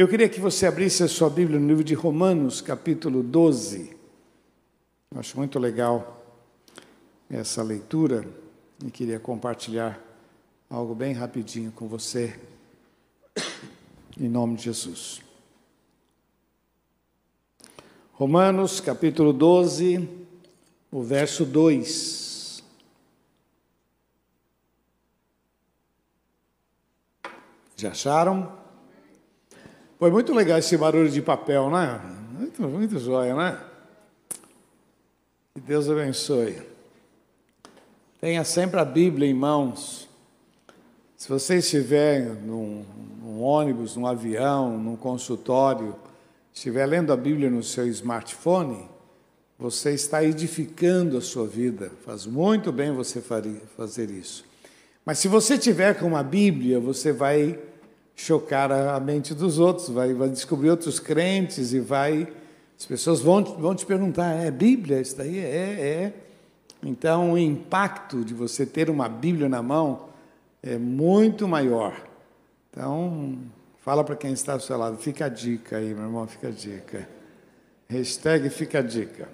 Eu 0.00 0.08
queria 0.08 0.30
que 0.30 0.40
você 0.40 0.64
abrisse 0.64 1.02
a 1.02 1.08
sua 1.08 1.28
Bíblia 1.28 1.60
no 1.60 1.68
livro 1.68 1.84
de 1.84 1.92
Romanos, 1.92 2.62
capítulo 2.62 3.22
12. 3.22 3.94
Eu 5.10 5.20
acho 5.20 5.36
muito 5.36 5.58
legal 5.58 6.24
essa 7.28 7.62
leitura 7.62 8.26
e 8.82 8.90
queria 8.90 9.20
compartilhar 9.20 10.02
algo 10.70 10.94
bem 10.94 11.12
rapidinho 11.12 11.70
com 11.70 11.86
você, 11.86 12.40
em 14.18 14.26
nome 14.26 14.56
de 14.56 14.62
Jesus. 14.62 15.20
Romanos, 18.14 18.80
capítulo 18.80 19.34
12, 19.34 20.08
o 20.90 21.02
verso 21.02 21.44
2. 21.44 22.64
Já 27.76 27.90
acharam? 27.90 28.59
Foi 30.00 30.10
muito 30.10 30.32
legal 30.32 30.58
esse 30.58 30.78
barulho 30.78 31.10
de 31.10 31.20
papel, 31.20 31.68
né? 31.68 32.00
Muito, 32.32 32.62
muito 32.62 32.98
joia, 32.98 33.34
né? 33.34 33.60
Que 35.52 35.60
Deus 35.60 35.90
abençoe. 35.90 36.56
Tenha 38.18 38.42
sempre 38.42 38.80
a 38.80 38.84
Bíblia 38.86 39.28
em 39.28 39.34
mãos. 39.34 40.08
Se 41.18 41.28
você 41.28 41.58
estiver 41.58 42.34
num, 42.36 42.82
num 43.22 43.42
ônibus, 43.42 43.94
num 43.94 44.06
avião, 44.06 44.78
num 44.78 44.96
consultório, 44.96 45.94
estiver 46.50 46.86
lendo 46.86 47.12
a 47.12 47.16
Bíblia 47.16 47.50
no 47.50 47.62
seu 47.62 47.86
smartphone, 47.88 48.88
você 49.58 49.92
está 49.92 50.24
edificando 50.24 51.18
a 51.18 51.20
sua 51.20 51.46
vida. 51.46 51.92
Faz 52.06 52.24
muito 52.24 52.72
bem 52.72 52.90
você 52.90 53.20
fazer 53.76 54.08
isso. 54.08 54.46
Mas 55.04 55.18
se 55.18 55.28
você 55.28 55.58
tiver 55.58 55.98
com 55.98 56.06
uma 56.06 56.22
Bíblia, 56.22 56.80
você 56.80 57.12
vai 57.12 57.58
chocar 58.20 58.70
a 58.70 59.00
mente 59.00 59.34
dos 59.34 59.58
outros, 59.58 59.88
vai, 59.88 60.12
vai 60.12 60.28
descobrir 60.28 60.70
outros 60.70 61.00
crentes 61.00 61.72
e 61.72 61.80
vai. 61.80 62.28
As 62.78 62.84
pessoas 62.84 63.20
vão, 63.20 63.42
vão 63.42 63.74
te 63.74 63.86
perguntar: 63.86 64.34
é 64.34 64.50
Bíblia? 64.50 65.00
Isso 65.00 65.16
daí? 65.16 65.38
É, 65.38 65.42
é. 65.42 66.12
Então, 66.82 67.32
o 67.32 67.38
impacto 67.38 68.24
de 68.24 68.34
você 68.34 68.66
ter 68.66 68.90
uma 68.90 69.08
Bíblia 69.08 69.48
na 69.48 69.62
mão 69.62 70.08
é 70.62 70.76
muito 70.76 71.48
maior. 71.48 71.94
Então, 72.70 73.38
fala 73.82 74.04
para 74.04 74.16
quem 74.16 74.32
está 74.32 74.52
ao 74.52 74.60
seu 74.60 74.76
lado: 74.76 74.98
fica 74.98 75.24
a 75.24 75.28
dica 75.28 75.78
aí, 75.78 75.94
meu 75.94 76.04
irmão, 76.04 76.26
fica 76.26 76.48
a 76.48 76.52
dica. 76.52 77.08
Hashtag 77.88 78.50
fica 78.50 78.80
a 78.80 78.82
dica. 78.82 79.28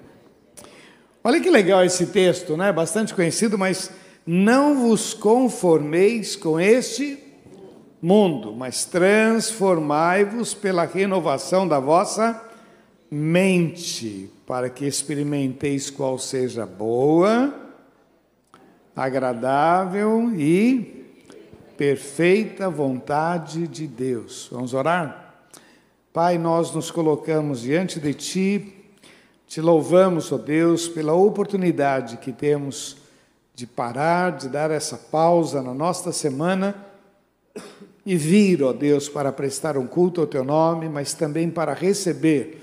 Olha 1.24 1.40
que 1.40 1.50
legal 1.50 1.84
esse 1.84 2.06
texto, 2.06 2.56
né? 2.56 2.72
Bastante 2.72 3.12
conhecido, 3.12 3.58
mas 3.58 3.90
não 4.24 4.86
vos 4.86 5.12
conformeis 5.12 6.36
com 6.36 6.58
este 6.58 7.25
mundo, 8.00 8.52
mas 8.52 8.84
transformai-vos 8.84 10.54
pela 10.54 10.84
renovação 10.84 11.66
da 11.66 11.80
vossa 11.80 12.42
mente, 13.10 14.30
para 14.46 14.68
que 14.68 14.86
experimenteis 14.86 15.90
qual 15.90 16.18
seja 16.18 16.66
boa, 16.66 17.54
agradável 18.94 20.32
e 20.34 21.04
perfeita 21.76 22.70
vontade 22.70 23.66
de 23.68 23.86
Deus. 23.86 24.48
Vamos 24.50 24.74
orar? 24.74 25.34
Pai, 26.12 26.38
nós 26.38 26.74
nos 26.74 26.90
colocamos 26.90 27.60
diante 27.60 28.00
de 28.00 28.14
Ti, 28.14 28.74
te 29.46 29.60
louvamos, 29.60 30.32
ó 30.32 30.38
Deus, 30.38 30.88
pela 30.88 31.12
oportunidade 31.12 32.16
que 32.16 32.32
temos 32.32 32.96
de 33.54 33.66
parar, 33.66 34.32
de 34.32 34.48
dar 34.48 34.70
essa 34.70 34.96
pausa 34.96 35.62
na 35.62 35.72
nossa 35.72 36.12
semana 36.12 36.85
e 38.04 38.16
vir, 38.16 38.62
ó 38.62 38.72
Deus, 38.72 39.08
para 39.08 39.32
prestar 39.32 39.76
um 39.76 39.86
culto 39.86 40.20
ao 40.20 40.26
teu 40.26 40.44
nome, 40.44 40.88
mas 40.88 41.12
também 41.12 41.50
para 41.50 41.74
receber 41.74 42.62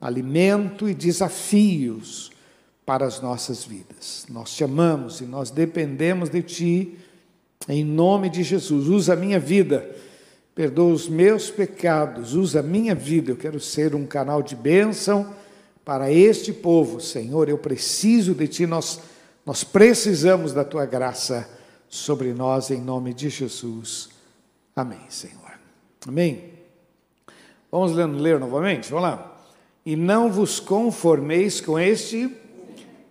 alimento 0.00 0.88
e 0.88 0.94
desafios 0.94 2.32
para 2.84 3.06
as 3.06 3.20
nossas 3.20 3.64
vidas. 3.64 4.26
Nós 4.28 4.52
te 4.52 4.64
amamos 4.64 5.20
e 5.20 5.24
nós 5.24 5.50
dependemos 5.50 6.28
de 6.28 6.42
ti. 6.42 6.98
Em 7.68 7.84
nome 7.84 8.28
de 8.28 8.42
Jesus, 8.42 8.88
usa 8.88 9.12
a 9.12 9.16
minha 9.16 9.38
vida, 9.38 9.88
perdoa 10.52 10.92
os 10.92 11.08
meus 11.08 11.48
pecados, 11.48 12.34
usa 12.34 12.58
a 12.58 12.62
minha 12.62 12.94
vida. 12.94 13.30
Eu 13.30 13.36
quero 13.36 13.60
ser 13.60 13.94
um 13.94 14.04
canal 14.04 14.42
de 14.42 14.56
bênção 14.56 15.32
para 15.84 16.10
este 16.10 16.52
povo, 16.52 17.00
Senhor. 17.00 17.48
Eu 17.48 17.58
preciso 17.58 18.34
de 18.34 18.48
ti, 18.48 18.66
nós, 18.66 18.98
nós 19.46 19.62
precisamos 19.62 20.52
da 20.52 20.64
tua 20.64 20.84
graça 20.84 21.48
sobre 21.88 22.32
nós, 22.32 22.70
em 22.70 22.80
nome 22.80 23.14
de 23.14 23.28
Jesus. 23.28 24.11
Amém, 24.74 25.00
Senhor. 25.08 25.52
Amém. 26.06 26.52
Vamos 27.70 27.92
ler, 27.92 28.40
novamente? 28.40 28.90
Vamos 28.90 29.04
lá. 29.04 29.36
E 29.84 29.96
não 29.96 30.30
vos 30.30 30.60
conformeis 30.60 31.60
com 31.60 31.78
este 31.78 32.30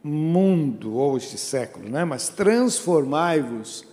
mundo 0.03 0.95
ou 0.95 1.17
este 1.17 1.37
século, 1.37 1.87
né? 1.89 2.03
mas 2.03 2.29
transformai-vos 2.29 3.85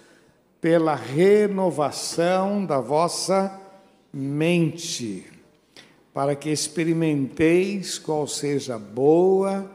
pela 0.61 0.95
renovação 0.95 2.65
da 2.65 2.81
vossa 2.81 3.61
mente, 4.13 5.27
para 6.13 6.35
que 6.35 6.51
experimenteis 6.51 7.99
qual 7.99 8.27
seja 8.27 8.77
a 8.77 8.79
boa, 8.79 9.71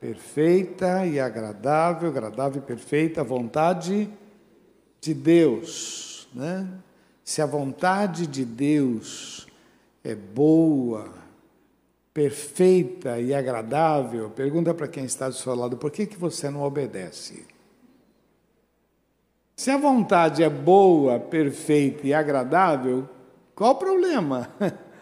perfeita 0.00 1.06
e 1.06 1.20
agradável, 1.20 2.08
agradável 2.08 2.62
e 2.62 2.66
perfeita 2.66 3.22
vontade 3.22 4.08
de 5.00 5.12
Deus, 5.12 6.28
né? 6.34 6.66
Se 7.24 7.40
a 7.40 7.46
vontade 7.46 8.26
de 8.26 8.44
Deus 8.44 9.46
é 10.02 10.14
boa, 10.14 11.12
perfeita 12.12 13.20
e 13.20 13.32
agradável, 13.32 14.30
pergunta 14.30 14.74
para 14.74 14.88
quem 14.88 15.04
está 15.04 15.28
do 15.28 15.34
seu 15.34 15.54
lado, 15.54 15.76
por 15.76 15.90
que, 15.90 16.06
que 16.06 16.16
você 16.16 16.50
não 16.50 16.62
obedece? 16.62 17.46
Se 19.56 19.70
a 19.70 19.76
vontade 19.76 20.42
é 20.42 20.50
boa, 20.50 21.20
perfeita 21.20 22.06
e 22.06 22.12
agradável, 22.12 23.08
qual 23.54 23.72
o 23.72 23.76
problema? 23.76 24.50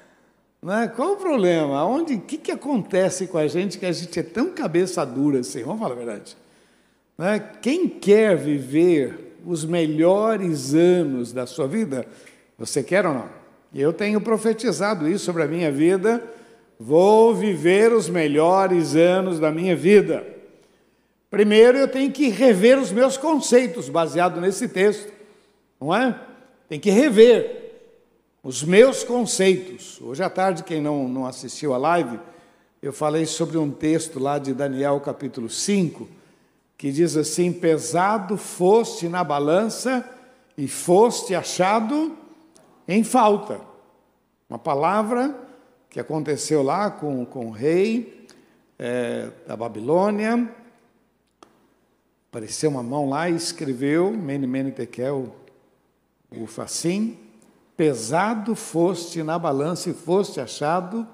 Não 0.63 0.77
é? 0.77 0.89
Qual 0.89 1.13
o 1.13 1.17
problema? 1.17 1.83
Onde, 1.87 2.17
o 2.17 2.21
que, 2.21 2.37
que 2.37 2.53
acontece 2.53 3.27
com 3.27 3.39
a 3.39 3.47
gente 3.47 3.79
que 3.79 3.87
a 3.87 3.93
gente 3.93 4.21
é 4.21 4.23
tão 4.23 4.51
cabeça 4.53 5.07
dura 5.07 5.41
assim? 5.41 5.63
Vamos 5.63 5.81
falar 5.81 5.95
a 5.95 5.97
verdade. 5.97 6.37
Não 7.17 7.27
é? 7.27 7.39
Quem 7.39 7.89
quer 7.89 8.37
viver 8.37 9.30
os 9.47 9.65
melhores 9.65 10.75
anos 10.75 11.33
da 11.33 11.47
sua 11.47 11.67
vida? 11.67 12.07
Você 12.59 12.83
quer 12.83 13.07
ou 13.07 13.15
não? 13.15 13.29
Eu 13.75 13.93
tenho 13.93 14.21
profetizado 14.21 15.09
isso 15.09 15.25
sobre 15.25 15.43
a 15.43 15.47
minha 15.47 15.71
vida. 15.71 16.23
Vou 16.79 17.35
viver 17.35 17.93
os 17.93 18.09
melhores 18.09 18.97
anos 18.97 19.39
da 19.39 19.51
minha 19.51 19.77
vida. 19.77 20.27
Primeiro, 21.31 21.79
eu 21.79 21.87
tenho 21.87 22.11
que 22.11 22.29
rever 22.29 22.79
os 22.79 22.91
meus 22.91 23.17
conceitos, 23.17 23.89
baseado 23.89 24.41
nesse 24.41 24.69
texto, 24.69 25.13
não 25.81 25.95
é? 25.95 26.19
Tem 26.69 26.81
que 26.81 26.91
rever 26.91 27.73
os 28.43 28.65
meus 28.65 29.05
conceitos. 29.05 30.01
Hoje 30.01 30.23
à 30.23 30.31
tarde, 30.31 30.65
quem 30.65 30.81
não, 30.81 31.09
não 31.09 31.27
assistiu 31.27 31.73
a 31.73 31.79
live, 31.79 32.19
eu 32.83 32.93
falei 32.93 33.27
sobre 33.27 33.59
um 33.59 33.71
texto 33.71 34.19
lá 34.19 34.39
de 34.39 34.53
Daniel, 34.53 34.99
capítulo 35.01 35.49
5 35.49 36.20
que 36.81 36.91
diz 36.91 37.15
assim: 37.15 37.53
pesado 37.53 38.39
foste 38.39 39.07
na 39.07 39.23
balança 39.23 40.03
e 40.57 40.67
foste 40.67 41.35
achado 41.35 42.17
em 42.89 43.05
falta. 43.05 43.61
Uma 44.49 44.59
palavra 44.59 45.37
que 45.91 46.01
aconteceu 46.01 46.63
lá 46.63 46.91
com, 46.91 47.27
com 47.27 47.49
o 47.49 47.51
rei 47.51 48.27
é, 48.79 49.29
da 49.47 49.55
Babilônia. 49.59 50.51
Apareceu 52.31 52.71
uma 52.71 52.83
mão 52.83 53.11
lá 53.11 53.29
e 53.29 53.37
escreveu, 53.37 54.11
Mene 54.11 54.47
Mene 54.47 54.73
Tekel, 54.73 55.37
o 56.35 56.47
Facim, 56.47 57.19
pesado 57.77 58.55
foste 58.55 59.23
na 59.23 59.39
balança 59.39 59.91
e 59.91 59.93
foste 59.93 60.41
achado 60.41 61.07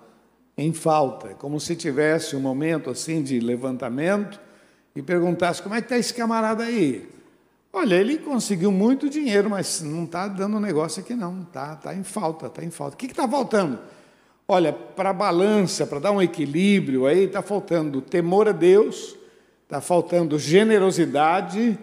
em 0.57 0.73
falta. 0.73 1.35
Como 1.35 1.59
se 1.59 1.75
tivesse 1.75 2.37
um 2.37 2.41
momento 2.41 2.89
assim 2.89 3.21
de 3.21 3.41
levantamento 3.41 4.46
e 4.97 5.03
perguntasse 5.03 5.63
como 5.63 5.75
é 5.75 5.81
que 5.81 5.85
está 5.85 5.99
esse 5.99 6.15
camarada 6.15 6.65
aí. 6.65 7.07
Olha, 7.71 7.97
ele 7.97 8.17
conseguiu 8.17 8.73
muito 8.73 9.11
dinheiro, 9.11 9.51
mas 9.51 9.83
não 9.83 10.05
está 10.05 10.27
dando 10.27 10.59
negócio 10.59 11.03
aqui 11.03 11.15
não, 11.15 11.43
está 11.43 11.77
tá 11.77 11.95
em 11.95 12.03
falta, 12.03 12.47
está 12.47 12.65
em 12.65 12.71
falta. 12.71 12.95
O 12.95 12.99
que 12.99 13.05
está 13.05 13.29
faltando? 13.29 13.79
Olha, 14.49 14.73
para 14.73 15.13
balança, 15.13 15.87
para 15.87 15.99
dar 15.99 16.13
um 16.13 16.23
equilíbrio 16.23 17.05
aí, 17.05 17.25
está 17.25 17.43
faltando 17.43 18.01
temor 18.01 18.49
a 18.49 18.53
Deus, 18.53 19.15
está 19.65 19.83
faltando 19.83 20.39
generosidade, 20.39 21.79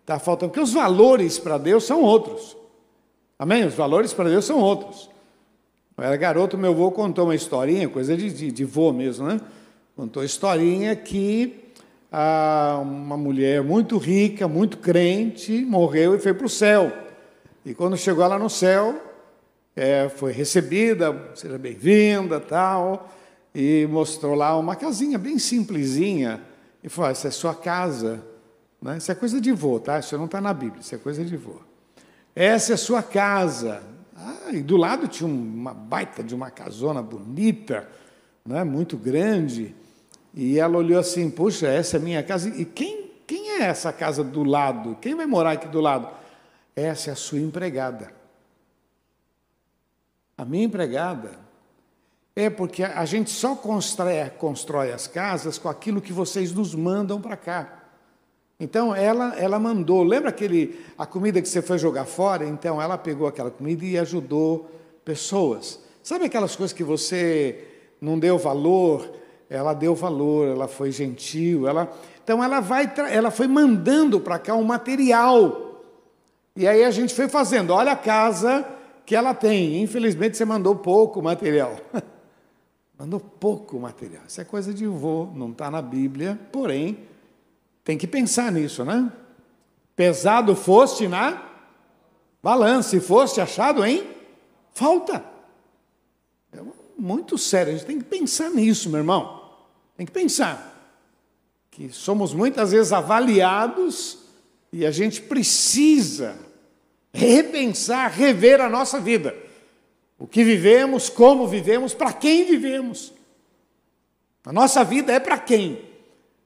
está 0.00 0.18
faltando. 0.18 0.50
Porque 0.50 0.64
os 0.64 0.72
valores 0.72 1.38
para 1.38 1.58
Deus 1.58 1.84
são 1.84 2.02
outros. 2.02 2.56
Amém? 3.38 3.64
Os 3.64 3.74
valores 3.74 4.12
para 4.12 4.28
Deus 4.28 4.44
são 4.44 4.58
outros. 4.58 5.08
Eu 5.96 6.02
era 6.02 6.16
garoto, 6.16 6.58
meu 6.58 6.72
avô 6.72 6.90
contou 6.90 7.26
uma 7.26 7.34
historinha, 7.36 7.88
coisa 7.88 8.16
de, 8.16 8.32
de, 8.32 8.50
de 8.50 8.64
vô 8.64 8.92
mesmo, 8.92 9.28
né? 9.28 9.40
Contou 9.94 10.24
historinha 10.24 10.96
que 10.96 11.65
uma 12.10 13.16
mulher 13.16 13.62
muito 13.62 13.98
rica, 13.98 14.46
muito 14.46 14.78
crente, 14.78 15.64
morreu 15.64 16.14
e 16.14 16.18
foi 16.18 16.32
para 16.32 16.46
o 16.46 16.50
céu. 16.50 16.92
E 17.64 17.74
quando 17.74 17.96
chegou 17.96 18.26
lá 18.26 18.38
no 18.38 18.48
céu, 18.48 19.00
é, 19.74 20.08
foi 20.08 20.32
recebida, 20.32 21.32
seja 21.34 21.58
bem-vinda, 21.58 22.40
tal, 22.40 23.12
e 23.54 23.86
mostrou 23.90 24.34
lá 24.34 24.56
uma 24.56 24.76
casinha 24.76 25.18
bem 25.18 25.38
simplesinha, 25.38 26.40
e 26.82 26.88
falou, 26.88 27.08
ah, 27.08 27.12
essa 27.12 27.28
é 27.28 27.30
sua 27.30 27.54
casa, 27.54 28.24
né? 28.80 28.98
isso 28.98 29.10
é 29.10 29.14
coisa 29.14 29.40
de 29.40 29.50
vô, 29.50 29.80
tá? 29.80 29.98
Isso 29.98 30.16
não 30.16 30.26
está 30.26 30.40
na 30.40 30.54
Bíblia, 30.54 30.80
isso 30.80 30.94
é 30.94 30.98
coisa 30.98 31.24
de 31.24 31.36
vô. 31.36 31.60
Essa 32.34 32.74
é 32.74 32.76
sua 32.76 33.02
casa. 33.02 33.82
Ah, 34.14 34.50
e 34.52 34.62
do 34.62 34.76
lado 34.76 35.08
tinha 35.08 35.28
uma 35.28 35.74
baita 35.74 36.22
de 36.22 36.34
uma 36.34 36.50
casona 36.50 37.02
bonita, 37.02 37.88
né? 38.46 38.62
muito 38.62 38.96
grande, 38.96 39.74
e 40.36 40.58
ela 40.58 40.76
olhou 40.76 41.00
assim, 41.00 41.30
puxa, 41.30 41.66
essa 41.66 41.96
é 41.96 41.98
minha 41.98 42.22
casa, 42.22 42.50
e 42.50 42.66
quem, 42.66 43.10
quem 43.26 43.52
é 43.52 43.62
essa 43.62 43.90
casa 43.90 44.22
do 44.22 44.44
lado? 44.44 44.98
Quem 45.00 45.14
vai 45.14 45.24
morar 45.24 45.52
aqui 45.52 45.66
do 45.66 45.80
lado? 45.80 46.10
Essa 46.76 47.08
é 47.08 47.12
a 47.14 47.16
sua 47.16 47.38
empregada. 47.38 48.12
A 50.36 50.44
minha 50.44 50.66
empregada 50.66 51.38
é 52.36 52.50
porque 52.50 52.84
a 52.84 53.06
gente 53.06 53.30
só 53.30 53.56
constrói, 53.56 54.28
constrói 54.36 54.92
as 54.92 55.06
casas 55.06 55.56
com 55.56 55.70
aquilo 55.70 56.02
que 56.02 56.12
vocês 56.12 56.52
nos 56.52 56.74
mandam 56.74 57.18
para 57.18 57.38
cá. 57.38 57.84
Então 58.60 58.94
ela, 58.94 59.34
ela 59.38 59.58
mandou, 59.58 60.02
lembra 60.02 60.28
aquele 60.28 60.84
a 60.98 61.06
comida 61.06 61.40
que 61.40 61.48
você 61.48 61.62
foi 61.62 61.78
jogar 61.78 62.04
fora? 62.04 62.44
Então 62.44 62.80
ela 62.80 62.98
pegou 62.98 63.26
aquela 63.26 63.50
comida 63.50 63.86
e 63.86 63.96
ajudou 63.96 64.70
pessoas. 65.02 65.80
Sabe 66.02 66.26
aquelas 66.26 66.54
coisas 66.54 66.76
que 66.76 66.84
você 66.84 67.64
não 67.98 68.18
deu 68.18 68.36
valor? 68.36 69.10
Ela 69.48 69.74
deu 69.74 69.94
valor, 69.94 70.48
ela 70.48 70.66
foi 70.66 70.90
gentil, 70.90 71.68
ela 71.68 71.92
então 72.22 72.42
ela 72.42 72.58
vai 72.58 72.92
ela 73.08 73.30
foi 73.30 73.46
mandando 73.46 74.18
para 74.18 74.38
cá 74.38 74.54
um 74.54 74.64
material. 74.64 75.84
E 76.56 76.66
aí 76.66 76.82
a 76.82 76.90
gente 76.90 77.14
foi 77.14 77.28
fazendo, 77.28 77.72
olha 77.72 77.92
a 77.92 77.96
casa 77.96 78.66
que 79.04 79.14
ela 79.14 79.32
tem. 79.32 79.80
Infelizmente 79.80 80.36
você 80.36 80.44
mandou 80.44 80.74
pouco 80.74 81.22
material. 81.22 81.76
mandou 82.98 83.20
pouco 83.20 83.78
material. 83.78 84.24
Isso 84.26 84.40
é 84.40 84.44
coisa 84.44 84.74
de 84.74 84.86
vô, 84.86 85.28
não 85.34 85.50
está 85.50 85.70
na 85.70 85.80
Bíblia, 85.80 86.38
porém, 86.50 86.98
tem 87.84 87.96
que 87.96 88.06
pensar 88.06 88.50
nisso, 88.50 88.84
né? 88.84 89.12
Pesado 89.94 90.56
foste 90.56 91.06
na 91.06 91.42
balança, 92.42 92.96
e 92.96 93.00
foste 93.00 93.40
achado 93.40 93.84
em 93.84 94.04
falta. 94.72 95.24
É 96.52 96.58
muito 96.98 97.38
sério, 97.38 97.72
a 97.72 97.76
gente 97.76 97.86
tem 97.86 97.98
que 97.98 98.04
pensar 98.04 98.50
nisso, 98.50 98.88
meu 98.88 98.98
irmão. 98.98 99.35
Tem 99.96 100.04
que 100.04 100.12
pensar 100.12 100.74
que 101.70 101.90
somos 101.90 102.34
muitas 102.34 102.72
vezes 102.72 102.92
avaliados 102.92 104.18
e 104.72 104.84
a 104.84 104.90
gente 104.90 105.22
precisa 105.22 106.36
repensar, 107.12 108.10
rever 108.10 108.60
a 108.60 108.68
nossa 108.68 109.00
vida. 109.00 109.34
O 110.18 110.26
que 110.26 110.44
vivemos, 110.44 111.08
como 111.08 111.46
vivemos, 111.46 111.94
para 111.94 112.12
quem 112.12 112.44
vivemos. 112.44 113.12
A 114.44 114.52
nossa 114.52 114.84
vida 114.84 115.12
é 115.12 115.20
para 115.20 115.38
quem? 115.38 115.80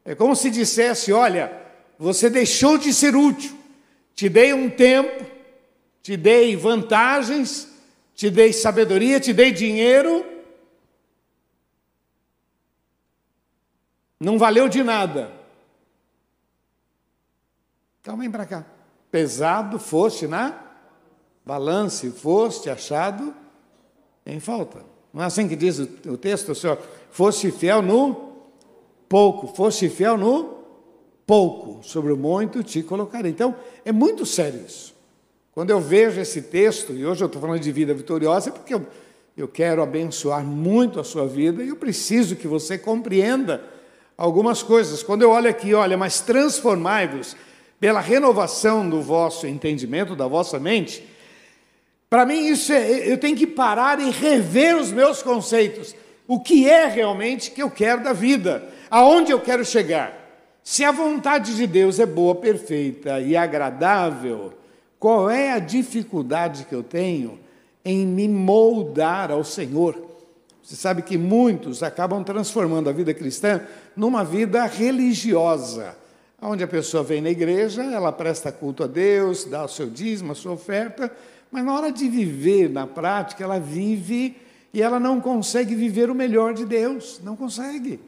É 0.04 0.14
como 0.14 0.34
se 0.34 0.50
dissesse: 0.50 1.12
olha, 1.12 1.52
você 1.98 2.30
deixou 2.30 2.78
de 2.78 2.92
ser 2.94 3.14
útil, 3.14 3.56
te 4.14 4.28
dei 4.28 4.52
um 4.52 4.70
tempo, 4.70 5.26
te 6.02 6.16
dei 6.16 6.56
vantagens, 6.56 7.68
te 8.14 8.30
dei 8.30 8.52
sabedoria, 8.52 9.20
te 9.20 9.32
dei 9.32 9.52
dinheiro, 9.52 10.24
não 14.20 14.38
valeu 14.38 14.68
de 14.68 14.82
nada. 14.84 15.32
Então 18.00 18.16
vem 18.16 18.30
para 18.30 18.46
cá 18.46 18.64
pesado 19.10 19.78
foste 19.78 20.26
na 20.26 20.54
balança 21.44 22.06
e 22.06 22.10
foste 22.10 22.70
achado 22.70 23.34
em 24.24 24.38
falta. 24.38 24.84
Não 25.12 25.22
é 25.22 25.26
assim 25.26 25.48
que 25.48 25.56
diz 25.56 25.78
o, 25.78 26.16
texto, 26.16 26.54
Senhor? 26.54 26.78
Foste 27.10 27.50
fiel 27.50 27.82
no 27.82 28.30
pouco, 29.08 29.48
foste 29.48 29.88
fiel 29.88 30.16
no 30.16 30.60
pouco, 31.26 31.82
sobre 31.82 32.12
o 32.12 32.16
muito 32.16 32.62
te 32.62 32.82
colocarei. 32.82 33.30
Então, 33.30 33.56
é 33.84 33.90
muito 33.90 34.24
sério 34.24 34.64
isso. 34.64 34.94
Quando 35.52 35.70
eu 35.70 35.80
vejo 35.80 36.20
esse 36.20 36.42
texto, 36.42 36.92
e 36.92 37.04
hoje 37.04 37.24
eu 37.24 37.26
estou 37.26 37.42
falando 37.42 37.60
de 37.60 37.72
vida 37.72 37.92
vitoriosa, 37.92 38.50
é 38.50 38.52
porque 38.52 38.72
eu, 38.72 38.86
eu 39.36 39.48
quero 39.48 39.82
abençoar 39.82 40.44
muito 40.44 41.00
a 41.00 41.04
sua 41.04 41.26
vida 41.26 41.64
e 41.64 41.68
eu 41.68 41.76
preciso 41.76 42.36
que 42.36 42.46
você 42.46 42.78
compreenda 42.78 43.64
algumas 44.20 44.62
coisas. 44.62 45.02
Quando 45.02 45.22
eu 45.22 45.30
olho 45.30 45.48
aqui, 45.48 45.72
olha, 45.72 45.96
mas 45.96 46.20
transformai-vos 46.20 47.34
pela 47.80 48.00
renovação 48.00 48.86
do 48.86 49.00
vosso 49.00 49.46
entendimento, 49.46 50.14
da 50.14 50.26
vossa 50.26 50.58
mente, 50.58 51.02
para 52.10 52.26
mim 52.26 52.46
isso 52.46 52.70
é, 52.70 53.10
eu 53.10 53.16
tenho 53.16 53.34
que 53.34 53.46
parar 53.46 53.98
e 53.98 54.10
rever 54.10 54.76
os 54.76 54.92
meus 54.92 55.22
conceitos. 55.22 55.96
O 56.28 56.38
que 56.38 56.68
é 56.68 56.86
realmente 56.86 57.50
que 57.50 57.62
eu 57.62 57.70
quero 57.70 58.04
da 58.04 58.12
vida? 58.12 58.68
Aonde 58.90 59.32
eu 59.32 59.40
quero 59.40 59.64
chegar? 59.64 60.14
Se 60.62 60.84
a 60.84 60.92
vontade 60.92 61.56
de 61.56 61.66
Deus 61.66 61.98
é 61.98 62.04
boa, 62.04 62.34
perfeita 62.34 63.20
e 63.20 63.34
agradável, 63.34 64.52
qual 64.98 65.30
é 65.30 65.52
a 65.52 65.58
dificuldade 65.58 66.66
que 66.66 66.74
eu 66.74 66.82
tenho 66.82 67.40
em 67.82 68.06
me 68.06 68.28
moldar 68.28 69.30
ao 69.30 69.42
Senhor? 69.42 70.10
Você 70.62 70.76
sabe 70.76 71.02
que 71.02 71.16
muitos 71.16 71.82
acabam 71.82 72.22
transformando 72.22 72.90
a 72.90 72.92
vida 72.92 73.14
cristã 73.14 73.62
numa 73.96 74.24
vida 74.24 74.64
religiosa 74.66 75.96
onde 76.42 76.64
a 76.64 76.68
pessoa 76.68 77.02
vem 77.02 77.20
na 77.20 77.30
igreja, 77.30 77.82
ela 77.82 78.10
presta 78.10 78.50
culto 78.50 78.84
a 78.84 78.86
Deus, 78.86 79.44
dá 79.44 79.64
o 79.64 79.68
seu 79.68 79.90
dízimo, 79.90 80.32
a 80.32 80.34
sua 80.34 80.52
oferta, 80.52 81.12
mas 81.50 81.64
na 81.64 81.74
hora 81.74 81.92
de 81.92 82.08
viver 82.08 82.70
na 82.70 82.86
prática, 82.86 83.44
ela 83.44 83.58
vive 83.58 84.36
e 84.72 84.80
ela 84.80 84.98
não 84.98 85.20
consegue 85.20 85.74
viver 85.74 86.08
o 86.08 86.14
melhor 86.14 86.54
de 86.54 86.64
Deus, 86.64 87.20
não 87.22 87.36
consegue. 87.36 88.00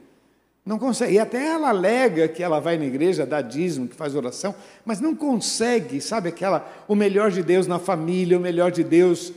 Não 0.65 0.79
consegue. 0.79 1.15
E 1.15 1.19
até 1.19 1.45
ela 1.45 1.71
alega 1.71 2.29
que 2.29 2.41
ela 2.41 2.61
vai 2.61 2.79
na 2.79 2.85
igreja, 2.85 3.27
dá 3.27 3.43
dízimo, 3.43 3.89
que 3.89 3.97
faz 3.97 4.15
oração, 4.15 4.55
mas 4.85 5.01
não 5.01 5.15
consegue, 5.15 6.01
sabe, 6.01 6.29
aquela, 6.29 6.85
o 6.87 6.95
melhor 6.95 7.33
de 7.33 7.43
Deus 7.43 7.67
na 7.67 7.81
família, 7.81 8.39
o 8.39 8.41
melhor 8.41 8.71
de 8.71 8.85
Deus 8.85 9.33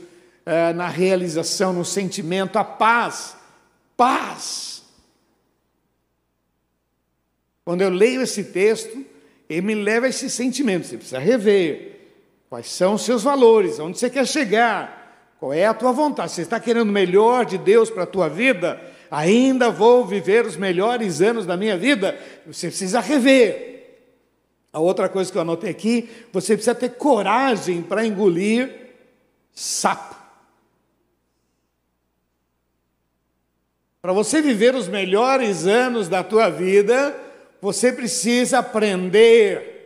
eh, 0.46 0.72
na 0.72 0.86
realização, 0.86 1.72
no 1.72 1.84
sentimento, 1.84 2.58
a 2.58 2.64
paz. 2.64 3.36
Paz 3.96 4.75
quando 7.66 7.82
eu 7.82 7.90
leio 7.90 8.22
esse 8.22 8.44
texto, 8.44 9.04
ele 9.50 9.60
me 9.60 9.74
leva 9.74 10.06
a 10.06 10.08
esse 10.08 10.30
sentimento. 10.30 10.86
Você 10.86 10.96
precisa 10.96 11.18
rever 11.18 11.98
quais 12.48 12.70
são 12.70 12.94
os 12.94 13.02
seus 13.02 13.24
valores, 13.24 13.80
onde 13.80 13.98
você 13.98 14.08
quer 14.08 14.24
chegar, 14.24 15.34
qual 15.40 15.52
é 15.52 15.66
a 15.66 15.74
tua 15.74 15.90
vontade. 15.90 16.30
Você 16.30 16.42
está 16.42 16.60
querendo 16.60 16.88
o 16.88 16.92
melhor 16.92 17.44
de 17.44 17.58
Deus 17.58 17.90
para 17.90 18.04
a 18.04 18.06
tua 18.06 18.28
vida? 18.28 18.80
Ainda 19.10 19.68
vou 19.68 20.06
viver 20.06 20.46
os 20.46 20.56
melhores 20.56 21.20
anos 21.20 21.44
da 21.44 21.56
minha 21.56 21.76
vida? 21.76 22.16
Você 22.46 22.68
precisa 22.68 23.00
rever. 23.00 23.98
A 24.72 24.78
outra 24.78 25.08
coisa 25.08 25.32
que 25.32 25.36
eu 25.36 25.42
anotei 25.42 25.70
aqui, 25.70 26.08
você 26.32 26.54
precisa 26.54 26.72
ter 26.74 26.90
coragem 26.90 27.82
para 27.82 28.06
engolir 28.06 28.92
sapo. 29.52 30.14
Para 34.00 34.12
você 34.12 34.40
viver 34.40 34.76
os 34.76 34.86
melhores 34.86 35.66
anos 35.66 36.08
da 36.08 36.22
tua 36.22 36.48
vida, 36.48 37.25
você 37.60 37.92
precisa 37.92 38.58
aprender 38.58 39.76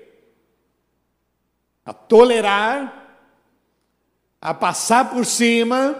a 1.84 1.92
tolerar, 1.92 3.18
a 4.40 4.54
passar 4.54 5.10
por 5.10 5.24
cima. 5.24 5.96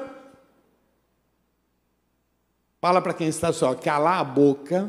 Fala 2.80 3.00
para 3.02 3.14
quem 3.14 3.28
está 3.28 3.52
só, 3.52 3.74
calar 3.74 4.20
a 4.20 4.24
boca. 4.24 4.88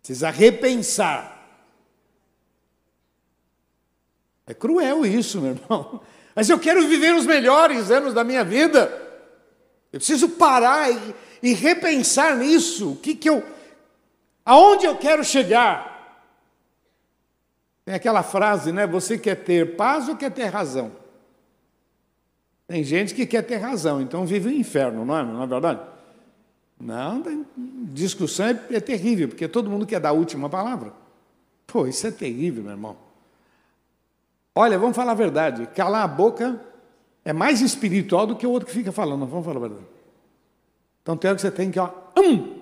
Precisa 0.00 0.30
repensar. 0.30 1.36
É 4.46 4.54
cruel 4.54 5.04
isso, 5.04 5.40
meu 5.40 5.52
irmão. 5.52 6.00
Mas 6.34 6.48
eu 6.48 6.58
quero 6.58 6.86
viver 6.86 7.14
os 7.14 7.26
melhores 7.26 7.90
anos 7.90 8.14
da 8.14 8.22
minha 8.22 8.44
vida. 8.44 9.02
Eu 9.92 9.98
preciso 9.98 10.28
parar 10.28 10.92
e 10.92 11.14
e 11.46 11.54
repensar 11.54 12.36
nisso, 12.36 12.90
o 12.92 12.96
que, 12.96 13.14
que 13.14 13.30
eu, 13.30 13.40
aonde 14.44 14.84
eu 14.84 14.96
quero 14.96 15.22
chegar. 15.22 15.94
Tem 17.84 17.94
aquela 17.94 18.24
frase, 18.24 18.72
né? 18.72 18.84
Você 18.84 19.16
quer 19.16 19.36
ter 19.36 19.76
paz 19.76 20.08
ou 20.08 20.16
quer 20.16 20.32
ter 20.32 20.46
razão? 20.46 20.90
Tem 22.66 22.82
gente 22.82 23.14
que 23.14 23.24
quer 23.24 23.42
ter 23.42 23.58
razão, 23.58 24.00
então 24.00 24.26
vive 24.26 24.48
o 24.48 24.52
inferno, 24.52 25.04
não 25.04 25.16
é, 25.16 25.22
não 25.22 25.40
é 25.44 25.46
verdade? 25.46 25.80
Não, 26.80 27.22
discussão 27.92 28.46
é, 28.46 28.60
é 28.72 28.80
terrível, 28.80 29.28
porque 29.28 29.46
todo 29.46 29.70
mundo 29.70 29.86
quer 29.86 30.00
dar 30.00 30.08
a 30.08 30.12
última 30.12 30.48
palavra. 30.50 30.92
Pô, 31.64 31.86
isso 31.86 32.08
é 32.08 32.10
terrível, 32.10 32.64
meu 32.64 32.72
irmão. 32.72 32.96
Olha, 34.52 34.76
vamos 34.80 34.96
falar 34.96 35.12
a 35.12 35.14
verdade. 35.14 35.68
Calar 35.76 36.02
a 36.02 36.08
boca 36.08 36.60
é 37.24 37.32
mais 37.32 37.60
espiritual 37.60 38.26
do 38.26 38.34
que 38.34 38.44
o 38.44 38.50
outro 38.50 38.66
que 38.66 38.74
fica 38.74 38.90
falando. 38.90 39.26
Vamos 39.26 39.44
falar 39.44 39.58
a 39.58 39.68
verdade. 39.68 39.95
Então 41.06 41.16
tem 41.16 41.28
hora 41.28 41.36
que 41.36 41.42
você 41.42 41.52
tem 41.52 41.70
que, 41.70 41.78
ó, 41.78 41.88
hum. 42.18 42.60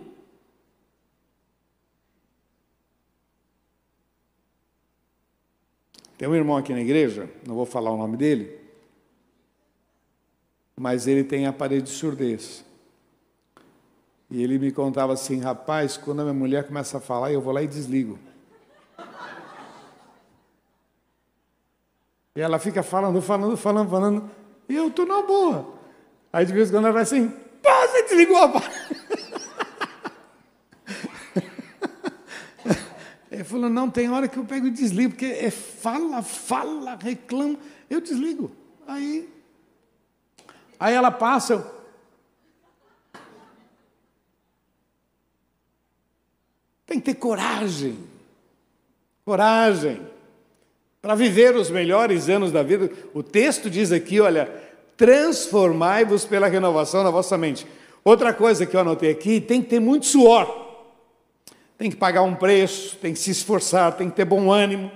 Tem 6.19 6.29
um 6.29 6.35
irmão 6.35 6.55
aqui 6.55 6.75
na 6.75 6.83
igreja, 6.83 7.31
não 7.47 7.55
vou 7.55 7.65
falar 7.65 7.91
o 7.91 7.97
nome 7.97 8.19
dele, 8.19 8.61
mas 10.77 11.07
ele 11.07 11.25
tem 11.25 11.47
aparelho 11.47 11.81
de 11.81 11.89
surdez. 11.89 12.63
E 14.31 14.43
ele 14.43 14.59
me 14.59 14.71
contava 14.71 15.15
assim, 15.15 15.41
rapaz, 15.41 15.97
quando 15.97 16.21
a 16.21 16.25
minha 16.25 16.35
mulher 16.35 16.67
começa 16.67 16.99
a 16.99 17.01
falar, 17.01 17.33
eu 17.33 17.41
vou 17.41 17.51
lá 17.51 17.63
e 17.63 17.67
desligo. 17.67 18.19
E 22.37 22.43
ela 22.43 22.59
fica 22.59 22.83
falando, 22.83 23.23
falando, 23.23 23.57
falando, 23.57 23.89
falando, 23.89 24.31
e 24.69 24.75
eu 24.75 24.89
estou 24.89 25.07
na 25.07 25.23
boa. 25.23 25.73
Aí 26.31 26.45
de 26.45 26.53
vez 26.53 26.69
em 26.69 26.73
quando 26.73 26.85
ela 26.85 26.93
vai 26.93 27.05
assim, 27.05 27.33
pá, 27.65 27.87
você 27.89 28.03
desligou 28.05 28.37
a 28.37 28.63
Ele 33.33 33.43
falou, 33.43 33.69
não, 33.69 33.91
tem 33.91 34.09
hora 34.09 34.29
que 34.29 34.37
eu 34.37 34.45
pego 34.45 34.69
e 34.69 34.71
desligo, 34.71 35.11
porque 35.11 35.27
é 35.27 35.51
fala, 35.51 36.23
fala, 36.23 36.95
reclama, 36.95 37.59
eu 37.91 38.01
desligo. 38.01 38.53
Aí, 38.87 39.29
aí 40.79 40.95
ela 40.95 41.11
passa, 41.11 41.55
eu, 41.55 41.75
Tem 46.87 47.01
que 47.01 47.07
ter 47.07 47.15
coragem. 47.15 47.99
Coragem. 49.25 50.01
Para 51.03 51.17
viver 51.17 51.57
os 51.57 51.69
melhores 51.69 52.29
anos 52.29 52.53
da 52.53 52.63
vida. 52.63 52.89
O 53.13 53.21
texto 53.21 53.69
diz 53.69 53.91
aqui, 53.91 54.21
olha, 54.21 54.49
transformai-vos 54.97 56.25
pela 56.25 56.47
renovação 56.47 57.03
da 57.03 57.11
vossa 57.11 57.37
mente. 57.37 57.67
Outra 58.05 58.33
coisa 58.33 58.67
que 58.67 58.77
eu 58.77 58.81
anotei 58.81 59.11
aqui, 59.11 59.41
tem 59.41 59.63
que 59.63 59.69
ter 59.69 59.81
muito 59.81 60.07
suor. 60.07 60.63
Tem 61.77 61.91
que 61.91 61.97
pagar 61.97 62.23
um 62.23 62.35
preço, 62.35 62.97
tem 62.97 63.13
que 63.13 63.19
se 63.19 63.31
esforçar, 63.31 63.97
tem 63.97 64.09
que 64.09 64.17
ter 64.17 64.25
bom 64.25 64.51
ânimo, 64.51 64.91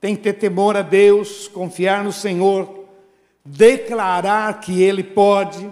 tem 0.00 0.16
que 0.16 0.22
ter 0.22 0.34
temor 0.34 0.76
a 0.76 0.82
Deus, 0.82 1.46
confiar 1.48 2.02
no 2.02 2.12
Senhor, 2.12 2.86
declarar 3.44 4.60
que 4.60 4.82
Ele 4.82 5.04
pode. 5.04 5.70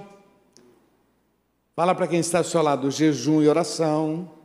Fala 1.74 1.94
para 1.94 2.06
quem 2.06 2.20
está 2.20 2.38
ao 2.38 2.44
seu 2.44 2.60
lado, 2.60 2.90
jejum 2.90 3.42
e 3.42 3.48
oração 3.48 4.38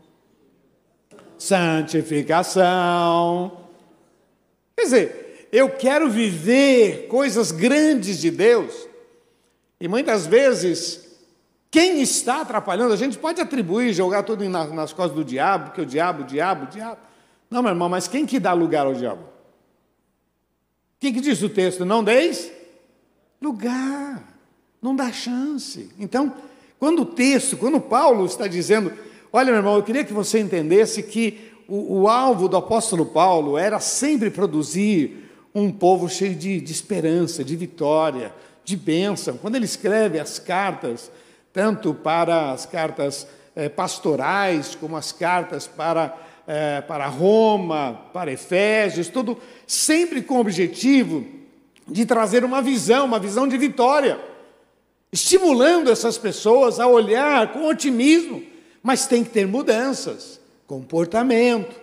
santificação. 1.44 3.52
Quer 4.78 4.84
dizer, 4.84 5.48
eu 5.52 5.70
quero 5.70 6.10
viver 6.10 7.08
coisas 7.08 7.52
grandes 7.52 8.20
de 8.20 8.32
Deus, 8.32 8.88
e 9.80 9.88
muitas 9.88 10.26
vezes, 10.26 11.18
quem 11.70 12.02
está 12.02 12.42
atrapalhando, 12.42 12.94
a 12.94 12.98
gente 12.98 13.18
pode 13.18 13.42
atribuir, 13.42 13.94
jogar 13.94 14.24
tudo 14.24 14.48
nas 14.50 14.94
costas 14.94 15.16
do 15.16 15.24
diabo, 15.24 15.66
porque 15.66 15.82
o 15.82 15.86
diabo, 15.86 16.24
o 16.24 16.26
diabo, 16.26 16.66
o 16.66 16.68
diabo. 16.68 17.02
Não, 17.50 17.62
meu 17.62 17.72
irmão, 17.72 17.90
mas 17.90 18.08
quem 18.08 18.26
que 18.26 18.40
dá 18.40 18.54
lugar 18.54 18.86
ao 18.86 18.94
diabo? 18.94 19.24
Quem 21.00 21.14
que 21.14 21.22
diz 21.22 21.42
o 21.42 21.50
texto? 21.50 21.86
Não 21.86 22.04
deis 22.04 22.52
lugar, 23.42 24.24
não 24.82 24.96
dá 24.96 25.12
chance. 25.12 25.92
Então, 26.00 26.34
quando 26.80 27.02
o 27.02 27.06
texto, 27.06 27.58
quando 27.58 27.80
Paulo 27.80 28.26
está 28.26 28.48
dizendo 28.48 28.92
Olha, 29.36 29.48
meu 29.48 29.56
irmão, 29.56 29.76
eu 29.78 29.82
queria 29.82 30.04
que 30.04 30.14
você 30.14 30.40
entendesse 30.40 31.02
que 31.02 31.52
o, 31.68 32.02
o 32.02 32.08
alvo 32.08 32.48
do 32.48 32.56
apóstolo 32.56 33.04
Paulo 33.04 33.58
era 33.58 33.80
sempre 33.80 34.30
produzir 34.30 35.28
um 35.56 35.72
povo 35.72 36.08
cheio 36.08 36.36
de, 36.36 36.62
de 36.62 36.72
esperança, 36.72 37.44
de 37.44 37.56
vitória, 37.56 38.32
de 38.64 38.76
bênção. 38.76 39.38
Quando 39.38 39.56
ele 39.56 39.66
escreve 39.66 40.20
as 40.20 40.40
cartas, 40.40 41.12
tanto 41.52 41.94
para 41.94 42.52
as 42.52 42.66
cartas 42.66 43.28
eh, 43.56 43.70
pastorais, 43.70 44.76
como 44.76 44.98
as 44.98 45.12
cartas 45.12 45.68
para, 45.68 46.18
eh, 46.48 46.82
para 46.82 47.08
Roma, 47.08 48.02
para 48.14 48.32
Efésios, 48.32 49.08
tudo 49.08 49.38
sempre 49.68 50.22
com 50.22 50.36
o 50.36 50.40
objetivo 50.40 51.26
de 51.88 52.06
trazer 52.06 52.44
uma 52.44 52.62
visão, 52.62 53.06
uma 53.06 53.20
visão 53.20 53.48
de 53.48 53.58
vitória, 53.58 54.20
estimulando 55.12 55.92
essas 55.92 56.18
pessoas 56.18 56.80
a 56.80 56.88
olhar 56.88 57.52
com 57.52 57.68
otimismo 57.68 58.54
mas 58.84 59.08
tem 59.08 59.24
que 59.24 59.30
ter 59.30 59.48
mudanças, 59.48 60.42
comportamento. 60.68 61.82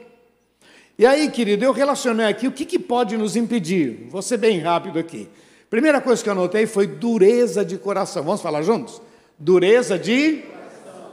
E 0.98 1.06
aí, 1.06 1.30
querido, 1.30 1.64
eu 1.64 1.72
relacionei 1.72 2.26
aqui 2.26 2.46
o 2.46 2.52
que, 2.52 2.66
que 2.66 2.78
pode 2.78 3.16
nos 3.16 3.34
impedir. 3.34 4.06
Vou 4.10 4.20
ser 4.20 4.36
bem 4.36 4.58
rápido 4.58 4.98
aqui. 4.98 5.26
Primeira 5.70 6.00
coisa 6.00 6.20
que 6.20 6.28
eu 6.28 6.32
anotei 6.32 6.66
foi 6.66 6.88
dureza 6.88 7.64
de 7.64 7.78
coração. 7.78 8.24
Vamos 8.24 8.42
falar 8.42 8.62
juntos? 8.62 9.00
Dureza 9.38 9.96
de 9.96 10.42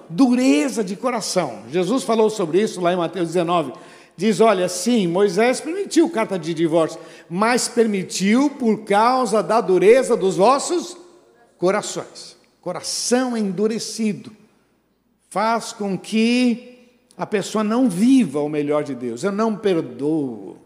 dureza 0.10 0.84
de 0.84 0.96
coração. 0.96 1.60
Jesus 1.70 2.04
falou 2.04 2.30
sobre 2.30 2.62
isso 2.62 2.82
lá 2.82 2.92
em 2.92 2.98
Mateus 2.98 3.28
19. 3.28 3.74
Diz: 4.16 4.42
Olha, 4.42 4.68
sim, 4.68 5.06
Moisés 5.06 5.62
permitiu 5.62 6.10
carta 6.10 6.40
de 6.40 6.56
divórcio, 6.56 7.00
mas 7.30 7.68
permitiu 7.68 8.50
por 8.50 8.84
causa 8.84 9.44
da 9.44 9.62
dureza 9.62 10.18
dos 10.18 10.38
vossos 10.38 10.98
corações. 11.60 12.36
Coração 12.60 13.38
endurecido 13.38 14.32
faz 15.30 15.72
com 15.72 15.96
que 15.96 16.80
a 17.16 17.28
pessoa 17.28 17.64
não 17.64 17.88
viva 17.88 18.40
o 18.42 18.50
melhor 18.50 18.84
de 18.84 18.96
Deus. 18.96 19.24
Eu 19.24 19.32
não 19.32 19.56
perdoo. 19.56 20.58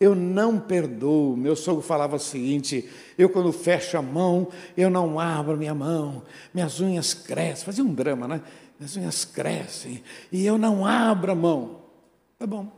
Eu 0.00 0.14
não 0.14 0.60
perdoo. 0.60 1.36
Meu 1.36 1.56
sogro 1.56 1.82
falava 1.82 2.16
o 2.16 2.20
seguinte: 2.20 2.88
eu, 3.16 3.28
quando 3.28 3.52
fecho 3.52 3.96
a 3.96 4.02
mão, 4.02 4.48
eu 4.76 4.88
não 4.88 5.18
abro 5.18 5.56
minha 5.56 5.74
mão, 5.74 6.22
minhas 6.54 6.80
unhas 6.80 7.14
crescem. 7.14 7.64
Fazia 7.64 7.84
um 7.84 7.92
drama, 7.92 8.28
né? 8.28 8.42
Minhas 8.78 8.96
unhas 8.96 9.24
crescem 9.24 10.02
e 10.30 10.46
eu 10.46 10.56
não 10.56 10.86
abro 10.86 11.32
a 11.32 11.34
mão. 11.34 11.82
Tá 12.38 12.46
bom. 12.46 12.70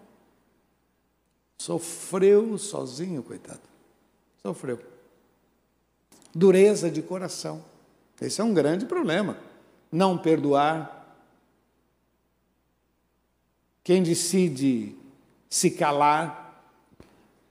Sofreu 1.59 2.57
sozinho, 2.57 3.23
coitado. 3.23 3.61
Sofreu. 4.41 4.81
Dureza 6.35 6.91
de 6.91 7.03
coração. 7.03 7.63
Esse 8.19 8.41
é 8.41 8.45
um 8.45 8.55
grande 8.55 8.87
problema. 8.87 9.37
Não 9.93 10.17
perdoar, 10.17 11.19
quem 13.83 14.03
decide 14.03 14.95
se 15.49 15.71
calar, 15.71 16.40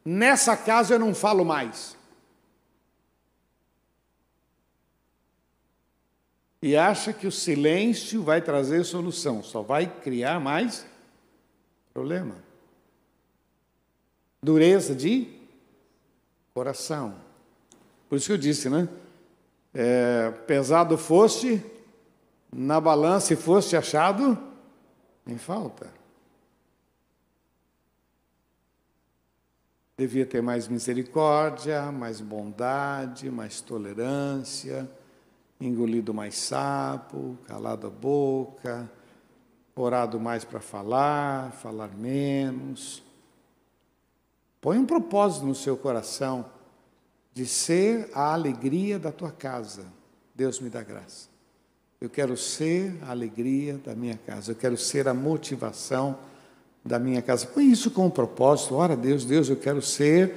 nessa 0.04 0.56
casa 0.56 0.96
eu 0.96 1.00
não 1.00 1.14
falo 1.14 1.44
mais. 1.44 1.98
E 6.62 6.76
acha 6.76 7.14
que 7.14 7.26
o 7.26 7.32
silêncio 7.32 8.22
vai 8.22 8.42
trazer 8.42 8.84
solução, 8.84 9.42
só 9.42 9.62
vai 9.62 9.88
criar 9.88 10.40
mais 10.40 10.86
problema. 11.94 12.36
Dureza 14.42 14.94
de 14.94 15.28
coração. 16.54 17.16
Por 18.10 18.18
isso 18.18 18.28
que 18.28 18.34
eu 18.34 18.38
disse, 18.38 18.70
né? 18.70 18.90
É, 19.74 20.32
pesado 20.48 20.98
foste, 20.98 21.64
na 22.52 22.82
balança 22.82 23.36
foste 23.38 23.78
achado 23.78 24.38
em 25.26 25.38
falta. 25.38 25.99
Devia 30.00 30.26
ter 30.26 30.42
mais 30.42 30.66
misericórdia, 30.66 31.92
mais 31.92 32.22
bondade, 32.22 33.30
mais 33.30 33.60
tolerância, 33.60 34.90
engolido 35.60 36.14
mais 36.14 36.38
sapo, 36.38 37.38
calado 37.46 37.88
a 37.88 37.90
boca, 37.90 38.90
orado 39.76 40.18
mais 40.18 40.46
para 40.46 40.62
falar, 40.62 41.52
falar 41.52 41.90
menos. 41.98 43.04
Põe 44.62 44.78
um 44.78 44.86
propósito 44.86 45.46
no 45.46 45.54
seu 45.54 45.76
coração 45.76 46.46
de 47.34 47.46
ser 47.46 48.10
a 48.14 48.34
alegria 48.34 48.98
da 48.98 49.12
tua 49.12 49.34
casa. 49.34 49.84
Deus 50.34 50.62
me 50.62 50.70
dá 50.70 50.82
graça. 50.82 51.28
Eu 52.00 52.10
quero 52.10 52.38
ser 52.38 52.98
a 53.04 53.12
alegria 53.12 53.78
da 53.78 53.94
minha 53.94 54.18
casa. 54.18 54.54
Eu 54.54 54.56
quero 54.56 54.78
ser 54.78 55.10
a 55.10 55.14
motivação 55.14 56.18
da 56.84 57.00
minha 57.00 57.22
casa. 57.22 57.46
Põe 57.48 57.70
isso 57.72 57.92
com 57.92 58.06
um 58.06 58.10
propósito. 58.10 58.76
Ora, 58.76 58.96
Deus, 58.96 59.26
Deus, 59.26 59.50
eu 59.50 59.56
quero 59.56 59.82
ser. 59.82 60.34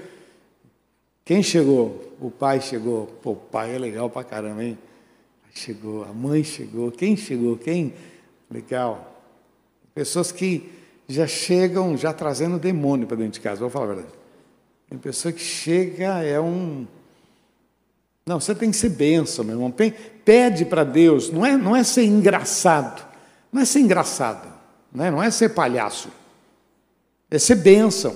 Quem 1.24 1.42
chegou? 1.42 2.14
O 2.20 2.30
pai 2.30 2.60
chegou. 2.60 3.06
Pô, 3.22 3.32
o 3.32 3.36
pai 3.36 3.74
é 3.74 3.78
legal 3.78 4.10
pra 4.10 4.24
caramba, 4.24 4.64
hein? 4.64 4.78
Chegou, 5.54 6.04
a 6.04 6.12
mãe 6.12 6.42
chegou. 6.42 6.90
Quem 6.90 7.16
chegou? 7.16 7.56
Quem? 7.56 7.94
Legal. 8.50 9.22
Pessoas 9.94 10.32
que 10.32 10.70
já 11.08 11.26
chegam 11.26 11.96
já 11.96 12.12
trazendo 12.12 12.58
demônio 12.58 13.06
para 13.06 13.18
dentro 13.18 13.34
de 13.34 13.40
casa, 13.40 13.60
vou 13.60 13.68
falar 13.68 13.84
a 13.84 13.94
verdade. 13.94 14.14
Tem 14.88 14.98
pessoa 14.98 15.32
que 15.32 15.40
chega, 15.40 16.22
é 16.22 16.40
um. 16.40 16.86
Não, 18.24 18.40
você 18.40 18.54
tem 18.54 18.70
que 18.70 18.76
ser 18.76 18.90
bênção, 18.90 19.44
meu 19.44 19.56
irmão. 19.56 19.74
Pede 20.24 20.64
para 20.64 20.84
Deus, 20.84 21.30
não 21.30 21.44
é, 21.44 21.56
não 21.56 21.74
é 21.74 21.82
ser 21.82 22.04
engraçado, 22.04 23.04
não 23.52 23.60
é 23.60 23.64
ser 23.64 23.80
engraçado, 23.80 24.48
não 24.92 25.04
é, 25.04 25.10
não 25.10 25.22
é 25.22 25.30
ser 25.30 25.50
palhaço 25.50 26.08
é 27.34 27.38
ser 27.38 27.54
bênção, 27.54 28.14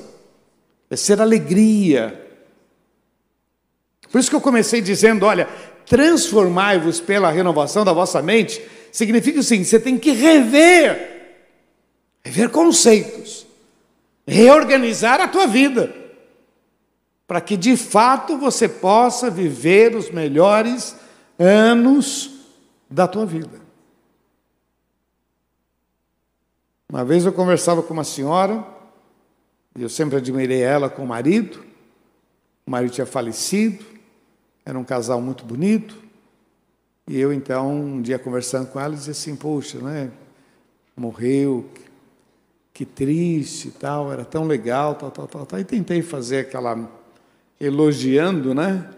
é 0.91 0.95
ser 0.95 1.23
alegria. 1.23 2.23
Por 4.13 4.19
isso 4.21 4.29
que 4.29 4.37
eu 4.37 4.41
comecei 4.43 4.83
dizendo: 4.83 5.25
olha, 5.25 5.49
transformai-vos 5.87 7.01
pela 7.01 7.31
renovação 7.31 7.83
da 7.83 7.95
vossa 7.95 8.21
mente, 8.21 8.63
significa 8.93 9.41
o 9.41 9.43
seguinte: 9.43 9.71
você 9.71 9.81
tem 9.81 9.99
que 9.99 10.13
rever, 10.13 11.39
rever 12.23 12.51
conceitos, 12.51 13.47
reorganizar 14.27 15.19
a 15.21 15.29
tua 15.29 15.47
vida. 15.47 15.95
para 17.27 17.41
que 17.41 17.57
de 17.57 17.77
fato 17.77 18.39
você 18.39 18.69
possa 18.69 19.29
viver 19.29 19.97
os 19.97 20.11
melhores 20.11 20.95
anos 21.39 22.31
da 22.89 23.09
tua 23.09 23.27
vida. 23.27 23.61
Uma 26.89 27.05
vez 27.05 27.25
eu 27.25 27.33
conversava 27.33 27.83
com 27.83 27.93
uma 27.93 28.05
senhora, 28.05 28.65
eu 29.83 29.89
sempre 29.89 30.17
admirei 30.17 30.63
ela 30.63 30.89
com 30.89 31.03
o 31.03 31.07
marido, 31.07 31.65
o 32.67 32.71
marido 32.71 32.93
tinha 32.93 33.07
falecido, 33.07 33.85
era 34.65 34.79
um 34.79 34.85
casal 34.85 35.21
muito 35.21 35.45
bonito, 35.45 35.97
e 37.07 37.19
eu 37.19 37.33
então, 37.33 37.73
um 37.73 38.03
dia 38.03 38.19
conversando 38.19 38.69
com 38.69 38.81
ela, 38.81 38.95
dizia 38.95 39.13
assim, 39.13 39.37
poxa, 39.37 39.79
né, 39.79 40.11
morreu, 40.97 41.69
que 42.73 42.85
triste 42.85 43.69
e 43.69 43.71
tal, 43.71 44.13
era 44.13 44.25
tão 44.25 44.45
legal, 44.45 44.95
tal, 44.97 45.11
tal, 45.11 45.27
tal, 45.27 45.47
tal. 45.47 45.61
E 45.61 45.65
tentei 45.65 46.03
fazer 46.03 46.41
aquela, 46.41 46.91
elogiando, 47.61 48.55
né, 48.55 48.91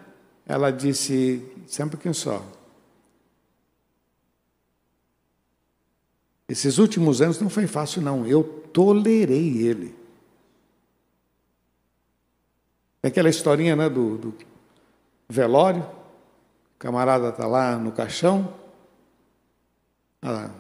ela 0.47 0.71
disse, 0.71 1.43
sempre 1.67 1.99
quem 1.99 2.13
só, 2.13 2.43
Esses 6.49 6.79
últimos 6.79 7.21
anos 7.21 7.39
não 7.39 7.51
foi 7.51 7.67
fácil, 7.67 8.01
não. 8.01 8.27
Eu 8.27 8.43
tolerei 8.43 9.59
ele. 9.59 9.89
É 9.89 9.95
aquela 13.03 13.29
historinha 13.29 13.77
né, 13.77 13.89
do, 13.89 14.19
do 14.19 14.35
velório. 15.29 15.83
O 15.83 16.79
camarada 16.79 17.29
está 17.29 17.47
lá 17.47 17.77
no 17.77 17.93
caixão. 17.93 18.53
A, 20.21 20.51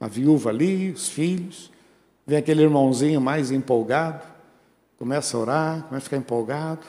a 0.00 0.08
viúva 0.08 0.50
ali, 0.50 0.90
os 0.90 1.08
filhos. 1.08 1.70
Vem 2.26 2.38
aquele 2.38 2.62
irmãozinho 2.62 3.20
mais 3.20 3.50
empolgado. 3.50 4.22
Começa 4.98 5.36
a 5.36 5.40
orar, 5.40 5.82
começa 5.82 5.96
a 5.96 6.00
ficar 6.00 6.16
empolgado 6.16 6.86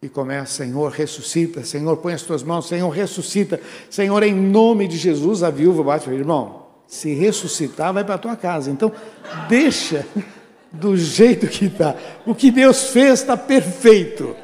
e 0.00 0.08
começa, 0.08 0.64
Senhor, 0.64 0.92
ressuscita, 0.92 1.64
Senhor, 1.64 1.96
põe 1.96 2.12
as 2.12 2.22
tuas 2.22 2.42
mãos, 2.42 2.68
Senhor, 2.68 2.88
ressuscita, 2.88 3.60
Senhor, 3.90 4.22
em 4.22 4.34
nome 4.34 4.86
de 4.86 4.96
Jesus, 4.96 5.42
a 5.42 5.50
viúva 5.50 5.82
bate, 5.82 6.08
irmão, 6.08 6.66
se 6.86 7.12
ressuscitar, 7.14 7.92
vai 7.92 8.04
para 8.04 8.14
a 8.14 8.18
tua 8.18 8.36
casa. 8.36 8.70
Então, 8.70 8.92
deixa 9.48 10.06
do 10.72 10.96
jeito 10.96 11.46
que 11.46 11.66
está. 11.66 11.94
O 12.26 12.34
que 12.34 12.50
Deus 12.50 12.90
fez 12.90 13.20
está 13.20 13.36
perfeito. 13.36 14.36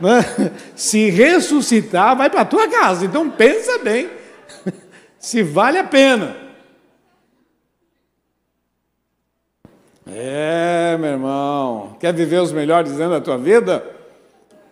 Né? 0.00 0.52
Se 0.74 1.10
ressuscitar, 1.10 2.16
vai 2.16 2.30
para 2.30 2.42
a 2.42 2.46
tua 2.46 2.68
casa. 2.68 3.04
Então, 3.04 3.30
pensa 3.30 3.78
bem 3.78 4.10
se 5.18 5.42
vale 5.42 5.78
a 5.78 5.84
pena. 5.84 6.36
É, 10.08 10.96
meu 11.00 11.10
irmão, 11.10 11.96
quer 11.98 12.14
viver 12.14 12.40
os 12.40 12.52
melhores 12.52 12.92
anos 12.92 13.18
da 13.18 13.20
tua 13.20 13.36
vida? 13.36 13.84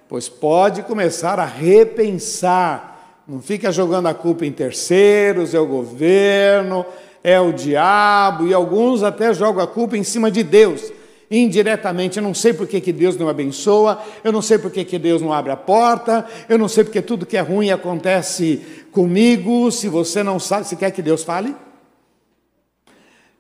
Pois 0.08 0.28
pode 0.28 0.82
começar 0.82 1.40
a 1.40 1.44
repensar. 1.44 3.22
Não 3.26 3.40
fica 3.40 3.72
jogando 3.72 4.06
a 4.06 4.14
culpa 4.14 4.46
em 4.46 4.52
terceiros, 4.52 5.54
é 5.54 5.58
o 5.58 5.66
governo, 5.66 6.86
é 7.24 7.40
o 7.40 7.52
diabo, 7.52 8.46
e 8.46 8.52
alguns 8.52 9.02
até 9.02 9.32
jogam 9.32 9.64
a 9.64 9.66
culpa 9.66 9.96
em 9.96 10.04
cima 10.04 10.30
de 10.30 10.42
Deus, 10.42 10.92
indiretamente. 11.30 12.18
Eu 12.18 12.22
não 12.22 12.34
sei 12.34 12.52
por 12.52 12.68
que, 12.68 12.92
Deus 12.92 13.16
não 13.16 13.30
abençoa, 13.30 13.98
eu 14.22 14.30
não 14.30 14.42
sei 14.42 14.58
por 14.58 14.70
que, 14.70 14.84
que 14.84 14.98
Deus 14.98 15.22
não 15.22 15.32
abre 15.32 15.50
a 15.50 15.56
porta, 15.56 16.26
eu 16.50 16.58
não 16.58 16.68
sei 16.68 16.84
porque 16.84 17.00
tudo 17.00 17.24
que 17.24 17.38
é 17.38 17.40
ruim 17.40 17.70
acontece 17.70 18.84
comigo. 18.92 19.72
Se 19.72 19.88
você 19.88 20.22
não 20.22 20.38
sabe, 20.38 20.66
se 20.66 20.76
quer 20.76 20.90
que 20.90 21.00
Deus 21.00 21.24
fale, 21.24 21.56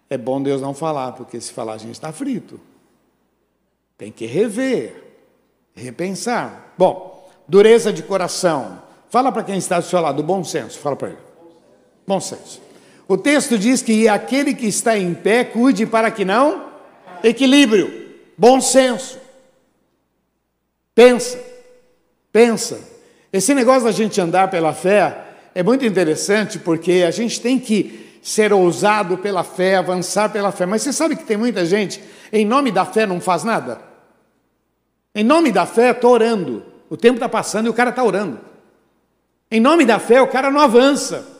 é 0.08 0.16
bom 0.16 0.42
Deus 0.42 0.62
não 0.62 0.72
falar, 0.72 1.12
porque 1.12 1.38
se 1.38 1.52
falar 1.52 1.74
a 1.74 1.78
gente 1.78 1.92
está 1.92 2.10
frito. 2.10 2.58
Tem 3.98 4.10
que 4.10 4.24
rever, 4.24 5.14
repensar. 5.74 6.72
Bom, 6.78 7.30
dureza 7.46 7.92
de 7.92 8.02
coração. 8.02 8.82
Fala 9.10 9.30
para 9.30 9.44
quem 9.44 9.58
está 9.58 9.78
do 9.78 9.84
seu 9.84 10.00
lado, 10.00 10.22
bom 10.22 10.42
senso. 10.42 10.78
Fala 10.78 10.96
para 10.96 11.08
ele. 11.08 11.18
Bom 12.06 12.18
senso. 12.18 12.63
O 13.06 13.16
texto 13.16 13.58
diz 13.58 13.82
que 13.82 14.08
aquele 14.08 14.54
que 14.54 14.66
está 14.66 14.96
em 14.96 15.12
pé, 15.12 15.44
cuide 15.44 15.84
para 15.84 16.10
que 16.10 16.24
não 16.24 16.72
equilíbrio, 17.22 18.12
bom 18.36 18.60
senso. 18.60 19.18
Pensa, 20.94 21.38
pensa. 22.30 22.78
Esse 23.32 23.54
negócio 23.54 23.84
da 23.84 23.92
gente 23.92 24.20
andar 24.20 24.48
pela 24.50 24.72
fé 24.72 25.24
é 25.54 25.62
muito 25.62 25.84
interessante 25.84 26.58
porque 26.58 27.04
a 27.06 27.10
gente 27.10 27.40
tem 27.40 27.58
que 27.58 28.18
ser 28.22 28.52
ousado 28.52 29.18
pela 29.18 29.42
fé, 29.42 29.76
avançar 29.76 30.30
pela 30.30 30.52
fé. 30.52 30.66
Mas 30.66 30.82
você 30.82 30.92
sabe 30.92 31.16
que 31.16 31.24
tem 31.24 31.36
muita 31.36 31.64
gente, 31.66 32.02
em 32.32 32.44
nome 32.44 32.70
da 32.70 32.84
fé, 32.84 33.06
não 33.06 33.20
faz 33.20 33.42
nada? 33.44 33.80
Em 35.14 35.24
nome 35.24 35.52
da 35.52 35.66
fé, 35.66 35.90
estou 35.90 36.12
orando. 36.12 36.64
O 36.88 36.96
tempo 36.96 37.16
está 37.16 37.28
passando 37.28 37.66
e 37.66 37.68
o 37.68 37.74
cara 37.74 37.90
está 37.90 38.02
orando. 38.02 38.40
Em 39.50 39.60
nome 39.60 39.84
da 39.84 39.98
fé, 39.98 40.20
o 40.22 40.28
cara 40.28 40.50
não 40.50 40.60
avança. 40.60 41.33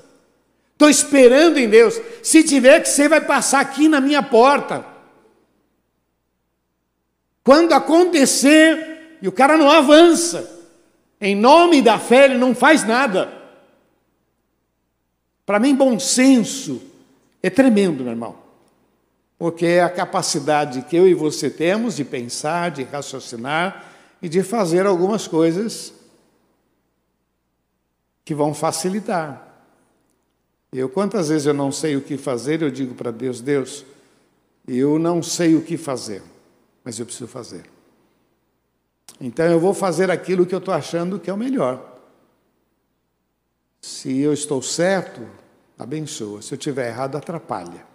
Estou 0.85 0.91
esperando 0.91 1.59
em 1.59 1.69
Deus. 1.69 1.99
Se 2.23 2.43
tiver 2.43 2.81
que 2.81 2.89
ser, 2.89 3.09
vai 3.09 3.21
passar 3.21 3.61
aqui 3.61 3.89
na 3.89 4.01
minha 4.01 4.23
porta. 4.23 4.85
Quando 7.43 7.73
acontecer, 7.73 9.19
e 9.23 9.29
o 9.29 9.33
cara 9.33 9.57
não 9.57 9.71
avança, 9.71 10.63
em 11.21 11.35
nome 11.35 11.81
da 11.81 11.99
fé, 11.99 12.27
ele 12.27 12.37
não 12.37 12.55
faz 12.55 12.85
nada. 12.85 13.33
Para 15.47 15.59
mim, 15.59 15.75
bom 15.75 15.99
senso 15.99 16.83
é 17.43 17.49
tremendo, 17.49 18.03
meu 18.03 18.13
irmão. 18.13 18.37
Porque 19.39 19.67
é 19.67 19.83
a 19.83 19.91
capacidade 19.91 20.83
que 20.83 20.97
eu 20.97 21.09
e 21.09 21.15
você 21.15 21.49
temos 21.49 21.97
de 21.97 22.05
pensar, 22.05 22.71
de 22.71 22.83
raciocinar 22.83 23.87
e 24.21 24.29
de 24.29 24.43
fazer 24.43 24.87
algumas 24.87 25.27
coisas 25.27 25.95
que 28.25 28.35
vão 28.35 28.53
facilitar. 28.53 29.44
Eu, 30.77 30.89
quantas 30.89 31.29
vezes 31.29 31.47
eu 31.47 31.55
não 31.55 31.71
sei 31.71 31.95
o 31.95 32.01
que 32.01 32.17
fazer, 32.17 32.61
eu 32.61 32.69
digo 32.69 32.97
para 32.97 33.13
Deus: 33.13 33.41
Deus, 33.41 33.85
eu 34.67 34.99
não 34.99 35.23
sei 35.23 35.55
o 35.55 35.63
que 35.63 35.77
fazer, 35.77 36.21
mas 36.83 36.99
eu 36.99 37.07
preciso 37.07 37.29
fazer. 37.29 37.65
Então 39.21 39.47
eu 39.47 39.61
vou 39.61 39.73
fazer 39.73 40.11
aquilo 40.11 40.45
que 40.45 40.53
eu 40.53 40.59
estou 40.59 40.75
achando 40.75 41.21
que 41.21 41.31
é 41.31 41.33
o 41.33 41.37
melhor. 41.37 41.93
Se 43.81 44.19
eu 44.19 44.33
estou 44.33 44.61
certo, 44.61 45.21
abençoa. 45.79 46.43
Se 46.43 46.55
eu 46.55 46.59
estiver 46.59 46.89
errado, 46.89 47.17
atrapalha. 47.17 47.87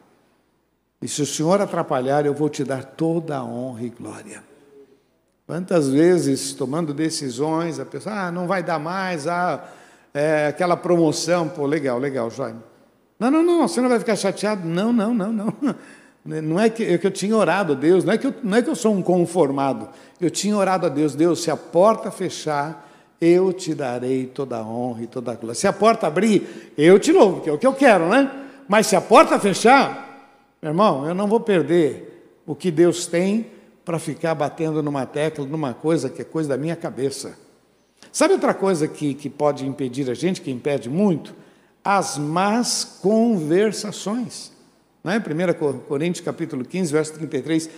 E 1.01 1.07
se 1.07 1.21
o 1.21 1.25
Senhor 1.25 1.59
atrapalhar, 1.59 2.25
eu 2.25 2.33
vou 2.33 2.47
te 2.47 2.63
dar 2.63 2.85
toda 2.85 3.37
a 3.37 3.43
honra 3.43 3.83
e 3.83 3.89
glória. 3.89 4.41
Quantas 5.45 5.89
vezes, 5.89 6.53
tomando 6.53 6.93
decisões, 6.93 7.77
a 7.77 7.85
pessoa, 7.85 8.27
ah, 8.27 8.31
não 8.31 8.47
vai 8.47 8.63
dar 8.63 8.79
mais, 8.79 9.27
ah, 9.27 9.69
é, 10.13 10.47
aquela 10.47 10.77
promoção, 10.77 11.49
pô, 11.49 11.65
legal, 11.65 11.99
legal, 11.99 12.29
Jaime. 12.29 12.68
Não, 13.19 13.29
não, 13.29 13.43
não, 13.43 13.67
você 13.67 13.81
não 13.81 13.89
vai 13.89 13.99
ficar 13.99 14.15
chateado. 14.15 14.67
Não, 14.67 14.93
não, 14.93 15.13
não, 15.13 15.33
não. 15.33 15.53
Não 16.25 16.59
é 16.59 16.69
que, 16.69 16.83
é 16.83 16.97
que 16.97 17.07
eu 17.07 17.11
tinha 17.11 17.35
orado 17.35 17.73
a 17.73 17.75
Deus, 17.75 18.03
não 18.03 18.13
é, 18.13 18.17
que 18.17 18.27
eu, 18.27 18.35
não 18.43 18.57
é 18.57 18.61
que 18.61 18.69
eu 18.69 18.75
sou 18.75 18.93
um 18.93 19.01
conformado. 19.01 19.87
Eu 20.19 20.29
tinha 20.29 20.55
orado 20.55 20.85
a 20.85 20.89
Deus, 20.89 21.15
Deus, 21.15 21.41
se 21.41 21.49
a 21.49 21.55
porta 21.55 22.11
fechar, 22.11 22.87
eu 23.21 23.51
te 23.51 23.73
darei 23.73 24.25
toda 24.27 24.57
a 24.57 24.61
honra 24.61 25.03
e 25.03 25.07
toda 25.07 25.31
a 25.31 25.35
glória. 25.35 25.55
Se 25.55 25.65
a 25.65 25.73
porta 25.73 26.05
abrir, 26.07 26.73
eu 26.77 26.99
te 26.99 27.11
louvo, 27.11 27.41
que 27.41 27.49
é 27.49 27.53
o 27.53 27.57
que 27.57 27.65
eu 27.65 27.73
quero, 27.73 28.09
né? 28.09 28.29
Mas 28.67 28.87
se 28.87 28.95
a 28.95 29.01
porta 29.01 29.39
fechar, 29.39 30.29
meu 30.61 30.71
irmão, 30.71 31.07
eu 31.07 31.15
não 31.15 31.25
vou 31.25 31.39
perder 31.39 32.31
o 32.45 32.53
que 32.53 32.69
Deus 32.69 33.07
tem 33.07 33.47
para 33.83 33.97
ficar 33.97 34.35
batendo 34.35 34.83
numa 34.83 35.05
tecla, 35.05 35.45
numa 35.45 35.73
coisa 35.73 36.09
que 36.09 36.21
é 36.21 36.25
coisa 36.25 36.49
da 36.49 36.57
minha 36.57 36.75
cabeça. 36.75 37.35
Sabe 38.11 38.33
outra 38.33 38.53
coisa 38.53 38.87
que, 38.87 39.13
que 39.13 39.29
pode 39.29 39.65
impedir 39.65 40.09
a 40.11 40.13
gente, 40.13 40.41
que 40.41 40.51
impede 40.51 40.89
muito? 40.89 41.33
As 41.83 42.17
más 42.17 42.97
conversações. 43.01 44.51
Não 45.03 45.11
é? 45.11 45.17
1 45.17 45.79
Coríntios 45.87 46.25
capítulo 46.25 46.65
15, 46.65 46.91
verso 46.91 47.13
33. 47.13 47.69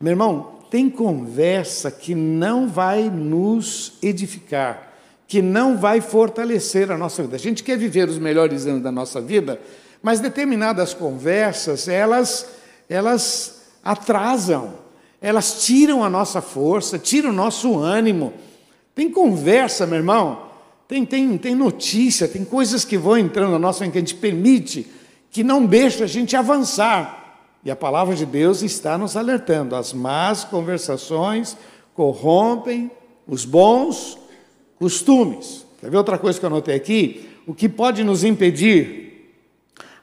Meu 0.00 0.12
irmão, 0.12 0.56
tem 0.70 0.90
conversa 0.90 1.90
que 1.90 2.14
não 2.14 2.68
vai 2.68 3.08
nos 3.08 3.94
edificar, 4.02 4.92
que 5.26 5.40
não 5.40 5.76
vai 5.76 6.00
fortalecer 6.00 6.90
a 6.90 6.98
nossa 6.98 7.22
vida. 7.22 7.36
A 7.36 7.38
gente 7.38 7.62
quer 7.62 7.78
viver 7.78 8.08
os 8.08 8.18
melhores 8.18 8.66
anos 8.66 8.82
da 8.82 8.92
nossa 8.92 9.20
vida, 9.20 9.60
mas 10.02 10.20
determinadas 10.20 10.92
conversas, 10.92 11.88
elas, 11.88 12.46
elas 12.88 13.62
atrasam, 13.82 14.74
elas 15.20 15.64
tiram 15.64 16.04
a 16.04 16.10
nossa 16.10 16.40
força, 16.40 16.98
tiram 16.98 17.30
o 17.30 17.34
nosso 17.34 17.78
ânimo. 17.78 18.32
Tem 18.94 19.10
conversa, 19.10 19.86
meu 19.86 19.98
irmão, 19.98 20.45
tem, 20.88 21.04
tem, 21.04 21.36
tem 21.36 21.54
notícia, 21.54 22.28
tem 22.28 22.44
coisas 22.44 22.84
que 22.84 22.96
vão 22.96 23.18
entrando 23.18 23.52
na 23.52 23.58
nossa 23.58 23.88
que 23.88 23.98
a 23.98 24.00
gente 24.00 24.14
permite, 24.14 24.86
que 25.30 25.42
não 25.42 25.66
deixa 25.66 26.04
a 26.04 26.06
gente 26.06 26.36
avançar. 26.36 27.40
E 27.64 27.70
a 27.70 27.74
palavra 27.74 28.14
de 28.14 28.24
Deus 28.24 28.62
está 28.62 28.96
nos 28.96 29.16
alertando. 29.16 29.74
As 29.74 29.92
más 29.92 30.44
conversações 30.44 31.56
corrompem 31.94 32.90
os 33.26 33.44
bons 33.44 34.16
costumes. 34.78 35.66
Quer 35.80 35.90
ver 35.90 35.96
outra 35.96 36.18
coisa 36.18 36.38
que 36.38 36.44
eu 36.44 36.48
anotei 36.48 36.76
aqui? 36.76 37.28
O 37.44 37.52
que 37.52 37.68
pode 37.68 38.04
nos 38.04 38.22
impedir? 38.22 39.32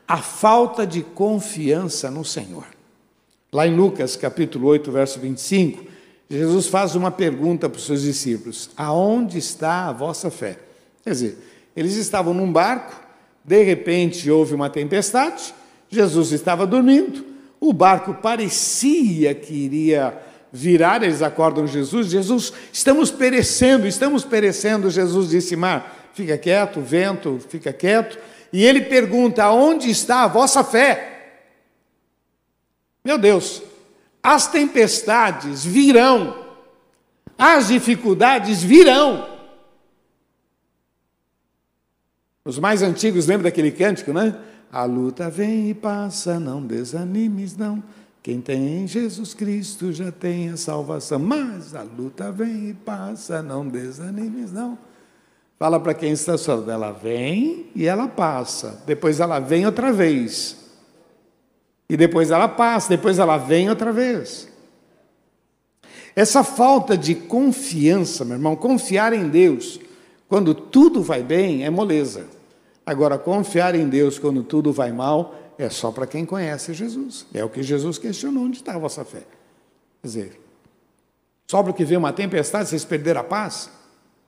A 0.05 0.17
falta 0.17 0.85
de 0.85 1.01
confiança 1.01 2.11
no 2.11 2.25
Senhor. 2.25 2.65
Lá 3.51 3.65
em 3.65 3.75
Lucas 3.75 4.17
capítulo 4.17 4.67
8, 4.67 4.91
verso 4.91 5.19
25, 5.19 5.85
Jesus 6.29 6.67
faz 6.67 6.95
uma 6.95 7.11
pergunta 7.11 7.69
para 7.69 7.77
os 7.77 7.85
seus 7.85 8.01
discípulos: 8.01 8.69
Aonde 8.75 9.37
está 9.37 9.87
a 9.87 9.93
vossa 9.93 10.29
fé? 10.29 10.57
Quer 11.03 11.11
dizer, 11.11 11.37
eles 11.75 11.95
estavam 11.95 12.33
num 12.33 12.51
barco, 12.51 12.99
de 13.43 13.61
repente 13.63 14.29
houve 14.31 14.55
uma 14.55 14.69
tempestade, 14.69 15.53
Jesus 15.89 16.31
estava 16.31 16.65
dormindo, 16.65 17.25
o 17.59 17.71
barco 17.73 18.13
parecia 18.15 19.35
que 19.35 19.53
iria 19.53 20.17
virar, 20.51 21.01
eles 21.01 21.23
acordam 21.23 21.65
Jesus, 21.65 22.07
Jesus, 22.07 22.53
estamos 22.71 23.09
perecendo, 23.09 23.87
estamos 23.87 24.23
perecendo. 24.23 24.89
Jesus 24.91 25.29
disse: 25.29 25.55
Mar, 25.55 26.11
fica 26.13 26.37
quieto, 26.37 26.79
vento, 26.79 27.39
fica 27.49 27.73
quieto. 27.73 28.19
E 28.51 28.63
ele 28.63 28.81
pergunta: 28.81 29.49
Onde 29.49 29.89
está 29.89 30.23
a 30.23 30.27
vossa 30.27 30.63
fé? 30.63 31.09
Meu 33.03 33.17
Deus, 33.17 33.63
as 34.21 34.47
tempestades 34.47 35.65
virão, 35.65 36.37
as 37.37 37.69
dificuldades 37.69 38.61
virão. 38.61 39.32
Os 42.45 42.59
mais 42.59 42.81
antigos 42.81 43.25
lembram 43.25 43.43
daquele 43.43 43.71
cântico, 43.71 44.11
né? 44.11 44.37
A 44.71 44.83
luta 44.83 45.29
vem 45.29 45.69
e 45.69 45.73
passa, 45.73 46.39
não 46.39 46.61
desanimes, 46.61 47.55
não. 47.55 47.81
Quem 48.21 48.41
tem 48.41 48.87
Jesus 48.87 49.33
Cristo 49.33 49.93
já 49.93 50.11
tem 50.11 50.49
a 50.49 50.57
salvação. 50.57 51.19
Mas 51.19 51.73
a 51.75 51.83
luta 51.83 52.31
vem 52.31 52.69
e 52.69 52.73
passa, 52.73 53.41
não 53.41 53.67
desanimes, 53.67 54.51
não. 54.51 54.77
Fala 55.57 55.79
para 55.79 55.93
quem 55.93 56.11
está 56.11 56.37
falando, 56.37 56.69
ela 56.69 56.91
vem 56.91 57.67
e 57.73 57.85
ela 57.85 58.07
passa. 58.07 58.81
Depois 58.85 59.19
ela 59.21 59.39
vem 59.39 59.65
outra 59.65 59.93
vez. 59.93 60.57
E 61.87 61.95
depois 61.95 62.31
ela 62.31 62.47
passa, 62.49 62.89
depois 62.89 63.19
ela 63.19 63.37
vem 63.37 63.69
outra 63.69 63.91
vez. 63.93 64.49
Essa 66.15 66.43
falta 66.43 66.97
de 66.97 67.15
confiança, 67.15 68.25
meu 68.25 68.35
irmão, 68.35 68.55
confiar 68.55 69.13
em 69.13 69.29
Deus 69.29 69.79
quando 70.27 70.53
tudo 70.53 71.01
vai 71.01 71.21
bem 71.21 71.63
é 71.63 71.69
moleza. 71.69 72.25
Agora, 72.85 73.17
confiar 73.17 73.75
em 73.75 73.87
Deus 73.87 74.19
quando 74.19 74.43
tudo 74.43 74.73
vai 74.73 74.91
mal 74.91 75.35
é 75.57 75.69
só 75.69 75.91
para 75.91 76.05
quem 76.05 76.25
conhece 76.25 76.73
Jesus. 76.73 77.25
É 77.33 77.43
o 77.43 77.49
que 77.49 77.63
Jesus 77.63 77.97
questionou: 77.97 78.43
onde 78.43 78.57
está 78.57 78.75
a 78.75 78.77
vossa 78.77 79.05
fé? 79.05 79.23
Quer 80.01 80.07
dizer, 80.07 80.41
só 81.47 81.63
porque 81.63 81.85
vem 81.85 81.97
uma 81.97 82.11
tempestade 82.11 82.69
vocês 82.69 82.83
perderam 82.83 83.21
a 83.21 83.23
paz? 83.23 83.69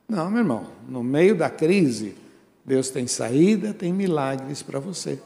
Não, 0.07 0.29
meu 0.29 0.39
irmão, 0.39 0.67
no 0.87 1.03
meio 1.03 1.35
da 1.35 1.49
crise, 1.49 2.15
Deus 2.63 2.89
tem 2.89 3.07
saída, 3.07 3.73
tem 3.73 3.91
milagres 3.91 4.61
para 4.61 4.79
você. 4.79 5.19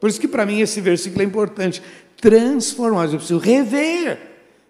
Por 0.00 0.10
isso 0.10 0.20
que 0.20 0.28
para 0.28 0.44
mim 0.44 0.60
esse 0.60 0.80
versículo 0.80 1.22
é 1.22 1.24
importante. 1.24 1.82
Transformar, 2.20 3.04
eu 3.06 3.16
preciso 3.16 3.38
rever. 3.38 4.18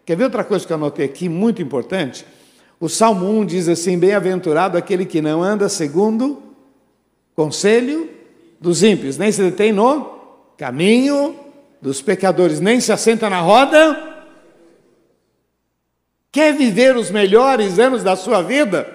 Quer 0.05 0.17
ver 0.17 0.25
outra 0.25 0.45
coisa 0.45 0.67
que 0.67 0.73
eu 0.73 0.77
anotei 0.77 1.07
aqui, 1.07 1.29
muito 1.29 1.63
importante? 1.63 2.27
O 2.79 2.89
Salmo 2.89 3.27
1 3.41 3.47
diz 3.47 3.69
assim: 3.69 3.99
Bem-aventurado 3.99 4.77
aquele 4.77 5.07
que 5.07 5.23
não 5.23 5.43
anda 5.43 5.69
segundo 5.69 6.44
conselho 7.35 8.11
dos 8.61 8.83
ímpios, 8.83 9.19
nem 9.19 9.31
se 9.31 9.43
detém 9.43 9.73
no 9.73 10.05
caminho 10.57 11.39
dos 11.81 12.01
pecadores, 12.01 12.61
nem 12.61 12.81
se 12.81 12.93
assenta 12.93 13.29
na 13.29 13.41
roda. 13.41 14.13
Quer 16.33 16.55
viver 16.55 16.97
os 16.97 17.11
melhores 17.11 17.79
anos 17.79 18.03
da 18.03 18.17
sua 18.17 18.43
vida? 18.43 18.91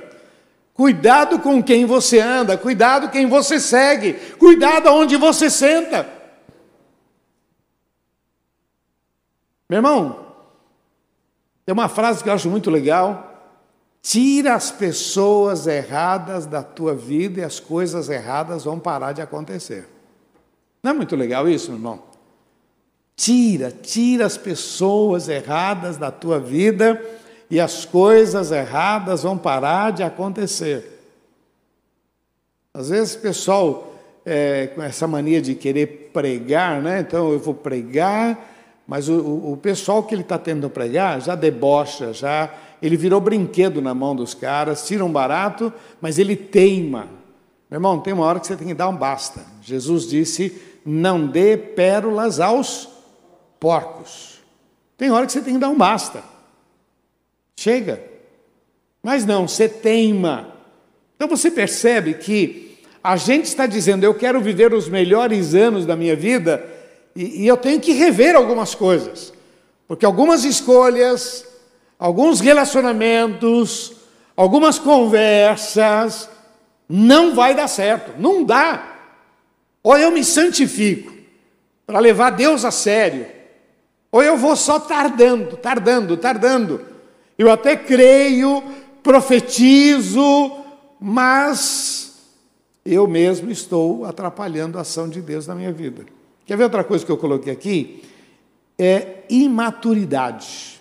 Cuidado 0.74 1.40
com 1.40 1.62
quem 1.62 1.86
você 1.86 2.20
anda, 2.20 2.58
cuidado 2.58 3.10
quem 3.10 3.28
você 3.28 3.60
segue, 3.60 4.14
cuidado 4.38 4.88
aonde 4.88 5.18
você 5.18 5.50
senta. 5.50 6.08
Meu 9.70 9.78
irmão, 9.78 10.26
tem 11.66 11.74
uma 11.74 11.88
frase 11.88 12.24
que 12.24 12.30
eu 12.30 12.34
acho 12.34 12.50
muito 12.50 12.72
legal. 12.72 13.29
Tira 14.02 14.56
as 14.56 14.72
pessoas 14.72 15.68
erradas 15.68 16.46
da 16.46 16.64
tua 16.64 16.96
vida 16.96 17.42
e 17.42 17.44
as 17.44 17.60
coisas 17.60 18.10
erradas 18.10 18.64
vão 18.64 18.80
parar 18.80 19.12
de 19.12 19.22
acontecer. 19.22 19.88
Não 20.82 20.92
é 20.92 20.94
muito 20.94 21.16
legal 21.16 21.48
isso, 21.48 21.72
irmão? 21.72 22.02
Tira, 23.16 23.72
tira 23.72 24.26
as 24.26 24.38
pessoas 24.38 25.28
erradas 25.28 25.98
da 25.98 26.10
tua 26.10 26.40
vida 26.40 27.04
e 27.52 27.60
as 27.60 27.84
coisas 27.84 28.52
erradas 28.52 29.24
vão 29.24 29.38
parar 29.38 29.92
de 29.92 30.04
acontecer. 30.04 30.98
Às 32.74 32.90
vezes 32.90 33.16
o 33.16 33.20
pessoal 33.20 33.94
é, 34.26 34.68
com 34.68 34.82
essa 34.82 35.06
mania 35.06 35.42
de 35.42 35.56
querer 35.56 36.12
pregar, 36.14 36.82
né? 36.82 37.02
Então 37.02 37.32
eu 37.32 37.40
vou 37.40 37.54
pregar 37.54 38.38
mas 38.90 39.08
o, 39.08 39.52
o 39.52 39.56
pessoal 39.56 40.02
que 40.02 40.16
ele 40.16 40.24
está 40.24 40.40
tendo 40.40 40.68
pregar 40.68 41.22
já 41.22 41.36
debocha, 41.36 42.12
já 42.12 42.52
ele 42.82 42.96
virou 42.96 43.20
brinquedo 43.20 43.82
na 43.82 43.94
mão 43.94 44.16
dos 44.16 44.34
caras, 44.34 44.86
tira 44.86 45.04
um 45.04 45.12
barato, 45.12 45.74
mas 46.00 46.18
ele 46.18 46.36
teima. 46.36 47.08
Meu 47.70 47.78
irmão, 47.78 48.00
tem 48.00 48.14
uma 48.14 48.26
hora 48.26 48.40
que 48.40 48.48
você 48.48 48.56
tem 48.56 48.68
que 48.68 48.74
dar 48.74 48.90
um 48.90 48.96
basta. 48.96 49.46
Jesus 49.62 50.08
disse: 50.08 50.60
não 50.86 51.28
dê 51.28 51.56
pérolas 51.58 52.40
aos 52.40 52.90
porcos. 53.60 54.40
Tem 54.98 55.12
hora 55.12 55.26
que 55.26 55.32
você 55.32 55.42
tem 55.42 55.54
que 55.54 55.60
dar 55.60 55.70
um 55.70 55.78
basta. 55.78 56.24
Chega. 57.56 58.04
Mas 59.04 59.26
não, 59.26 59.48
você 59.48 59.70
teima. 59.70 60.54
Então 61.16 61.28
você 61.28 61.52
percebe 61.52 62.16
que 62.16 62.80
a 63.04 63.16
gente 63.18 63.46
está 63.46 63.66
dizendo: 63.66 64.04
eu 64.04 64.14
quero 64.14 64.42
viver 64.42 64.74
os 64.74 64.90
melhores 64.90 65.54
anos 65.54 65.86
da 65.86 65.96
minha 65.96 66.16
vida 66.16 66.66
e, 67.16 67.44
e 67.44 67.48
eu 67.48 67.58
tenho 67.58 67.80
que 67.80 67.92
rever 67.94 68.36
algumas 68.36 68.74
coisas, 68.76 69.34
porque 69.88 70.06
algumas 70.06 70.44
escolhas, 70.44 71.46
alguns 72.00 72.40
relacionamentos, 72.40 73.92
algumas 74.36 74.80
conversas, 74.80 76.30
não 76.88 77.36
vai 77.36 77.54
dar 77.54 77.68
certo, 77.68 78.14
não 78.18 78.46
dá. 78.46 78.96
Ou 79.84 79.98
eu 79.98 80.10
me 80.10 80.24
santifico 80.24 81.14
para 81.86 82.00
levar 82.00 82.30
Deus 82.32 82.64
a 82.64 82.72
sério, 82.72 83.26
ou 84.12 84.24
eu 84.24 84.38
vou 84.38 84.56
só 84.56 84.80
tardando, 84.80 85.58
tardando, 85.58 86.16
tardando. 86.16 86.82
Eu 87.38 87.52
até 87.52 87.76
creio, 87.76 88.64
profetizo, 89.04 90.58
mas 91.00 92.18
eu 92.86 93.08
mesmo 93.08 93.52
estou 93.52 94.06
atrapalhando 94.06 94.78
a 94.78 94.82
ação 94.82 95.08
de 95.08 95.22
Deus 95.22 95.46
na 95.46 95.54
minha 95.54 95.72
vida. 95.72 96.06
Quer 96.46 96.58
ver 96.58 96.64
outra 96.64 96.84
coisa 96.84 97.06
que 97.06 97.12
eu 97.12 97.18
coloquei 97.18 97.54
aqui? 97.54 98.04
É 98.78 99.24
imaturidade. 99.30 100.79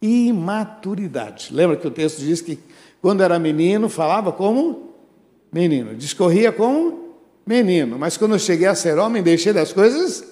Imaturidade. 0.00 1.52
Lembra 1.52 1.76
que 1.76 1.86
o 1.86 1.90
texto 1.90 2.20
diz 2.20 2.40
que 2.40 2.58
quando 3.00 3.22
era 3.22 3.38
menino 3.38 3.88
falava 3.88 4.32
como 4.32 4.94
menino, 5.52 5.94
discorria 5.94 6.52
como 6.52 7.14
menino, 7.46 7.98
mas 7.98 8.16
quando 8.16 8.34
eu 8.34 8.38
cheguei 8.38 8.66
a 8.66 8.74
ser 8.74 8.98
homem, 8.98 9.22
deixei 9.22 9.52
das 9.52 9.72
coisas 9.72 10.24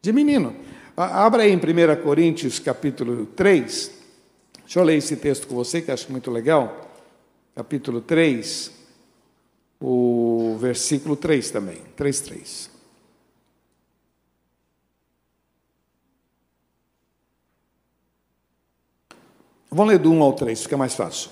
de 0.00 0.12
menino. 0.12 0.54
Abra 0.96 1.42
aí 1.42 1.52
em 1.52 1.56
1 1.56 2.02
Coríntios 2.02 2.58
capítulo 2.58 3.26
3. 3.26 3.90
Deixa 4.64 4.80
eu 4.80 4.84
ler 4.84 4.96
esse 4.96 5.16
texto 5.16 5.46
com 5.46 5.54
você, 5.54 5.80
que 5.80 5.90
acho 5.90 6.10
muito 6.12 6.30
legal. 6.30 6.90
Capítulo 7.54 8.00
3, 8.00 8.70
o 9.80 10.56
versículo 10.60 11.16
3 11.16 11.50
também. 11.50 11.78
3, 11.96 12.67
Vamos 19.70 19.92
ler 19.92 19.98
do 19.98 20.10
1 20.10 20.22
ao 20.22 20.32
3, 20.32 20.62
fica 20.62 20.76
mais 20.78 20.94
fácil. 20.94 21.30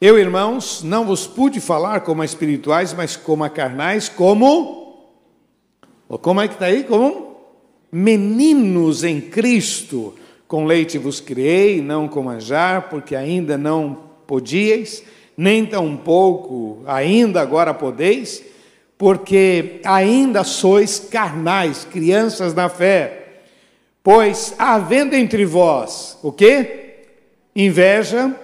Eu, 0.00 0.16
irmãos, 0.16 0.82
não 0.84 1.04
vos 1.04 1.26
pude 1.26 1.60
falar 1.60 2.02
como 2.02 2.22
a 2.22 2.24
espirituais, 2.24 2.92
mas 2.92 3.16
como 3.16 3.42
a 3.42 3.50
carnais, 3.50 4.08
como. 4.08 5.08
Como 6.20 6.40
é 6.40 6.46
que 6.46 6.54
está 6.54 6.66
aí? 6.66 6.84
Como 6.84 7.36
meninos 7.90 9.02
em 9.02 9.20
Cristo. 9.20 10.14
Com 10.46 10.66
leite 10.66 10.98
vos 10.98 11.20
criei, 11.20 11.80
não 11.80 12.06
com 12.06 12.22
manjar, 12.22 12.88
porque 12.88 13.16
ainda 13.16 13.58
não 13.58 13.98
podíeis, 14.26 15.02
nem 15.36 15.66
tampouco 15.66 16.82
ainda 16.86 17.40
agora 17.40 17.74
podeis, 17.74 18.44
porque 18.96 19.80
ainda 19.84 20.44
sois 20.44 21.00
carnais, 21.00 21.84
crianças 21.84 22.54
na 22.54 22.68
fé. 22.68 23.40
Pois 24.02 24.54
havendo 24.58 25.16
entre 25.16 25.44
vós 25.44 26.18
o 26.22 26.30
quê? 26.30 26.83
Inveja, 27.54 28.34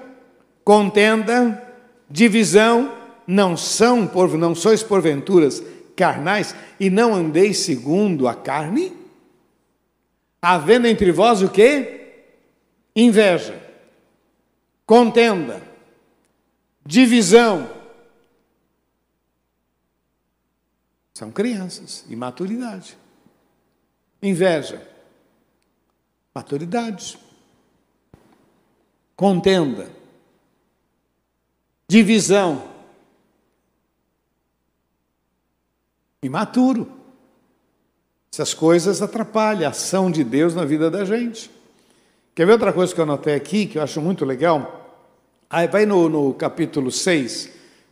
contenda, 0.64 1.75
divisão, 2.09 2.96
não 3.27 3.57
são 3.57 4.07
por 4.07 4.37
não 4.37 4.55
sois 4.55 4.83
porventuras 4.83 5.62
carnais 5.96 6.55
e 6.79 6.88
não 6.88 7.14
andeis 7.14 7.59
segundo 7.59 8.29
a 8.29 8.35
carne? 8.35 8.96
Havendo 10.40 10.87
entre 10.87 11.12
vós 11.12 11.42
o 11.42 11.49
quê? 11.49 12.25
Inveja, 12.94 13.61
contenda, 14.87 15.62
divisão. 16.85 17.70
São 21.14 21.31
crianças, 21.31 22.05
imaturidade. 22.09 22.96
Inveja, 24.23 24.87
maturidade 26.35 27.18
contenda, 29.20 29.87
divisão, 31.87 32.66
imaturo. 36.22 36.90
Essas 38.33 38.54
coisas 38.54 39.02
atrapalham 39.02 39.66
a 39.66 39.72
ação 39.72 40.11
de 40.11 40.24
Deus 40.24 40.54
na 40.54 40.64
vida 40.64 40.90
da 40.90 41.04
gente. 41.04 41.50
Quer 42.35 42.46
ver 42.46 42.52
outra 42.52 42.72
coisa 42.72 42.94
que 42.94 42.98
eu 42.98 43.04
anotei 43.04 43.35
aqui, 43.35 43.66
que 43.66 43.76
eu 43.76 43.83
acho 43.83 44.00
muito 44.00 44.24
legal? 44.24 45.04
Aí 45.50 45.68
vai 45.68 45.85
no, 45.85 46.09
no 46.09 46.33
capítulo 46.33 46.90
6 46.90 47.50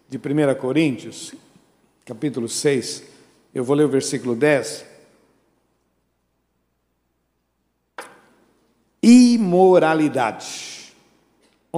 de 0.09 0.17
1 0.17 0.55
Coríntios, 0.59 1.35
capítulo 2.07 2.49
6, 2.49 3.03
eu 3.55 3.63
vou 3.63 3.77
ler 3.77 3.85
o 3.85 3.91
versículo 3.91 4.35
10. 4.35 4.83
Imoralidade. 9.03 10.78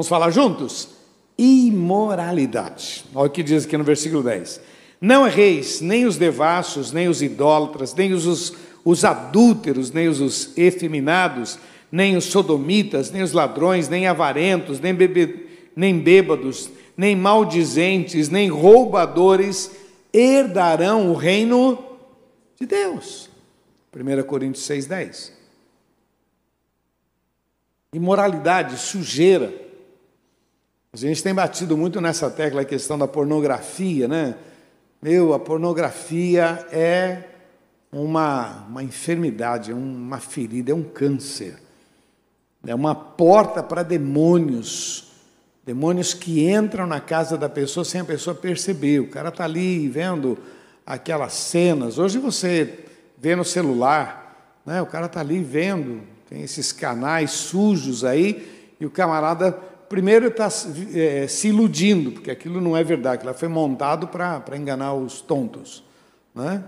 Vamos 0.00 0.08
falar 0.08 0.30
juntos? 0.30 0.88
Imoralidade. 1.36 3.04
Olha 3.14 3.26
o 3.26 3.30
que 3.30 3.42
diz 3.42 3.66
aqui 3.66 3.76
no 3.76 3.84
versículo 3.84 4.22
10. 4.22 4.58
Não 4.98 5.26
erreis, 5.26 5.82
nem 5.82 6.06
os 6.06 6.16
devassos, 6.16 6.90
nem 6.90 7.06
os 7.06 7.20
idólatras, 7.20 7.94
nem 7.94 8.14
os, 8.14 8.24
os, 8.24 8.54
os 8.82 9.04
adúlteros, 9.04 9.90
nem 9.90 10.08
os, 10.08 10.18
os 10.18 10.56
efeminados, 10.56 11.58
nem 11.92 12.16
os 12.16 12.24
sodomitas, 12.24 13.10
nem 13.10 13.20
os 13.20 13.32
ladrões, 13.32 13.90
nem 13.90 14.06
avarentos, 14.06 14.80
nem, 14.80 14.94
bebe, 14.94 15.46
nem 15.76 15.98
bêbados, 15.98 16.70
nem 16.96 17.14
maldizentes, 17.14 18.30
nem 18.30 18.48
roubadores 18.48 19.70
herdarão 20.14 21.10
o 21.10 21.14
reino 21.14 21.78
de 22.58 22.66
Deus. 22.66 23.28
1 23.94 24.22
Coríntios 24.22 24.66
6,10. 24.66 25.30
Imoralidade, 27.92 28.78
sujeira. 28.78 29.68
A 30.92 30.96
gente 30.96 31.22
tem 31.22 31.32
batido 31.32 31.76
muito 31.76 32.00
nessa 32.00 32.28
tecla 32.28 32.62
a 32.62 32.64
questão 32.64 32.98
da 32.98 33.06
pornografia, 33.06 34.08
né? 34.08 34.34
Meu, 35.00 35.32
a 35.32 35.38
pornografia 35.38 36.66
é 36.72 37.28
uma, 37.92 38.66
uma 38.68 38.82
enfermidade, 38.82 39.70
é 39.70 39.74
uma 39.74 40.18
ferida, 40.18 40.72
é 40.72 40.74
um 40.74 40.82
câncer. 40.82 41.62
É 42.66 42.74
uma 42.74 42.92
porta 42.92 43.62
para 43.62 43.84
demônios. 43.84 45.12
Demônios 45.64 46.12
que 46.12 46.50
entram 46.50 46.88
na 46.88 46.98
casa 46.98 47.38
da 47.38 47.48
pessoa 47.48 47.84
sem 47.84 48.00
a 48.00 48.04
pessoa 48.04 48.34
perceber. 48.34 48.98
O 48.98 49.10
cara 49.10 49.28
está 49.28 49.44
ali 49.44 49.86
vendo 49.86 50.36
aquelas 50.84 51.34
cenas. 51.34 51.98
Hoje 51.98 52.18
você 52.18 52.80
vê 53.16 53.36
no 53.36 53.44
celular, 53.44 54.58
né? 54.66 54.82
o 54.82 54.86
cara 54.86 55.06
está 55.06 55.20
ali 55.20 55.40
vendo, 55.40 56.02
tem 56.28 56.42
esses 56.42 56.72
canais 56.72 57.30
sujos 57.30 58.04
aí, 58.04 58.74
e 58.80 58.84
o 58.84 58.90
camarada 58.90 59.69
primeiro 59.90 60.28
está 60.28 60.48
é, 60.94 61.26
se 61.26 61.48
iludindo, 61.48 62.12
porque 62.12 62.30
aquilo 62.30 62.60
não 62.60 62.76
é 62.76 62.84
verdade, 62.84 63.16
aquilo 63.16 63.34
foi 63.34 63.48
montado 63.48 64.06
para 64.06 64.56
enganar 64.56 64.94
os 64.94 65.20
tontos. 65.20 65.82
Né? 66.32 66.62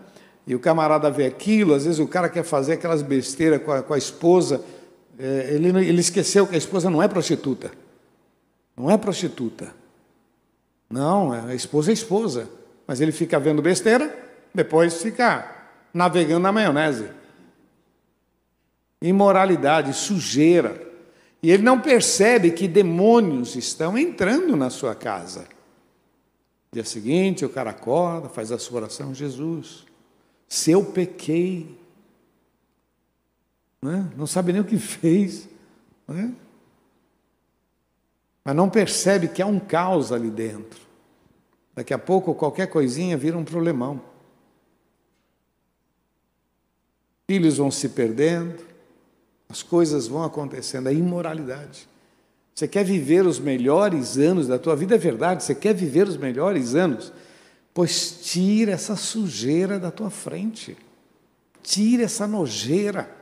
E 0.44 0.56
o 0.56 0.58
camarada 0.58 1.08
vê 1.08 1.24
aquilo, 1.24 1.72
às 1.72 1.84
vezes 1.84 2.00
o 2.00 2.08
cara 2.08 2.28
quer 2.28 2.42
fazer 2.42 2.72
aquelas 2.72 3.00
besteiras 3.00 3.62
com 3.62 3.70
a, 3.70 3.80
com 3.80 3.94
a 3.94 3.98
esposa, 3.98 4.64
é, 5.16 5.54
ele, 5.54 5.68
ele 5.68 6.00
esqueceu 6.00 6.48
que 6.48 6.56
a 6.56 6.58
esposa 6.58 6.90
não 6.90 7.00
é 7.00 7.06
prostituta. 7.06 7.70
Não 8.76 8.90
é 8.90 8.98
prostituta. 8.98 9.72
Não, 10.90 11.30
a 11.30 11.54
esposa 11.54 11.92
é 11.92 11.94
esposa. 11.94 12.50
Mas 12.88 13.00
ele 13.00 13.12
fica 13.12 13.38
vendo 13.38 13.62
besteira, 13.62 14.12
depois 14.52 15.00
fica 15.00 15.48
navegando 15.94 16.40
na 16.40 16.50
maionese. 16.50 17.06
Imoralidade, 19.00 19.92
sujeira. 19.94 20.90
E 21.42 21.50
ele 21.50 21.62
não 21.62 21.80
percebe 21.80 22.52
que 22.52 22.68
demônios 22.68 23.56
estão 23.56 23.98
entrando 23.98 24.56
na 24.56 24.70
sua 24.70 24.94
casa. 24.94 25.48
Dia 26.70 26.84
seguinte, 26.84 27.44
o 27.44 27.50
cara 27.50 27.70
acorda, 27.70 28.28
faz 28.28 28.52
a 28.52 28.58
sua 28.58 28.82
oração, 28.82 29.12
Jesus, 29.12 29.84
se 30.48 30.70
eu 30.70 30.84
pequei, 30.84 31.76
né? 33.82 34.10
não 34.16 34.26
sabe 34.26 34.52
nem 34.52 34.62
o 34.62 34.64
que 34.64 34.78
fez, 34.78 35.48
né? 36.06 36.32
mas 38.44 38.54
não 38.54 38.70
percebe 38.70 39.28
que 39.28 39.42
há 39.42 39.46
um 39.46 39.58
caos 39.58 40.12
ali 40.12 40.30
dentro. 40.30 40.80
Daqui 41.74 41.92
a 41.92 41.98
pouco, 41.98 42.34
qualquer 42.34 42.68
coisinha 42.68 43.16
vira 43.16 43.36
um 43.36 43.44
problemão. 43.44 44.00
Filhos 47.26 47.56
vão 47.56 47.70
se 47.70 47.88
perdendo, 47.88 48.62
as 49.52 49.62
coisas 49.62 50.08
vão 50.08 50.24
acontecendo, 50.24 50.86
a 50.86 50.92
imoralidade. 50.92 51.86
Você 52.54 52.66
quer 52.66 52.84
viver 52.84 53.26
os 53.26 53.38
melhores 53.38 54.16
anos 54.16 54.48
da 54.48 54.58
tua 54.58 54.74
vida, 54.74 54.94
é 54.94 54.98
verdade, 54.98 55.44
você 55.44 55.54
quer 55.54 55.74
viver 55.74 56.08
os 56.08 56.16
melhores 56.16 56.74
anos, 56.74 57.12
pois 57.74 58.20
tira 58.22 58.72
essa 58.72 58.96
sujeira 58.96 59.78
da 59.78 59.90
tua 59.90 60.08
frente, 60.08 60.74
tira 61.62 62.04
essa 62.04 62.26
nojeira. 62.26 63.14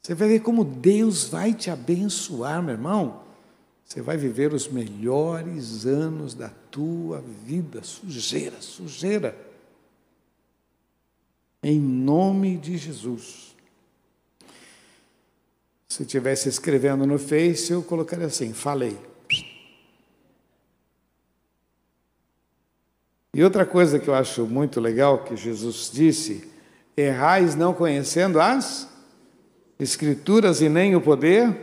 Você 0.00 0.14
vai 0.14 0.28
ver 0.28 0.40
como 0.40 0.64
Deus 0.64 1.24
vai 1.28 1.52
te 1.52 1.68
abençoar, 1.68 2.62
meu 2.62 2.74
irmão. 2.74 3.22
Você 3.84 4.00
vai 4.00 4.16
viver 4.16 4.54
os 4.54 4.68
melhores 4.68 5.84
anos 5.84 6.32
da 6.32 6.48
tua 6.70 7.20
vida. 7.44 7.82
Sujeira, 7.82 8.60
sujeira. 8.60 9.36
Em 11.60 11.80
nome 11.80 12.56
de 12.56 12.78
Jesus. 12.78 13.51
Se 15.92 16.04
estivesse 16.04 16.48
escrevendo 16.48 17.06
no 17.06 17.18
Face, 17.18 17.70
eu 17.70 17.82
colocaria 17.82 18.24
assim: 18.24 18.54
falei. 18.54 18.96
E 23.34 23.44
outra 23.44 23.66
coisa 23.66 23.98
que 23.98 24.08
eu 24.08 24.14
acho 24.14 24.46
muito 24.46 24.80
legal 24.80 25.22
que 25.22 25.36
Jesus 25.36 25.90
disse: 25.92 26.50
errais 26.96 27.54
não 27.54 27.74
conhecendo 27.74 28.40
as 28.40 28.88
Escrituras 29.78 30.62
e 30.62 30.68
nem 30.70 30.96
o 30.96 31.00
poder. 31.02 31.54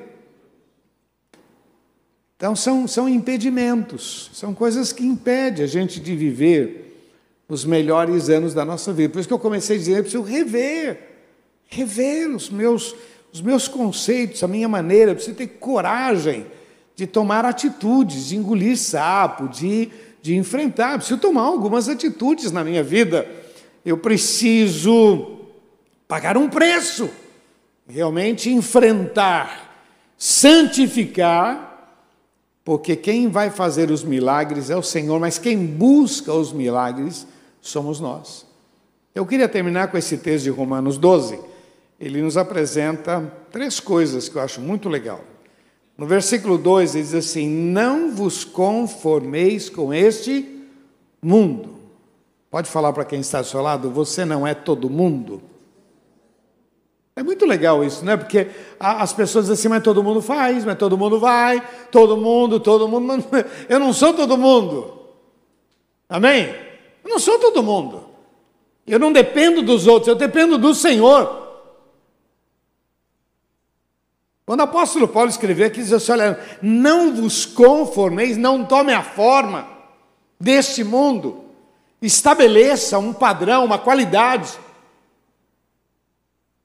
Então, 2.37 2.55
são, 2.55 2.87
são 2.87 3.09
impedimentos, 3.09 4.29
são 4.31 4.53
coisas 4.53 4.93
que 4.93 5.03
impedem 5.03 5.63
a 5.63 5.67
gente 5.67 5.99
de 5.99 6.15
viver 6.15 7.03
os 7.47 7.65
melhores 7.65 8.29
anos 8.29 8.53
da 8.53 8.63
nossa 8.63 8.93
vida. 8.93 9.11
Por 9.11 9.21
isso 9.21 9.27
que 9.27 9.33
eu 9.33 9.39
comecei 9.39 9.77
a 9.77 9.79
dizer: 9.79 9.97
eu 9.97 10.03
preciso 10.03 10.21
rever, 10.21 10.99
rever 11.67 12.29
os 12.29 12.47
meus 12.51 12.95
os 13.31 13.41
meus 13.41 13.67
conceitos, 13.67 14.43
a 14.43 14.47
minha 14.47 14.67
maneira, 14.67 15.11
eu 15.11 15.15
preciso 15.15 15.37
ter 15.37 15.47
coragem 15.47 16.45
de 16.95 17.05
tomar 17.05 17.45
atitudes, 17.45 18.27
de 18.27 18.35
engolir 18.35 18.77
sapo, 18.77 19.47
de, 19.47 19.89
de 20.21 20.35
enfrentar. 20.35 20.93
Eu 20.93 20.97
preciso 20.97 21.19
tomar 21.19 21.43
algumas 21.43 21.87
atitudes 21.87 22.51
na 22.51 22.63
minha 22.63 22.83
vida. 22.83 23.27
Eu 23.85 23.97
preciso 23.97 25.39
pagar 26.07 26.37
um 26.37 26.49
preço, 26.49 27.09
realmente 27.87 28.49
enfrentar, 28.49 29.75
santificar, 30.17 31.67
porque 32.65 32.95
quem 32.95 33.29
vai 33.29 33.49
fazer 33.49 33.91
os 33.91 34.03
milagres 34.03 34.69
é 34.69 34.75
o 34.75 34.83
Senhor, 34.83 35.19
mas 35.19 35.37
quem 35.37 35.65
busca 35.65 36.33
os 36.33 36.51
milagres 36.51 37.25
somos 37.61 37.99
nós. 37.99 38.45
Eu 39.13 39.25
queria 39.25 39.47
terminar 39.47 39.89
com 39.89 39.97
esse 39.97 40.17
texto 40.17 40.43
de 40.45 40.49
Romanos 40.49 40.97
12 40.97 41.48
ele 41.99 42.21
nos 42.21 42.37
apresenta 42.37 43.31
três 43.51 43.79
coisas 43.79 44.29
que 44.29 44.37
eu 44.37 44.41
acho 44.41 44.61
muito 44.61 44.87
legal. 44.87 45.21
No 45.97 46.05
versículo 46.05 46.57
2 46.57 46.95
ele 46.95 47.03
diz 47.03 47.13
assim: 47.13 47.49
Não 47.49 48.11
vos 48.11 48.45
conformeis 48.45 49.69
com 49.69 49.93
este 49.93 50.63
mundo. 51.21 51.77
Pode 52.49 52.69
falar 52.69 52.93
para 52.93 53.05
quem 53.05 53.19
está 53.19 53.39
ao 53.39 53.43
seu 53.43 53.61
lado, 53.61 53.91
você 53.91 54.23
não 54.23 54.47
é 54.47 54.53
todo 54.53 54.89
mundo. 54.89 55.41
É 57.15 57.21
muito 57.21 57.45
legal 57.45 57.83
isso, 57.83 58.05
né? 58.05 58.15
Porque 58.15 58.47
as 58.79 59.11
pessoas 59.11 59.45
dizem 59.45 59.53
assim, 59.55 59.67
mas 59.67 59.83
todo 59.83 60.01
mundo 60.01 60.21
faz, 60.21 60.63
mas 60.63 60.77
todo 60.77 60.97
mundo 60.97 61.19
vai, 61.19 61.61
todo 61.91 62.15
mundo, 62.15 62.61
todo 62.61 62.87
mundo. 62.87 63.25
Eu 63.67 63.77
não 63.77 63.91
sou 63.91 64.13
todo 64.13 64.37
mundo. 64.37 64.99
Amém? 66.07 66.55
Eu 67.03 67.09
não 67.09 67.19
sou 67.19 67.37
todo 67.37 67.61
mundo. 67.61 68.05
Eu 68.87 68.97
não 68.97 69.11
dependo 69.11 69.61
dos 69.61 69.85
outros, 69.85 70.07
eu 70.07 70.15
dependo 70.15 70.57
do 70.57 70.73
Senhor. 70.73 71.48
Quando 74.49 74.61
o 74.61 74.63
apóstolo 74.63 75.07
Paulo 75.07 75.29
escreveu 75.29 75.67
aqui, 75.67 75.79
diz 75.79 75.93
assim: 75.93 76.11
olha, 76.11 76.39
não 76.59 77.15
vos 77.15 77.45
conformeis, 77.45 78.35
não 78.35 78.65
tome 78.65 78.91
a 78.91 79.03
forma 79.03 79.69
deste 80.39 80.83
mundo, 80.83 81.45
estabeleça 82.01 82.97
um 82.97 83.13
padrão, 83.13 83.63
uma 83.63 83.77
qualidade, 83.77 84.59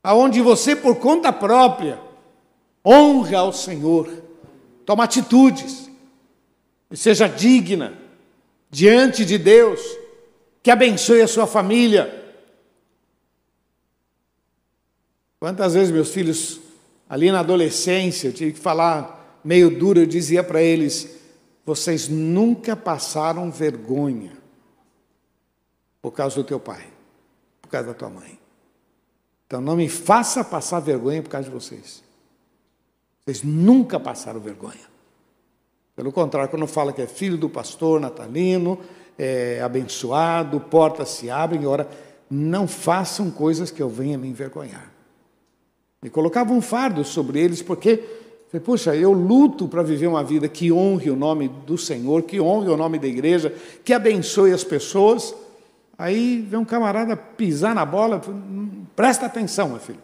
aonde 0.03 0.41
você, 0.41 0.75
por 0.75 0.97
conta 0.97 1.31
própria, 1.31 2.01
honra 2.83 3.41
ao 3.41 3.53
Senhor, 3.53 4.11
toma 4.87 5.05
atitudes, 5.05 5.91
e 6.91 6.97
seja 6.97 7.29
digna 7.29 7.99
diante 8.71 9.27
de 9.27 9.37
Deus, 9.37 9.79
que 10.63 10.71
abençoe 10.71 11.21
a 11.21 11.29
sua 11.29 11.47
família. 11.47 12.33
Quantas 15.39 15.75
vezes 15.75 15.93
meus 15.93 16.09
filhos 16.09 16.64
ali 17.09 17.31
na 17.31 17.41
adolescência, 17.41 18.29
eu 18.29 18.33
tive 18.33 18.53
que 18.53 18.59
falar 18.59 19.41
meio 19.45 19.71
duro, 19.71 20.01
eu 20.01 20.07
dizia 20.07 20.43
para 20.43 20.63
eles: 20.63 21.09
vocês 21.65 22.09
nunca 22.09 22.75
passaram 22.75 23.51
vergonha 23.51 24.33
por 26.01 26.13
causa 26.13 26.37
do 26.37 26.45
teu 26.45 26.61
pai, 26.61 26.87
por 27.63 27.69
causa 27.69 27.89
da 27.89 27.95
tua 27.95 28.11
mãe. 28.11 28.39
Então 29.47 29.61
não 29.61 29.77
me 29.77 29.89
faça 29.89 30.43
passar 30.43 30.81
vergonha 30.81 31.23
por 31.23 31.31
causa 31.31 31.49
de 31.49 31.55
vocês. 31.55 32.03
Vocês 33.25 33.43
nunca 33.43 33.99
passaram 33.99 34.41
vergonha. 34.41 34.95
Pelo 35.97 36.13
contrário, 36.13 36.51
quando 36.51 36.67
fala 36.67 36.93
que 36.93 37.01
é 37.01 37.07
filho 37.07 37.39
do 37.39 37.49
pastor 37.49 38.01
natalino, 38.01 38.79
é 39.17 39.63
abençoado, 39.63 40.61
portas 40.61 41.11
se 41.11 41.31
abrem, 41.31 41.67
ora, 41.67 41.89
não 42.29 42.67
façam 42.67 43.31
coisas 43.31 43.71
que 43.71 43.81
eu 43.81 43.89
venha 43.89 44.19
me 44.19 44.29
envergonhar. 44.29 44.94
Me 46.05 46.11
colocava 46.11 46.53
um 46.53 46.61
fardo 46.61 47.03
sobre 47.03 47.41
eles, 47.41 47.63
porque, 47.63 47.99
puxa, 48.63 48.95
eu 48.95 49.11
luto 49.11 49.67
para 49.67 49.83
viver 49.83 50.07
uma 50.07 50.23
vida 50.23 50.47
que 50.47 50.71
honre 50.71 51.09
o 51.09 51.17
nome 51.17 51.49
do 51.67 51.79
Senhor, 51.79 52.25
que 52.25 52.39
honre 52.39 52.69
o 52.69 52.77
nome 52.77 52.99
da 52.99 53.07
igreja, 53.07 53.51
que 53.83 53.91
abençoe 53.91 54.53
as 54.53 54.63
pessoas. 54.63 55.35
Aí 55.97 56.47
vem 56.47 56.61
um 56.61 56.65
camarada 56.65 57.17
pisar 57.17 57.75
na 57.75 57.87
bola, 57.87 58.21
presta 58.95 59.25
atenção, 59.25 59.71
meu 59.71 59.79
filho. 59.79 59.99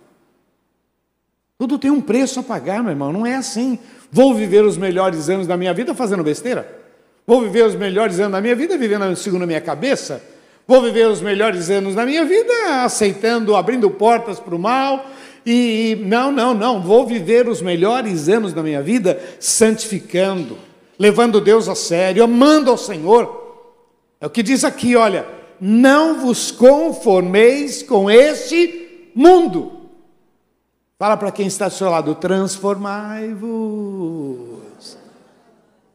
Tudo 1.59 1.79
tem 1.79 1.91
um 1.91 2.01
preço 2.01 2.41
a 2.41 2.43
pagar, 2.43 2.83
meu 2.83 2.93
irmão, 2.93 3.13
não 3.13 3.27
é 3.27 3.35
assim. 3.35 3.79
Vou 4.11 4.35
viver 4.35 4.65
os 4.65 4.79
melhores 4.79 5.29
anos 5.29 5.47
da 5.47 5.55
minha 5.55 5.75
vida 5.75 5.95
fazendo 5.95 6.25
besteira? 6.25 6.81
Vou 7.27 7.43
viver 7.43 7.67
os 7.67 7.75
melhores 7.75 8.19
anos 8.19 8.33
da 8.33 8.41
minha 8.41 8.57
vida 8.57 8.79
vivendo 8.79 9.15
segundo 9.17 9.43
a 9.43 9.47
minha 9.47 9.61
cabeça? 9.61 10.25
Vou 10.67 10.81
viver 10.81 11.07
os 11.09 11.21
melhores 11.21 11.69
anos 11.69 11.95
da 11.95 12.07
minha 12.07 12.25
vida 12.25 12.53
aceitando, 12.85 13.55
abrindo 13.55 13.91
portas 13.91 14.41
para 14.41 14.55
o 14.55 14.59
mal? 14.59 15.05
E 15.45 15.99
não, 16.07 16.31
não, 16.31 16.55
não, 16.55 16.83
vou 16.83 17.07
viver 17.07 17.49
os 17.49 17.63
melhores 17.63 18.29
anos 18.29 18.53
da 18.53 18.63
minha 18.63 18.83
vida 18.83 19.21
santificando, 19.39 20.59
levando 20.99 21.41
Deus 21.41 21.69
a 21.69 21.75
sério, 21.75 22.23
amando 22.23 22.71
ao 22.71 22.79
Senhor. 22.79 23.39
É 24.21 24.27
o 24.27 24.31
que 24.31 24.43
diz 24.43 24.65
aqui, 24.65 24.97
olha, 24.97 25.27
não 25.61 26.21
vos 26.21 26.51
conformeis 26.51 27.83
com 27.83 28.11
este 28.11 29.11
mundo 29.15 29.81
Fala 31.01 31.17
para 31.17 31.33
quem 31.33 31.47
está 31.47 31.67
do 31.67 31.73
seu 31.73 31.89
lado, 31.89 32.15
transformai-vos. 32.15 34.99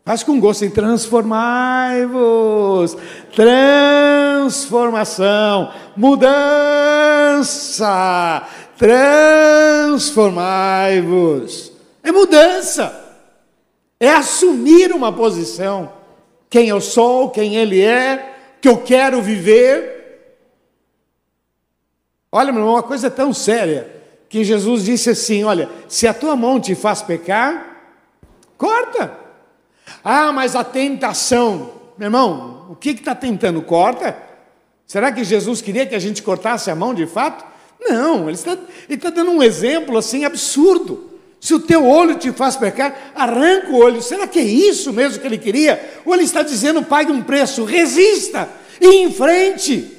Faz 0.04 0.24
com 0.24 0.40
gosto 0.40 0.66
em 0.66 0.72
transformai-vos. 0.72 2.98
Transformação, 3.36 5.72
mudança. 5.96 6.42
Transformai-vos. 8.78 11.72
É 12.04 12.12
mudança. 12.12 13.02
É 14.00 14.10
assumir 14.10 14.92
uma 14.92 15.12
posição. 15.12 15.92
Quem 16.50 16.70
eu 16.70 16.82
sou, 16.82 17.30
quem 17.30 17.56
ele 17.56 17.82
é, 17.82 18.34
que 18.62 18.68
eu 18.68 18.78
quero 18.78 19.22
viver. 19.22 19.94
Olha, 22.32 22.52
meu 22.52 22.62
irmão, 22.62 22.76
uma 22.76 22.84
coisa 22.84 23.10
tão 23.10 23.34
séria 23.34 23.90
que 24.28 24.44
Jesus 24.44 24.84
disse 24.84 25.10
assim: 25.10 25.44
Olha, 25.44 25.70
se 25.88 26.08
a 26.08 26.14
tua 26.14 26.36
mão 26.36 26.60
te 26.60 26.76
faz 26.76 27.02
pecar, 27.02 27.82
corta. 28.58 29.18
Ah, 30.04 30.32
mas 30.32 30.56
a 30.56 30.64
tentação, 30.64 31.72
meu 31.98 32.08
irmão, 32.08 32.68
o 32.70 32.76
que 32.76 32.90
está 32.90 33.16
tentando? 33.16 33.62
Corta. 33.62 34.18
Será 34.86 35.12
que 35.12 35.24
Jesus 35.24 35.62
queria 35.62 35.86
que 35.86 35.96
a 35.96 36.00
gente 36.00 36.22
cortasse 36.22 36.70
a 36.70 36.76
mão 36.76 36.94
de 36.94 37.08
fato? 37.08 37.44
Não, 37.80 38.24
ele 38.24 38.38
está, 38.38 38.52
ele 38.54 38.96
está 38.96 39.10
dando 39.10 39.32
um 39.32 39.44
exemplo 39.44 39.98
assim 39.98 40.26
absurdo. 40.26 41.12
Se 41.40 41.54
o 41.54 41.60
teu 41.60 41.86
olho 41.86 42.16
te 42.16 42.32
faz 42.32 42.56
pecar, 42.56 43.12
arranca 43.14 43.70
o 43.70 43.78
olho. 43.78 44.02
Será 44.02 44.28
que 44.28 44.40
é 44.40 44.44
isso 44.44 44.92
mesmo 44.92 45.20
que 45.20 45.28
ele 45.28 45.38
queria? 45.38 46.02
Ou 46.04 46.14
ele 46.14 46.24
está 46.24 46.42
dizendo, 46.42 46.82
pague 46.82 47.12
um 47.12 47.22
preço, 47.22 47.64
resista 47.64 48.50
e 48.82 48.88
em 48.88 49.12
frente. 49.12 49.92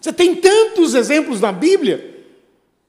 Você 0.00 0.12
tem 0.12 0.34
tantos 0.34 0.94
exemplos 0.94 1.40
na 1.40 1.52
Bíblia 1.52 2.24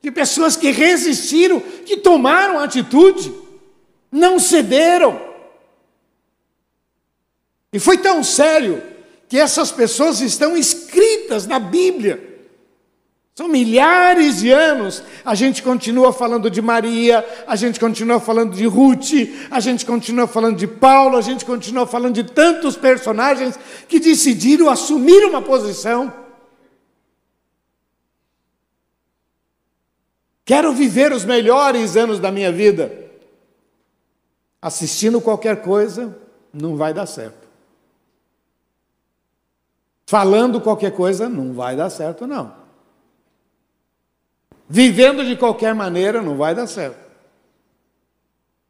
de 0.01 0.09
pessoas 0.11 0.55
que 0.55 0.71
resistiram, 0.71 1.59
que 1.59 1.97
tomaram 1.97 2.59
atitude, 2.59 3.31
não 4.11 4.39
cederam. 4.39 5.21
E 7.71 7.79
foi 7.79 7.97
tão 7.97 8.23
sério 8.23 8.81
que 9.27 9.37
essas 9.37 9.71
pessoas 9.71 10.21
estão 10.21 10.57
escritas 10.57 11.45
na 11.45 11.59
Bíblia. 11.59 12.28
São 13.39 13.47
milhares 13.47 14.39
de 14.39 14.51
anos. 14.51 15.01
A 15.23 15.33
gente 15.33 15.63
continua 15.63 16.11
falando 16.11 16.49
de 16.49 16.61
Maria, 16.61 17.25
a 17.47 17.55
gente 17.55 17.79
continua 17.79 18.19
falando 18.19 18.53
de 18.53 18.65
Ruth, 18.65 19.13
a 19.49 19.61
gente 19.61 19.85
continua 19.85 20.27
falando 20.27 20.57
de 20.57 20.67
Paulo, 20.67 21.15
a 21.15 21.21
gente 21.21 21.45
continua 21.45 21.87
falando 21.87 22.15
de 22.15 22.25
tantos 22.25 22.75
personagens 22.75 23.57
que 23.87 23.97
decidiram 23.97 24.69
assumir 24.69 25.23
uma 25.23 25.41
posição. 25.41 26.13
Quero 30.43 30.73
viver 30.73 31.13
os 31.13 31.23
melhores 31.23 31.95
anos 31.95 32.19
da 32.19 32.33
minha 32.33 32.51
vida. 32.51 32.91
Assistindo 34.61 35.21
qualquer 35.21 35.61
coisa, 35.61 36.13
não 36.51 36.75
vai 36.75 36.93
dar 36.93 37.05
certo. 37.05 37.47
Falando 40.05 40.59
qualquer 40.59 40.91
coisa, 40.91 41.29
não 41.29 41.53
vai 41.53 41.77
dar 41.77 41.89
certo, 41.89 42.27
não. 42.27 42.58
Vivendo 44.71 45.25
de 45.25 45.35
qualquer 45.35 45.73
maneira, 45.73 46.21
não 46.21 46.37
vai 46.37 46.53
dar 46.53 46.67
certo. 46.67 47.09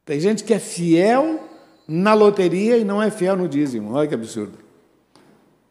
Tem 0.06 0.18
gente 0.18 0.46
que 0.46 0.54
é 0.54 0.60
fiel 0.60 1.46
na 1.86 2.14
loteria 2.14 2.78
e 2.78 2.86
não 2.86 3.04
é 3.04 3.12
fiel 3.12 3.36
no 3.36 3.50
dízimo. 3.50 3.92
Olha 3.94 4.08
que 4.08 4.16
absurdo. 4.16 4.58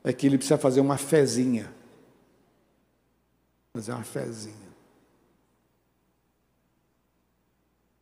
É 0.05 0.13
que 0.13 0.27
ele 0.27 0.37
precisa 0.37 0.59
fazer 0.59 0.81
uma 0.81 0.99
fezinha. 0.99 1.73
Fazer 3.73 3.93
uma 3.93 4.05
fezinha. 4.05 4.69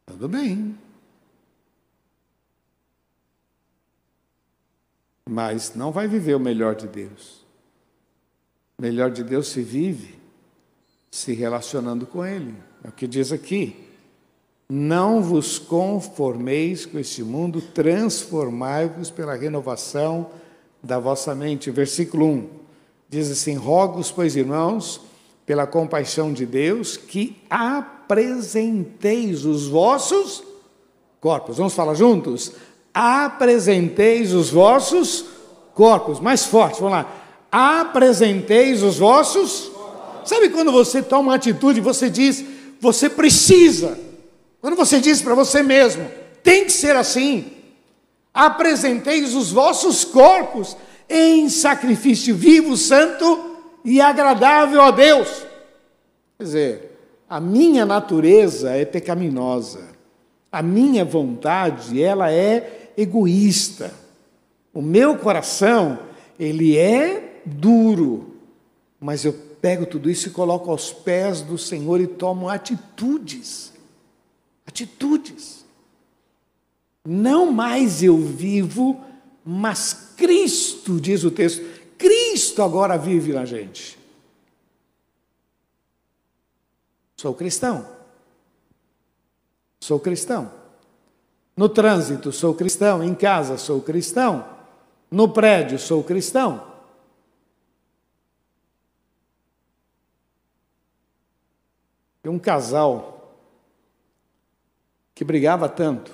Tudo 0.05 0.29
bem. 0.29 0.77
Mas 5.29 5.77
não 5.77 5.93
vai 5.93 6.09
viver 6.09 6.35
o 6.35 6.41
melhor 6.41 6.75
de 6.75 6.89
Deus. 6.89 7.47
O 8.77 8.83
melhor 8.83 9.13
de 9.13 9.23
Deus 9.23 9.47
se 9.47 9.63
vive 9.63 10.26
se 11.17 11.33
relacionando 11.33 12.07
com 12.07 12.27
Ele. 12.27 12.55
É 12.85 12.89
o 12.89 12.93
que 12.93 13.07
diz 13.07 13.33
aqui. 13.33 13.75
Não 14.69 15.23
vos 15.23 15.59
conformeis 15.59 16.85
com 16.85 16.99
este 16.99 17.23
mundo, 17.23 17.63
transformai-vos 17.63 19.11
pela 19.11 19.35
renovação 19.35 20.27
da 20.83 20.99
vossa 20.99 21.35
mente. 21.35 21.71
Versículo 21.71 22.27
1 22.27 22.49
diz 23.09 23.31
assim: 23.31 23.55
Rogos, 23.55 24.11
pois, 24.11 24.37
irmãos, 24.37 25.01
pela 25.47 25.67
compaixão 25.67 26.35
de 26.35 26.45
Deus, 26.45 26.99
que 26.99 27.41
apresenteis 27.49 29.47
os 29.47 29.69
vossos 29.69 30.45
corpos. 31.19 31.57
Vamos 31.57 31.73
falar 31.73 31.95
juntos? 31.95 32.53
Apresenteis 32.93 34.35
os 34.35 34.51
vossos 34.51 35.25
corpos. 35.73 36.21
Mais 36.21 36.45
forte, 36.45 36.79
vamos 36.81 36.99
lá. 36.99 37.11
Apresenteis 37.51 38.83
os 38.83 38.99
vossos. 38.99 39.76
Sabe 40.27 40.51
quando 40.51 40.73
você 40.73 41.01
toma 41.03 41.31
uma 41.31 41.35
atitude, 41.37 41.81
você 41.81 42.11
diz, 42.11 42.45
você 42.81 43.09
precisa. 43.09 43.99
Quando 44.61 44.77
você 44.77 45.01
diz 45.01 45.23
para 45.23 45.35
você 45.35 45.63
mesmo, 45.63 46.11
tem 46.43 46.65
que 46.65 46.73
ser 46.73 46.97
assim. 46.97 47.53
Apresenteis 48.35 49.35
os 49.35 49.53
vossos 49.53 50.05
corpos 50.05 50.77
em 51.09 51.49
sacrifício 51.49 52.35
vivo, 52.35 52.77
santo 52.77 53.57
e 53.85 54.01
agradável 54.01 54.83
a 54.83 54.91
Deus. 54.91 55.47
Quer 56.37 56.45
dizer, 56.45 56.99
a 57.29 57.41
minha 57.41 57.87
natureza 57.87 58.73
é 58.73 58.85
pecaminosa. 58.85 59.81
A 60.51 60.61
minha 60.61 61.05
vontade, 61.05 62.03
ela 62.03 62.33
é 62.33 62.91
egoísta. 62.97 63.93
O 64.75 64.83
meu 64.83 65.17
coração, 65.17 65.99
ele 66.39 66.77
é 66.77 67.41
duro. 67.45 68.35
Mas 69.01 69.25
eu 69.25 69.46
pego 69.61 69.87
tudo 69.87 70.11
isso 70.11 70.29
e 70.29 70.33
coloco 70.33 70.71
aos 70.71 70.93
pés 70.93 71.41
do 71.41 71.57
Senhor 71.57 72.01
e 72.01 72.07
tomo 72.07 72.49
atitudes. 72.49 73.73
Atitudes. 74.67 75.65
Não 77.05 77.53
mais 77.53 78.03
eu 78.03 78.19
vivo, 78.19 79.03
mas 79.45 80.15
Cristo, 80.17 81.01
diz 81.01 81.23
o 81.23 81.31
texto, 81.31 81.65
Cristo 81.97 82.63
agora 82.63 82.97
vive 82.97 83.33
na 83.33 83.45
gente. 83.45 83.99
Sou 87.17 87.33
cristão. 87.33 87.87
Sou 89.81 90.01
cristão. 90.01 90.51
No 91.57 91.69
trânsito, 91.69 92.33
sou 92.33 92.55
cristão. 92.55 93.03
Em 93.03 93.15
casa, 93.15 93.57
sou 93.57 93.81
cristão. 93.81 94.45
No 95.11 95.29
prédio, 95.29 95.79
sou 95.79 96.03
cristão. 96.03 96.66
Tem 102.27 102.35
um 102.35 102.41
casal 102.41 103.39
que 105.15 105.25
brigava 105.25 105.69
tanto, 105.69 106.11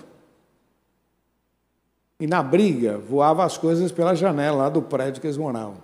E 2.20 2.26
na 2.26 2.42
briga, 2.42 2.98
voava 2.98 3.42
as 3.46 3.56
coisas 3.56 3.90
pela 3.90 4.14
janela 4.14 4.58
lá 4.58 4.68
do 4.68 4.82
prédio 4.82 5.22
que 5.22 5.26
eles 5.26 5.38
moravam. 5.38 5.78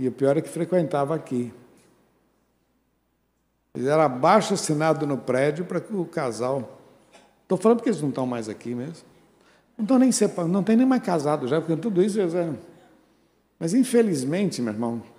E 0.00 0.08
o 0.08 0.12
pior 0.12 0.36
é 0.36 0.40
que 0.40 0.48
frequentava 0.48 1.14
aqui. 1.14 1.54
Eles 3.76 3.86
eram 3.86 4.02
abaixo 4.02 4.54
assinado 4.54 5.06
no 5.06 5.16
prédio 5.16 5.64
para 5.64 5.80
que 5.80 5.94
o 5.94 6.04
casal. 6.04 6.80
Estou 7.42 7.56
falando 7.56 7.78
porque 7.78 7.90
eles 7.90 8.02
não 8.02 8.08
estão 8.08 8.26
mais 8.26 8.48
aqui 8.48 8.74
mesmo. 8.74 9.06
Não 9.78 9.84
estão 9.84 10.00
nem 10.00 10.10
separados, 10.10 10.52
não 10.52 10.64
tem 10.64 10.76
nem 10.76 10.84
mais 10.84 11.02
casado 11.02 11.46
já, 11.46 11.60
porque 11.60 11.76
tudo 11.76 12.02
isso. 12.02 12.18
Mas 13.56 13.72
infelizmente, 13.72 14.60
meu 14.60 14.72
irmão, 14.72 15.13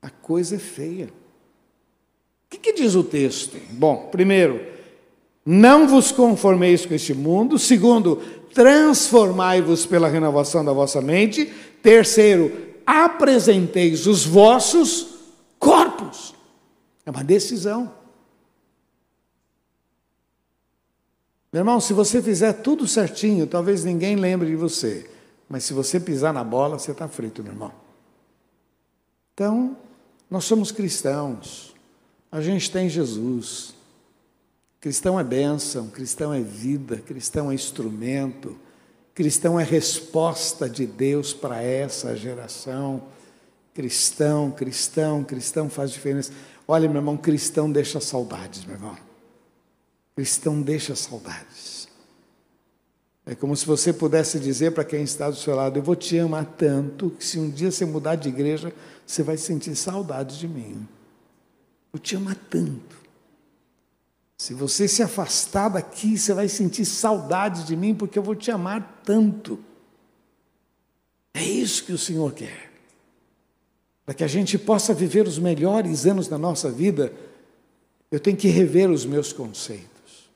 a 0.00 0.10
coisa 0.10 0.56
é 0.56 0.58
feia. 0.58 1.06
O 1.06 2.50
que, 2.50 2.58
que 2.58 2.72
diz 2.72 2.94
o 2.94 3.04
texto? 3.04 3.58
Bom, 3.72 4.08
primeiro, 4.10 4.64
não 5.44 5.86
vos 5.86 6.12
conformeis 6.12 6.86
com 6.86 6.94
este 6.94 7.14
mundo. 7.14 7.58
Segundo, 7.58 8.16
transformai-vos 8.54 9.86
pela 9.86 10.08
renovação 10.08 10.64
da 10.64 10.72
vossa 10.72 11.00
mente. 11.00 11.46
Terceiro, 11.82 12.68
apresenteis 12.86 14.06
os 14.06 14.24
vossos 14.24 15.18
corpos. 15.58 16.34
É 17.04 17.10
uma 17.10 17.24
decisão. 17.24 17.92
Meu 21.52 21.60
irmão, 21.60 21.80
se 21.80 21.92
você 21.92 22.22
fizer 22.22 22.52
tudo 22.52 22.86
certinho, 22.86 23.46
talvez 23.46 23.84
ninguém 23.84 24.16
lembre 24.16 24.48
de 24.48 24.56
você. 24.56 25.10
Mas 25.48 25.64
se 25.64 25.72
você 25.72 25.98
pisar 25.98 26.32
na 26.32 26.44
bola, 26.44 26.78
você 26.78 26.92
está 26.92 27.08
frito, 27.08 27.42
meu 27.42 27.52
irmão. 27.52 27.72
Então, 29.32 29.76
nós 30.30 30.44
somos 30.44 30.70
cristãos. 30.70 31.74
A 32.30 32.40
gente 32.40 32.70
tem 32.70 32.88
Jesus. 32.88 33.74
Cristão 34.80 35.18
é 35.18 35.24
bênção, 35.24 35.88
cristão 35.88 36.32
é 36.32 36.40
vida, 36.40 36.98
cristão 36.98 37.50
é 37.50 37.54
instrumento, 37.54 38.56
cristão 39.14 39.58
é 39.58 39.64
resposta 39.64 40.68
de 40.68 40.86
Deus 40.86 41.32
para 41.34 41.60
essa 41.60 42.16
geração. 42.16 43.02
Cristão, 43.74 44.50
cristão, 44.50 45.24
cristão 45.24 45.68
faz 45.68 45.90
diferença. 45.90 46.32
Olha, 46.66 46.88
meu 46.88 46.98
irmão, 46.98 47.16
cristão 47.16 47.70
deixa 47.70 48.00
saudades, 48.00 48.64
meu 48.64 48.76
irmão. 48.76 48.96
Cristão 50.14 50.60
deixa 50.60 50.94
saudades. 50.94 51.87
É 53.28 53.34
como 53.34 53.54
se 53.54 53.66
você 53.66 53.92
pudesse 53.92 54.40
dizer 54.40 54.72
para 54.72 54.82
quem 54.82 55.02
está 55.02 55.28
do 55.28 55.36
seu 55.36 55.54
lado: 55.54 55.78
Eu 55.78 55.82
vou 55.82 55.94
te 55.94 56.18
amar 56.18 56.46
tanto 56.56 57.10
que 57.10 57.22
se 57.22 57.38
um 57.38 57.50
dia 57.50 57.70
você 57.70 57.84
mudar 57.84 58.14
de 58.14 58.30
igreja, 58.30 58.72
você 59.06 59.22
vai 59.22 59.36
sentir 59.36 59.76
saudades 59.76 60.38
de 60.38 60.48
mim. 60.48 60.88
Eu 61.92 61.98
te 61.98 62.16
amo 62.16 62.34
tanto. 62.48 62.96
Se 64.38 64.54
você 64.54 64.88
se 64.88 65.02
afastar 65.02 65.68
daqui, 65.68 66.16
você 66.16 66.32
vai 66.32 66.48
sentir 66.48 66.86
saudade 66.86 67.64
de 67.64 67.76
mim, 67.76 67.94
porque 67.94 68.18
eu 68.18 68.22
vou 68.22 68.34
te 68.34 68.50
amar 68.50 69.02
tanto. 69.04 69.58
É 71.34 71.42
isso 71.42 71.84
que 71.84 71.92
o 71.92 71.98
Senhor 71.98 72.32
quer. 72.32 72.72
Para 74.06 74.14
que 74.14 74.24
a 74.24 74.28
gente 74.28 74.56
possa 74.56 74.94
viver 74.94 75.28
os 75.28 75.38
melhores 75.38 76.06
anos 76.06 76.28
da 76.28 76.38
nossa 76.38 76.70
vida, 76.70 77.12
eu 78.10 78.18
tenho 78.18 78.38
que 78.38 78.48
rever 78.48 78.88
os 78.90 79.04
meus 79.04 79.34
conceitos. 79.34 80.30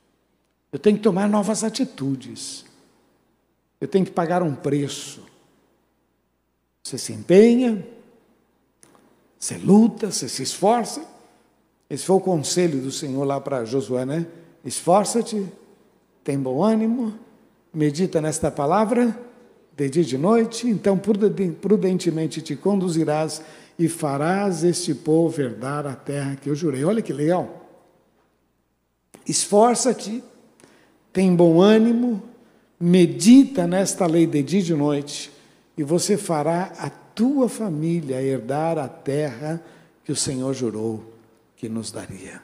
Eu 0.71 0.77
tenho 0.77 0.97
que 0.97 1.03
tomar 1.03 1.27
novas 1.27 1.63
atitudes. 1.63 2.65
Eu 3.83 3.87
tenho 3.89 4.05
que 4.05 4.11
pagar 4.11 4.41
um 4.41 4.55
preço. 4.55 5.19
Você 6.81 6.97
se 6.97 7.11
empenha, 7.11 7.85
você 9.37 9.57
luta, 9.57 10.09
você 10.09 10.29
se 10.29 10.41
esforça, 10.41 11.05
esse 11.89 12.05
foi 12.05 12.15
o 12.15 12.21
conselho 12.21 12.79
do 12.79 12.89
Senhor 12.89 13.25
lá 13.25 13.41
para 13.41 13.65
Josué, 13.65 14.05
né? 14.05 14.25
Esforça-te, 14.63 15.45
tem 16.23 16.39
bom 16.39 16.63
ânimo, 16.63 17.13
medita 17.73 18.21
nesta 18.21 18.49
palavra 18.49 19.19
de 19.75 19.89
dia 19.89 20.01
e 20.01 20.05
de 20.05 20.17
noite, 20.17 20.65
então 20.65 20.97
prudentemente 20.97 22.41
te 22.41 22.55
conduzirás 22.55 23.41
e 23.77 23.89
farás 23.89 24.63
este 24.63 24.95
povo 24.95 25.41
herdar 25.41 25.85
a 25.85 25.93
terra 25.93 26.37
que 26.37 26.49
eu 26.49 26.55
jurei. 26.55 26.85
Olha 26.85 27.01
que 27.01 27.11
legal. 27.11 27.69
Esforça-te, 29.27 30.23
tem 31.11 31.35
bom 31.35 31.59
ânimo, 31.59 32.23
medita 32.79 33.65
nesta 33.67 34.05
lei 34.05 34.25
de 34.25 34.43
dia 34.43 34.59
e 34.59 34.63
de 34.63 34.73
noite, 34.73 35.31
e 35.77 35.83
você 35.83 36.17
fará 36.17 36.73
a 36.77 36.89
tua 36.89 37.47
família 37.47 38.21
herdar 38.21 38.77
a 38.77 38.87
terra 38.87 39.63
que 40.03 40.11
o 40.11 40.15
Senhor 40.15 40.53
jurou 40.53 41.13
que 41.55 41.69
nos 41.69 41.91
daria. 41.91 42.41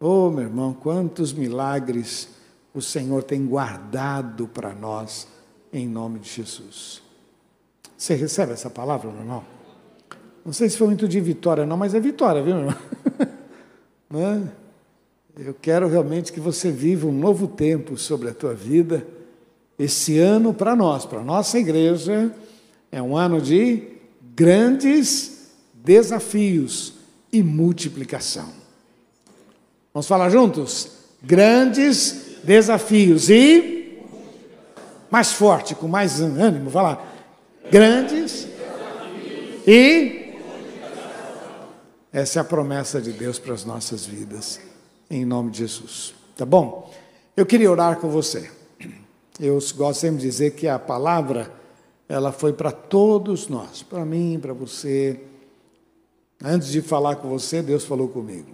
Oh, 0.00 0.30
meu 0.30 0.44
irmão, 0.44 0.72
quantos 0.72 1.32
milagres 1.32 2.28
o 2.74 2.80
Senhor 2.80 3.22
tem 3.22 3.46
guardado 3.46 4.46
para 4.46 4.74
nós, 4.74 5.26
em 5.72 5.86
nome 5.88 6.20
de 6.20 6.28
Jesus. 6.28 7.02
Você 7.96 8.14
recebe 8.14 8.52
essa 8.52 8.70
palavra, 8.70 9.10
meu 9.10 9.20
irmão? 9.20 9.44
Não 10.44 10.52
sei 10.52 10.68
se 10.70 10.78
foi 10.78 10.86
muito 10.86 11.08
de 11.08 11.20
vitória, 11.20 11.66
não, 11.66 11.76
mas 11.76 11.94
é 11.94 12.00
vitória, 12.00 12.42
viu, 12.42 12.54
meu 12.54 12.64
irmão? 12.66 12.78
Não 14.08 14.26
é? 14.26 14.42
Eu 15.36 15.54
quero 15.54 15.86
realmente 15.86 16.32
que 16.32 16.40
você 16.40 16.70
viva 16.70 17.06
um 17.06 17.12
novo 17.12 17.46
tempo 17.46 17.96
sobre 17.96 18.30
a 18.30 18.34
tua 18.34 18.54
vida. 18.54 19.06
Esse 19.78 20.18
ano, 20.18 20.52
para 20.52 20.74
nós, 20.74 21.06
para 21.06 21.22
nossa 21.22 21.58
igreja, 21.58 22.34
é 22.90 23.00
um 23.00 23.16
ano 23.16 23.40
de 23.40 23.82
grandes 24.34 25.50
desafios 25.72 26.94
e 27.32 27.42
multiplicação. 27.42 28.48
Vamos 29.94 30.08
falar 30.08 30.30
juntos? 30.30 30.90
Grandes 31.22 32.38
desafios 32.42 33.30
e 33.30 33.98
mais 35.10 35.32
forte, 35.32 35.74
com 35.74 35.88
mais 35.88 36.20
ânimo, 36.20 36.70
vai 36.70 36.82
lá. 36.82 37.06
Grandes 37.70 38.48
e 39.66 40.32
essa 42.10 42.38
é 42.38 42.40
a 42.40 42.44
promessa 42.44 43.02
de 43.02 43.12
Deus 43.12 43.38
para 43.38 43.52
as 43.52 43.66
nossas 43.66 44.06
vidas, 44.06 44.58
em 45.10 45.26
nome 45.26 45.50
de 45.50 45.58
Jesus. 45.58 46.14
Tá 46.36 46.46
bom? 46.46 46.90
Eu 47.36 47.44
queria 47.44 47.70
orar 47.70 47.98
com 47.98 48.08
você. 48.08 48.50
Eu 49.38 49.58
gosto 49.76 50.00
sempre 50.00 50.18
de 50.18 50.26
dizer 50.28 50.52
que 50.52 50.66
a 50.66 50.78
palavra 50.78 51.52
ela 52.08 52.32
foi 52.32 52.52
para 52.52 52.72
todos 52.72 53.48
nós, 53.48 53.82
para 53.82 54.04
mim, 54.04 54.38
para 54.40 54.52
você, 54.52 55.20
Antes 56.42 56.68
de 56.68 56.80
falar 56.80 57.16
com 57.16 57.28
você, 57.28 57.60
Deus 57.60 57.84
falou 57.84 58.08
comigo. 58.08 58.48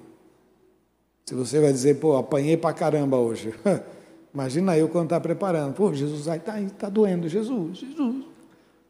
Se 1.26 1.34
você 1.34 1.60
vai 1.60 1.72
dizer, 1.72 2.00
pô, 2.00 2.16
apanhei 2.16 2.56
pra 2.56 2.72
caramba 2.72 3.18
hoje. 3.18 3.54
Imagina 4.32 4.76
eu 4.76 4.88
quando 4.88 5.06
está 5.06 5.20
preparando. 5.20 5.74
Pô, 5.74 5.92
Jesus, 5.92 6.26
aí 6.28 6.38
está 6.38 6.58
tá 6.78 6.88
doendo. 6.88 7.28
Jesus, 7.28 7.78
Jesus. 7.78 8.24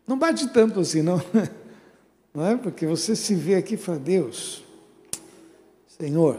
Não 0.07 0.18
bate 0.18 0.49
tanto 0.49 0.80
assim, 0.80 1.03
não. 1.03 1.20
Não 2.32 2.45
é? 2.45 2.57
Porque 2.57 2.84
você 2.84 3.14
se 3.14 3.32
vê 3.32 3.55
aqui 3.55 3.74
e 3.74 3.76
fala, 3.76 3.97
Deus, 3.97 4.64
Senhor. 5.86 6.36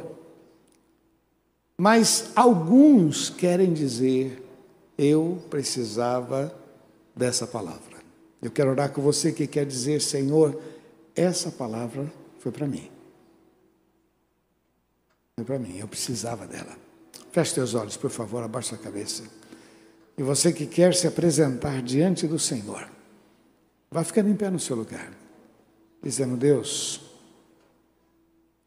Mas 1.77 2.31
alguns 2.35 3.29
querem 3.29 3.71
dizer, 3.71 4.44
eu 4.97 5.43
precisava 5.49 6.53
dessa 7.15 7.45
palavra. 7.45 7.95
Eu 8.41 8.51
quero 8.51 8.71
orar 8.71 8.91
com 8.91 9.01
você 9.01 9.31
que 9.31 9.47
quer 9.47 9.65
dizer, 9.65 10.01
Senhor, 10.01 10.61
essa 11.15 11.51
palavra 11.51 12.11
foi 12.39 12.51
para 12.51 12.67
mim. 12.67 12.89
Foi 15.35 15.45
para 15.45 15.59
mim, 15.59 15.77
eu 15.77 15.87
precisava 15.87 16.45
dela. 16.45 16.77
Feche 17.31 17.55
teus 17.55 17.73
olhos, 17.73 17.97
por 17.97 18.09
favor, 18.09 18.43
abaixa 18.43 18.75
a 18.75 18.77
cabeça. 18.77 19.23
E 20.17 20.23
você 20.23 20.53
que 20.53 20.65
quer 20.65 20.93
se 20.93 21.07
apresentar 21.07 21.81
diante 21.81 22.27
do 22.27 22.39
Senhor, 22.39 22.87
vai 23.91 24.03
ficando 24.03 24.29
em 24.29 24.35
pé 24.35 24.49
no 24.49 24.59
seu 24.59 24.75
lugar, 24.75 25.11
dizendo: 26.01 26.37
Deus, 26.37 27.01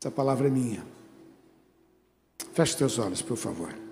essa 0.01 0.11
palavra 0.11 0.49
é 0.49 0.51
minha. 0.51 0.85
Feche 2.53 2.77
teus 2.77 2.99
olhos, 2.99 3.23
por 3.23 3.37
favor. 3.37 3.88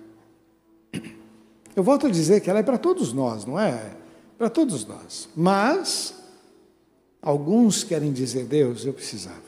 Eu 1.77 1.83
volto 1.83 2.07
a 2.07 2.09
dizer 2.09 2.41
que 2.41 2.49
ela 2.49 2.57
é 2.57 2.63
para 2.63 2.79
todos 2.79 3.13
nós, 3.13 3.45
não 3.45 3.59
é? 3.59 3.95
Para 4.35 4.49
todos 4.49 4.83
nós. 4.83 5.29
Mas, 5.35 6.11
alguns 7.21 7.83
querem 7.83 8.11
dizer: 8.11 8.45
Deus, 8.45 8.83
eu 8.83 8.93
precisava. 8.93 9.45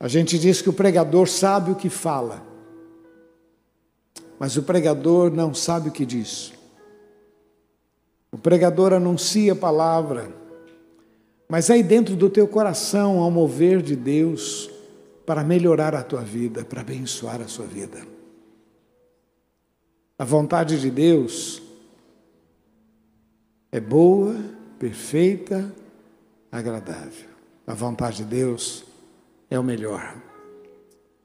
A 0.00 0.08
gente 0.08 0.38
diz 0.38 0.62
que 0.62 0.70
o 0.70 0.72
pregador 0.72 1.28
sabe 1.28 1.70
o 1.70 1.74
que 1.74 1.90
fala, 1.90 2.42
mas 4.38 4.56
o 4.56 4.62
pregador 4.62 5.30
não 5.30 5.52
sabe 5.52 5.90
o 5.90 5.92
que 5.92 6.06
diz. 6.06 6.54
O 8.32 8.38
pregador 8.38 8.94
anuncia 8.94 9.52
a 9.52 9.56
palavra, 9.56 10.32
mas 11.46 11.68
aí 11.68 11.82
dentro 11.82 12.16
do 12.16 12.30
teu 12.30 12.48
coração 12.48 13.20
há 13.20 13.26
um 13.26 13.30
mover 13.30 13.82
de 13.82 13.94
Deus 13.94 14.70
para 15.26 15.44
melhorar 15.44 15.94
a 15.94 16.02
tua 16.02 16.22
vida, 16.22 16.64
para 16.64 16.80
abençoar 16.80 17.42
a 17.42 17.48
sua 17.48 17.66
vida. 17.66 18.17
A 20.18 20.24
vontade 20.24 20.80
de 20.80 20.90
Deus 20.90 21.62
é 23.70 23.78
boa, 23.78 24.34
perfeita, 24.76 25.72
agradável. 26.50 27.28
A 27.64 27.72
vontade 27.72 28.18
de 28.18 28.24
Deus 28.24 28.84
é 29.48 29.56
o 29.56 29.62
melhor. 29.62 30.20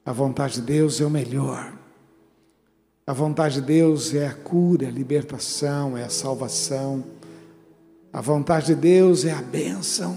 A 0.06 0.12
vontade 0.12 0.54
de 0.54 0.60
Deus 0.60 1.00
é 1.00 1.04
o 1.04 1.10
melhor. 1.10 1.76
A 3.04 3.12
vontade 3.12 3.56
de 3.56 3.62
Deus 3.62 4.14
é 4.14 4.28
a 4.28 4.34
cura, 4.34 4.86
a 4.86 4.92
libertação, 4.92 5.96
é 5.96 6.04
a 6.04 6.08
salvação. 6.08 7.04
A 8.12 8.20
vontade 8.20 8.66
de 8.66 8.74
Deus 8.76 9.24
é 9.24 9.32
a 9.32 9.42
bênção, 9.42 10.16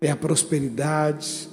é 0.00 0.08
a 0.08 0.16
prosperidade. 0.16 1.48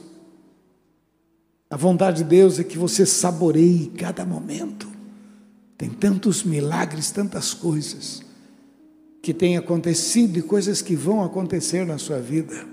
A 1.71 1.75
vontade 1.75 2.17
de 2.17 2.29
Deus 2.29 2.59
é 2.59 2.63
que 2.63 2.77
você 2.77 3.03
saboreie 3.03 3.87
cada 3.87 4.23
momento. 4.23 4.92
Tem 5.83 5.89
tantos 5.89 6.45
milagres, 6.45 7.11
tantas 7.11 7.53
coisas 7.53 8.23
que 9.21 9.33
têm 9.33 9.57
acontecido 9.57 10.39
e 10.39 10.41
coisas 10.41 10.81
que 10.81 10.95
vão 10.95 11.21
acontecer 11.21 11.85
na 11.85 11.97
sua 11.97 12.19
vida. 12.19 12.65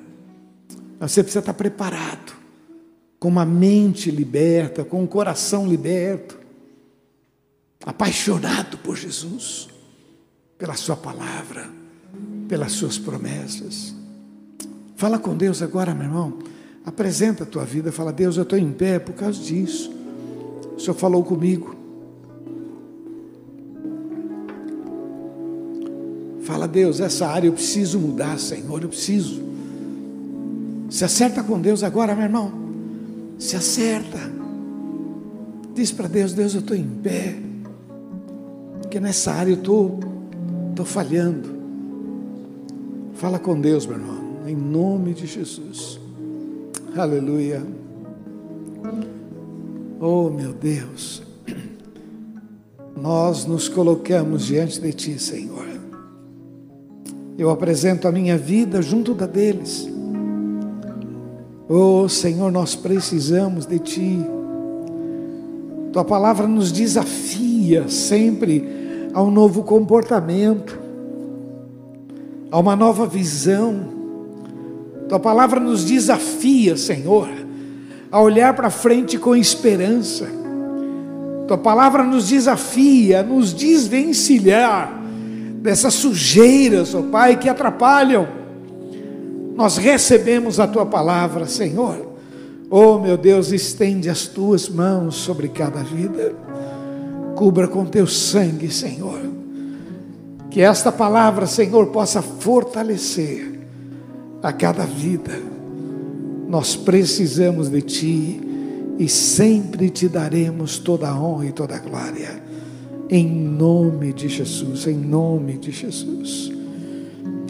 Você 1.00 1.20
precisa 1.24 1.40
estar 1.40 1.54
preparado, 1.54 2.32
com 3.18 3.26
uma 3.26 3.44
mente 3.44 4.12
liberta, 4.12 4.84
com 4.84 5.02
um 5.02 5.08
coração 5.08 5.66
liberto, 5.66 6.38
apaixonado 7.84 8.78
por 8.78 8.96
Jesus, 8.96 9.68
pela 10.56 10.76
Sua 10.76 10.94
palavra, 10.94 11.68
pelas 12.46 12.70
Suas 12.70 12.96
promessas. 12.96 13.92
Fala 14.94 15.18
com 15.18 15.36
Deus 15.36 15.62
agora, 15.62 15.92
meu 15.92 16.04
irmão. 16.04 16.38
Apresenta 16.84 17.42
a 17.42 17.46
tua 17.46 17.64
vida, 17.64 17.90
fala: 17.90 18.12
Deus, 18.12 18.36
eu 18.36 18.44
estou 18.44 18.56
em 18.56 18.70
pé 18.70 19.00
por 19.00 19.16
causa 19.16 19.42
disso. 19.42 19.90
O 20.76 20.78
Senhor 20.78 20.94
falou 20.94 21.24
comigo. 21.24 21.80
Fala, 26.51 26.66
Deus, 26.66 26.98
essa 26.98 27.28
área 27.28 27.46
eu 27.46 27.53
preciso 27.53 28.01
mudar, 28.01 28.36
Senhor, 28.36 28.82
eu 28.82 28.88
preciso. 28.88 29.40
Se 30.90 31.05
acerta 31.05 31.44
com 31.44 31.61
Deus 31.61 31.84
agora, 31.84 32.12
meu 32.12 32.24
irmão. 32.24 32.53
Se 33.38 33.55
acerta. 33.55 34.18
Diz 35.72 35.92
para 35.92 36.09
Deus: 36.09 36.32
Deus, 36.32 36.53
eu 36.55 36.61
estou 36.61 36.76
em 36.76 36.88
pé. 36.88 37.36
Porque 38.80 38.98
nessa 38.98 39.30
área 39.30 39.53
eu 39.53 39.59
estou 39.59 40.01
tô 40.74 40.84
falhando. 40.84 41.48
Fala 43.14 43.38
com 43.38 43.61
Deus, 43.61 43.86
meu 43.86 43.96
irmão. 43.96 44.18
Em 44.44 44.57
nome 44.57 45.14
de 45.14 45.28
Jesus. 45.28 46.01
Aleluia. 46.96 47.64
Oh, 50.01 50.28
meu 50.30 50.53
Deus. 50.53 51.22
Nós 53.01 53.46
nos 53.46 53.68
colocamos 53.68 54.46
diante 54.46 54.80
de 54.80 54.92
Ti, 54.92 55.16
Senhor. 55.16 55.70
Eu 57.41 57.49
apresento 57.49 58.07
a 58.07 58.12
minha 58.12 58.36
vida 58.36 58.82
junto 58.82 59.14
da 59.14 59.24
deles. 59.24 59.91
Oh 61.66 62.07
Senhor, 62.07 62.53
nós 62.53 62.76
precisamos 62.76 63.64
de 63.64 63.78
Ti. 63.78 64.18
Tua 65.91 66.05
palavra 66.05 66.47
nos 66.47 66.70
desafia 66.70 67.88
sempre 67.88 69.09
a 69.14 69.22
um 69.22 69.30
novo 69.30 69.62
comportamento, 69.62 70.78
a 72.51 72.59
uma 72.59 72.76
nova 72.76 73.07
visão. 73.07 73.88
Tua 75.09 75.18
palavra 75.18 75.59
nos 75.59 75.86
desafia, 75.86 76.76
Senhor, 76.76 77.26
a 78.12 78.20
olhar 78.20 78.55
para 78.55 78.68
frente 78.68 79.16
com 79.16 79.34
esperança. 79.34 80.26
Tua 81.49 81.57
palavra 81.57 82.05
nos 82.05 82.28
desafia 82.28 83.22
nos 83.22 83.55
desvencilhar 83.55 84.99
dessas 85.61 85.94
sujeiras, 85.94 86.94
ó 86.94 87.00
oh 87.00 87.02
Pai, 87.04 87.38
que 87.38 87.48
atrapalham 87.48 88.40
nós 89.61 89.76
recebemos 89.76 90.58
a 90.58 90.66
tua 90.66 90.86
palavra, 90.86 91.46
Senhor. 91.46 92.14
Oh, 92.70 92.98
meu 92.98 93.18
Deus, 93.18 93.52
estende 93.52 94.08
as 94.08 94.26
tuas 94.26 94.70
mãos 94.70 95.16
sobre 95.16 95.48
cada 95.48 95.82
vida, 95.82 96.34
cubra 97.36 97.68
com 97.68 97.84
teu 97.84 98.06
sangue, 98.06 98.70
Senhor. 98.70 99.20
Que 100.50 100.62
esta 100.62 100.90
palavra, 100.90 101.46
Senhor, 101.46 101.88
possa 101.88 102.22
fortalecer 102.22 103.61
a 104.42 104.50
cada 104.50 104.86
vida. 104.86 105.38
Nós 106.48 106.74
precisamos 106.74 107.68
de 107.68 107.82
Ti 107.82 108.40
e 108.98 109.11
sempre 109.11 109.90
te 109.90 110.08
daremos 110.08 110.78
toda 110.78 111.11
a 111.11 111.20
honra 111.20 111.44
e 111.44 111.52
toda 111.52 111.76
a 111.76 111.78
glória. 111.78 112.42
Em 113.11 113.28
nome 113.28 114.12
de 114.12 114.28
Jesus, 114.28 114.86
em 114.86 114.94
nome 114.94 115.54
de 115.54 115.72
Jesus. 115.72 116.52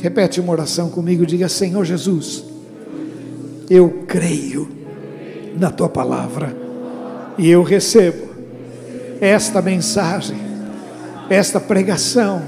Repete 0.00 0.40
uma 0.40 0.52
oração 0.52 0.88
comigo, 0.88 1.26
diga: 1.26 1.50
Senhor 1.50 1.84
Jesus, 1.84 2.42
eu 3.68 4.04
creio 4.06 4.66
na 5.58 5.70
tua 5.70 5.90
palavra 5.90 6.56
e 7.36 7.50
eu 7.50 7.62
recebo 7.62 8.30
esta 9.20 9.60
mensagem, 9.60 10.38
esta 11.28 11.60
pregação, 11.60 12.40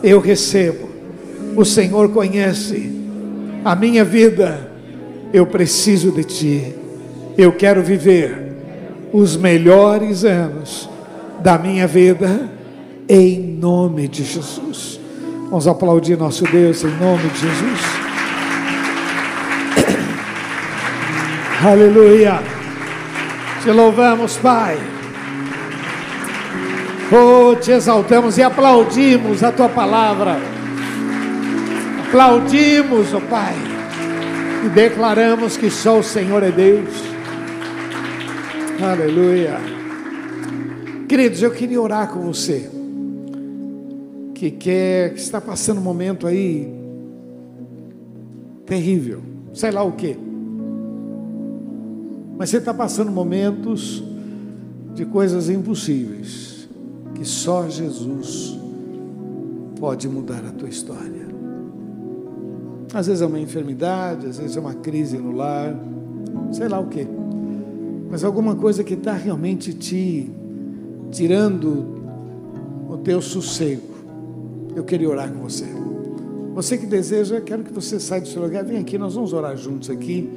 eu 0.00 0.20
recebo. 0.20 0.88
O 1.56 1.64
Senhor 1.64 2.08
conhece 2.10 2.92
a 3.64 3.74
minha 3.74 4.04
vida, 4.04 4.70
eu 5.32 5.44
preciso 5.44 6.12
de 6.12 6.22
ti, 6.22 6.74
eu 7.36 7.50
quero 7.50 7.82
viver 7.82 8.52
os 9.12 9.36
melhores 9.36 10.24
anos 10.24 10.88
da 11.40 11.58
minha 11.58 11.86
vida, 11.86 12.50
em 13.08 13.40
nome 13.40 14.08
de 14.08 14.24
Jesus. 14.24 15.00
Vamos 15.48 15.66
aplaudir 15.66 16.18
nosso 16.18 16.44
Deus 16.44 16.84
em 16.84 16.90
nome 16.96 17.28
de 17.28 17.38
Jesus. 17.40 17.80
Aleluia. 21.64 22.42
Te 23.62 23.72
louvamos, 23.72 24.36
Pai. 24.36 24.78
Oh, 27.10 27.56
te 27.56 27.72
exaltamos 27.72 28.36
e 28.36 28.42
aplaudimos 28.42 29.42
a 29.42 29.50
tua 29.50 29.68
palavra. 29.68 30.38
Aplaudimos, 32.06 33.14
oh 33.14 33.20
Pai. 33.22 33.54
E 34.66 34.68
declaramos 34.68 35.56
que 35.56 35.70
só 35.70 35.98
o 35.98 36.02
Senhor 36.02 36.42
é 36.42 36.50
Deus. 36.50 37.02
Aleluia. 38.82 39.77
Queridos, 41.08 41.40
eu 41.42 41.50
queria 41.50 41.80
orar 41.80 42.12
com 42.12 42.20
você 42.20 42.70
que 44.34 44.50
quer, 44.50 45.14
que 45.14 45.20
está 45.20 45.40
passando 45.40 45.78
um 45.78 45.82
momento 45.82 46.26
aí 46.26 46.70
terrível, 48.66 49.22
sei 49.54 49.70
lá 49.70 49.82
o 49.82 49.92
que. 49.92 50.18
Mas 52.36 52.50
você 52.50 52.58
está 52.58 52.74
passando 52.74 53.10
momentos 53.10 54.04
de 54.94 55.06
coisas 55.06 55.48
impossíveis, 55.48 56.68
que 57.14 57.24
só 57.24 57.66
Jesus 57.70 58.58
pode 59.80 60.06
mudar 60.10 60.44
a 60.44 60.52
tua 60.52 60.68
história. 60.68 61.26
Às 62.92 63.06
vezes 63.06 63.22
é 63.22 63.26
uma 63.26 63.40
enfermidade, 63.40 64.26
às 64.26 64.36
vezes 64.36 64.58
é 64.58 64.60
uma 64.60 64.74
crise 64.74 65.16
no 65.16 65.32
lar, 65.32 65.74
sei 66.52 66.68
lá 66.68 66.78
o 66.78 66.86
que. 66.88 67.08
Mas 68.10 68.24
alguma 68.24 68.54
coisa 68.54 68.84
que 68.84 68.92
está 68.92 69.14
realmente 69.14 69.72
te 69.72 70.30
tirando 71.10 71.96
o 72.88 72.96
teu 72.98 73.20
sossego 73.20 73.98
eu 74.78 74.84
queria 74.84 75.08
orar 75.08 75.30
com 75.30 75.40
você. 75.40 75.66
Você 76.54 76.78
que 76.78 76.86
deseja, 76.86 77.40
quero 77.40 77.62
que 77.62 77.72
você 77.72 78.00
saia 78.00 78.20
do 78.20 78.28
seu 78.28 78.42
lugar, 78.42 78.64
vem 78.64 78.78
aqui, 78.78 78.98
nós 78.98 79.14
vamos 79.14 79.32
orar 79.32 79.56
juntos 79.56 79.90
aqui. 79.90 80.28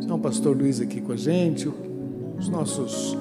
Está 0.00 0.14
o 0.14 0.18
pastor 0.18 0.56
Luiz 0.56 0.80
aqui 0.80 1.00
com 1.00 1.12
a 1.12 1.16
gente, 1.16 1.70
os 2.38 2.48
nossos. 2.48 3.16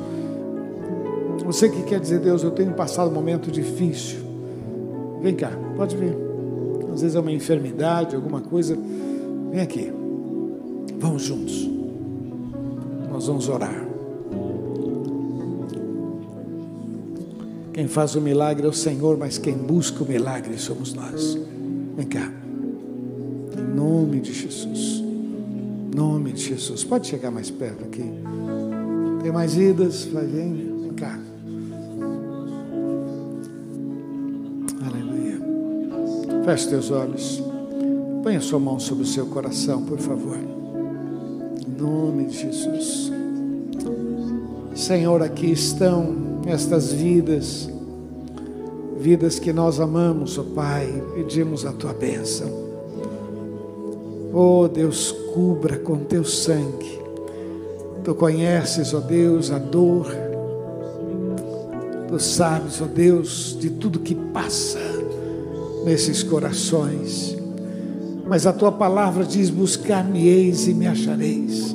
Você 1.46 1.70
que 1.70 1.84
quer 1.84 2.00
dizer, 2.00 2.20
Deus, 2.20 2.44
eu 2.44 2.52
tenho 2.52 2.74
passado 2.74 3.10
um 3.10 3.14
momento 3.14 3.52
difícil. 3.52 4.20
Vem 5.22 5.36
cá, 5.36 5.52
pode 5.76 5.96
vir. 5.96 6.16
Às 6.94 7.02
vezes 7.02 7.16
é 7.16 7.20
uma 7.20 7.32
enfermidade, 7.32 8.16
alguma 8.16 8.42
coisa. 8.42 8.78
Vem 9.52 9.62
aqui. 9.62 9.92
Vamos 10.98 11.24
juntos. 11.24 11.70
Nós 13.10 13.28
vamos 13.28 13.48
orar. 13.48 13.91
Quem 17.74 17.88
faz 17.88 18.16
o 18.16 18.22
milagre 18.22 18.66
é 18.66 18.70
o 18.70 18.74
Senhor, 18.74 19.18
mas 19.18 19.38
quem 19.38 19.56
busca 19.56 20.04
o 20.04 20.08
milagre 20.08 20.58
somos 20.58 20.94
nós. 20.94 21.38
Vem 21.96 22.06
cá. 22.06 22.32
Em 23.58 23.76
nome 23.76 24.20
de 24.20 24.34
Jesus. 24.34 25.02
Em 25.02 25.96
nome 25.96 26.34
de 26.34 26.42
Jesus. 26.42 26.84
Pode 26.84 27.08
chegar 27.08 27.32
mais 27.32 27.50
perto 27.50 27.86
aqui. 27.86 28.04
Tem 29.22 29.32
mais 29.32 29.56
idas? 29.56 30.06
Vai, 30.06 30.26
vem. 30.26 30.54
Vem 30.82 30.94
cá. 30.94 31.18
Aleluia. 34.86 35.40
Feche 36.44 36.68
teus 36.68 36.92
olhos. 36.92 37.42
Põe 38.22 38.36
a 38.36 38.42
sua 38.42 38.60
mão 38.60 38.80
sobre 38.80 39.04
o 39.04 39.08
seu 39.08 39.28
coração, 39.28 39.84
por 39.84 39.98
favor. 39.98 40.38
Em 40.38 41.82
nome 41.82 42.26
de 42.26 42.38
Jesus. 42.38 43.12
Senhor, 44.76 45.22
aqui 45.22 45.52
estão 45.52 46.31
estas 46.46 46.92
vidas, 46.92 47.70
vidas 48.98 49.40
que 49.40 49.54
nós 49.54 49.80
amamos, 49.80 50.38
ó 50.38 50.42
oh 50.42 50.46
Pai, 50.46 51.04
pedimos 51.16 51.66
a 51.66 51.72
tua 51.72 51.94
bênção. 51.94 52.50
Oh 54.34 54.68
Deus, 54.68 55.12
cubra 55.34 55.78
com 55.78 55.98
teu 55.98 56.24
sangue. 56.24 57.00
Tu 58.04 58.16
conheces, 58.16 58.94
ó 58.94 58.98
oh 58.98 59.02
Deus, 59.02 59.52
a 59.52 59.60
dor, 59.60 60.08
Tu 62.12 62.20
sabes, 62.20 62.82
ó 62.82 62.86
Deus, 62.88 63.56
de 63.58 63.70
tudo 63.70 63.98
que 63.98 64.14
passa 64.14 64.82
nesses 65.86 66.22
corações. 66.22 67.38
Mas 68.28 68.46
a 68.46 68.52
tua 68.52 68.70
palavra 68.70 69.24
diz: 69.24 69.50
Buscar-me-eis 69.50 70.68
e 70.68 70.74
me 70.74 70.88
achareis, 70.88 71.74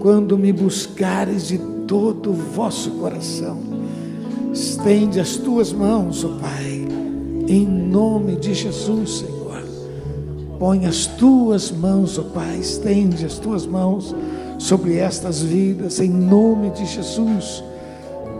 quando 0.00 0.38
me 0.38 0.54
buscares 0.54 1.48
de 1.48 1.58
todo 1.86 2.30
o 2.30 2.32
vosso 2.32 2.92
coração. 2.92 3.71
Estende 4.52 5.18
as 5.18 5.36
tuas 5.36 5.72
mãos, 5.72 6.22
ó 6.24 6.28
Pai, 6.38 6.86
em 7.48 7.66
nome 7.66 8.36
de 8.36 8.52
Jesus, 8.52 9.20
Senhor. 9.20 9.62
Põe 10.58 10.84
as 10.84 11.06
tuas 11.06 11.70
mãos, 11.70 12.18
ó 12.18 12.22
Pai, 12.22 12.58
estende 12.58 13.24
as 13.24 13.38
tuas 13.38 13.64
mãos 13.64 14.14
sobre 14.58 14.98
estas 14.98 15.42
vidas, 15.42 16.00
em 16.00 16.10
nome 16.10 16.70
de 16.70 16.84
Jesus. 16.84 17.64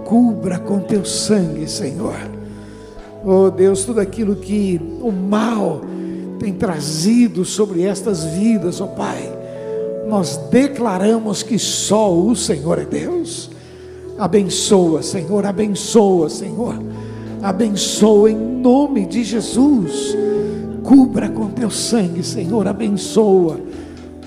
Cubra 0.04 0.58
com 0.58 0.80
teu 0.80 1.02
sangue, 1.04 1.66
Senhor. 1.66 2.16
Oh 3.24 3.50
Deus, 3.50 3.84
tudo 3.84 4.00
aquilo 4.00 4.36
que 4.36 4.78
o 5.00 5.10
mal 5.10 5.80
tem 6.38 6.52
trazido 6.52 7.42
sobre 7.44 7.84
estas 7.84 8.24
vidas, 8.24 8.82
ó 8.82 8.86
Pai, 8.86 9.32
nós 10.06 10.36
declaramos 10.50 11.42
que 11.42 11.58
só 11.58 12.12
o 12.12 12.36
Senhor 12.36 12.78
é 12.78 12.84
Deus. 12.84 13.51
Abençoa, 14.18 15.02
Senhor, 15.02 15.44
abençoa, 15.44 16.28
Senhor. 16.28 16.74
Abençoa 17.42 18.30
em 18.30 18.36
nome 18.36 19.06
de 19.06 19.24
Jesus. 19.24 20.16
Cubra 20.82 21.28
com 21.28 21.48
teu 21.48 21.70
sangue, 21.70 22.22
Senhor, 22.22 22.66
abençoa. 22.66 23.58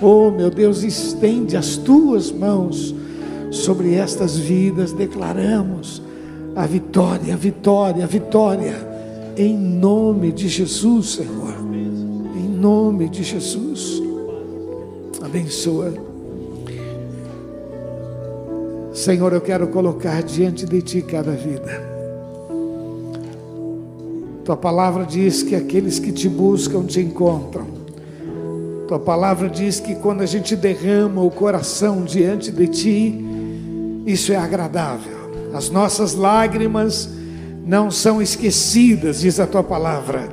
Oh, 0.01 0.29
meu 0.31 0.49
Deus, 0.49 0.83
estende 0.83 1.55
as 1.55 1.77
tuas 1.77 2.31
mãos 2.31 2.93
sobre 3.51 3.93
estas 3.93 4.37
vidas, 4.37 4.91
declaramos 4.91 6.01
a 6.55 6.65
vitória, 6.65 7.33
a 7.33 7.37
vitória, 7.37 8.03
a 8.03 8.07
vitória, 8.07 8.75
em 9.37 9.57
nome 9.57 10.31
de 10.31 10.47
Jesus, 10.47 11.11
Senhor, 11.11 11.55
em 12.35 12.47
nome 12.47 13.09
de 13.09 13.23
Jesus, 13.23 14.01
abençoa. 15.21 16.04
Senhor, 18.95 19.33
eu 19.33 19.41
quero 19.41 19.67
colocar 19.67 20.23
diante 20.23 20.65
de 20.65 20.81
Ti 20.81 21.01
cada 21.01 21.31
vida. 21.31 21.83
Tua 24.45 24.55
palavra 24.55 25.03
diz 25.03 25.43
que 25.43 25.53
aqueles 25.53 25.99
que 25.99 26.13
te 26.13 26.29
buscam 26.29 26.85
te 26.85 27.01
encontram. 27.01 27.67
Tua 28.87 28.97
palavra 28.97 29.49
diz 29.49 29.81
que 29.81 29.95
quando 29.95 30.21
a 30.21 30.25
gente 30.25 30.55
derrama 30.55 31.21
o 31.21 31.29
coração 31.29 32.05
diante 32.05 32.51
de 32.51 32.67
Ti, 32.67 33.25
isso 34.05 34.31
é 34.31 34.37
agradável. 34.37 35.17
As 35.53 35.69
nossas 35.69 36.13
lágrimas 36.13 37.09
não 37.65 37.91
são 37.91 38.21
esquecidas, 38.21 39.19
diz 39.19 39.41
a 39.41 39.45
tua 39.45 39.63
palavra. 39.63 40.29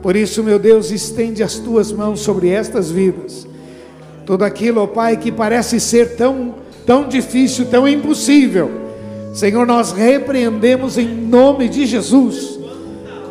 Por 0.00 0.16
isso, 0.16 0.42
meu 0.42 0.58
Deus, 0.58 0.90
estende 0.90 1.42
as 1.42 1.56
tuas 1.56 1.92
mãos 1.92 2.20
sobre 2.20 2.48
estas 2.48 2.90
vidas. 2.90 3.46
Tudo 4.24 4.44
aquilo, 4.44 4.80
ó 4.80 4.86
Pai, 4.86 5.18
que 5.18 5.30
parece 5.30 5.78
ser 5.78 6.16
tão, 6.16 6.54
tão 6.86 7.08
difícil, 7.08 7.66
tão 7.66 7.86
impossível. 7.86 8.70
Senhor, 9.32 9.66
nós 9.66 9.92
repreendemos 9.92 10.98
em 10.98 11.06
nome 11.06 11.68
de 11.68 11.86
Jesus. 11.86 12.58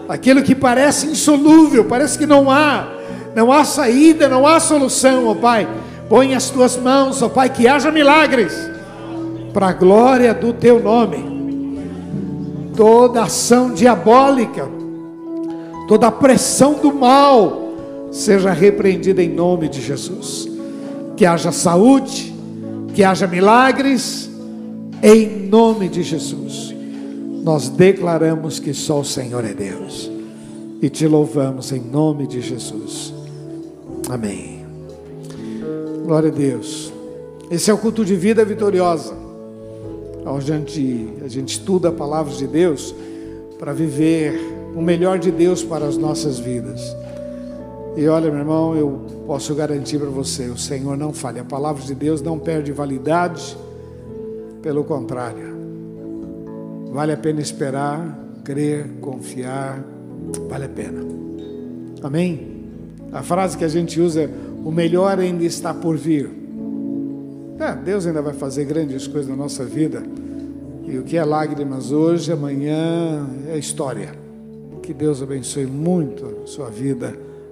Aquilo 0.07 0.41
que 0.41 0.55
parece 0.55 1.07
insolúvel, 1.07 1.85
parece 1.85 2.17
que 2.17 2.25
não 2.25 2.49
há, 2.49 2.87
não 3.35 3.51
há 3.51 3.63
saída, 3.63 4.27
não 4.27 4.47
há 4.47 4.59
solução, 4.59 5.27
ó 5.27 5.35
Pai. 5.35 5.67
Põe 6.07 6.33
as 6.33 6.49
tuas 6.49 6.77
mãos, 6.77 7.21
ó 7.21 7.29
Pai, 7.29 7.49
que 7.49 7.67
haja 7.67 7.91
milagres 7.91 8.53
para 9.53 9.67
a 9.67 9.73
glória 9.73 10.33
do 10.33 10.53
teu 10.53 10.81
nome. 10.81 11.37
Toda 12.75 13.23
ação 13.23 13.73
diabólica, 13.73 14.67
toda 15.87 16.09
pressão 16.09 16.75
do 16.75 16.93
mal, 16.93 17.73
seja 18.11 18.51
repreendida 18.51 19.21
em 19.21 19.29
nome 19.29 19.67
de 19.67 19.81
Jesus. 19.81 20.49
Que 21.15 21.25
haja 21.25 21.51
saúde, 21.51 22.33
que 22.93 23.03
haja 23.03 23.27
milagres, 23.27 24.29
em 25.01 25.47
nome 25.47 25.87
de 25.89 26.03
Jesus. 26.03 26.73
Nós 27.43 27.69
declaramos 27.69 28.59
que 28.59 28.73
só 28.73 28.99
o 28.99 29.05
Senhor 29.05 29.45
é 29.45 29.53
Deus 29.53 30.11
e 30.81 30.89
te 30.89 31.07
louvamos 31.07 31.71
em 31.71 31.79
nome 31.79 32.27
de 32.27 32.41
Jesus. 32.41 33.13
Amém. 34.09 34.65
Glória 36.05 36.29
a 36.29 36.33
Deus. 36.33 36.91
Esse 37.49 37.71
é 37.71 37.73
o 37.73 37.77
culto 37.77 38.03
de 38.03 38.15
vida 38.15 38.43
vitoriosa 38.43 39.29
onde 40.25 40.51
a 40.51 40.57
gente, 40.57 41.09
a 41.23 41.27
gente 41.27 41.49
estuda 41.49 41.89
a 41.89 41.91
palavra 41.91 42.33
de 42.33 42.47
Deus 42.47 42.93
para 43.57 43.73
viver 43.73 44.39
o 44.75 44.81
melhor 44.81 45.17
de 45.17 45.31
Deus 45.31 45.63
para 45.63 45.85
as 45.85 45.97
nossas 45.97 46.39
vidas. 46.39 46.95
E 47.95 48.07
olha, 48.07 48.29
meu 48.29 48.39
irmão, 48.39 48.75
eu 48.75 49.01
posso 49.25 49.53
garantir 49.55 49.99
para 49.99 50.09
você: 50.09 50.47
o 50.47 50.57
Senhor 50.57 50.95
não 50.97 51.13
falha, 51.13 51.41
a 51.41 51.45
palavra 51.45 51.83
de 51.83 51.95
Deus 51.95 52.21
não 52.21 52.37
perde 52.37 52.71
validade, 52.71 53.57
pelo 54.61 54.83
contrário, 54.83 55.55
vale 56.91 57.13
a 57.13 57.17
pena 57.17 57.41
esperar, 57.41 58.17
crer, 58.43 58.87
confiar, 59.01 59.83
vale 60.47 60.65
a 60.65 60.69
pena. 60.69 61.01
Amém? 62.01 62.59
A 63.11 63.23
frase 63.23 63.57
que 63.57 63.65
a 63.65 63.69
gente 63.69 63.99
usa 63.99 64.21
é: 64.21 64.29
o 64.63 64.71
melhor 64.71 65.19
ainda 65.19 65.43
está 65.43 65.73
por 65.73 65.97
vir. 65.97 66.29
É, 67.59 67.75
Deus 67.75 68.05
ainda 68.05 68.21
vai 68.21 68.33
fazer 68.33 68.65
grandes 68.65 69.07
coisas 69.07 69.29
na 69.29 69.35
nossa 69.35 69.65
vida. 69.65 70.01
E 70.85 70.97
o 70.97 71.03
que 71.03 71.17
é 71.17 71.25
lágrimas 71.25 71.91
hoje, 71.91 72.31
amanhã 72.31 73.27
é 73.47 73.57
história. 73.57 74.13
Que 74.81 74.93
Deus 74.93 75.21
abençoe 75.21 75.65
muito 75.65 76.25
a 76.43 76.47
sua 76.47 76.69
vida, 76.69 77.15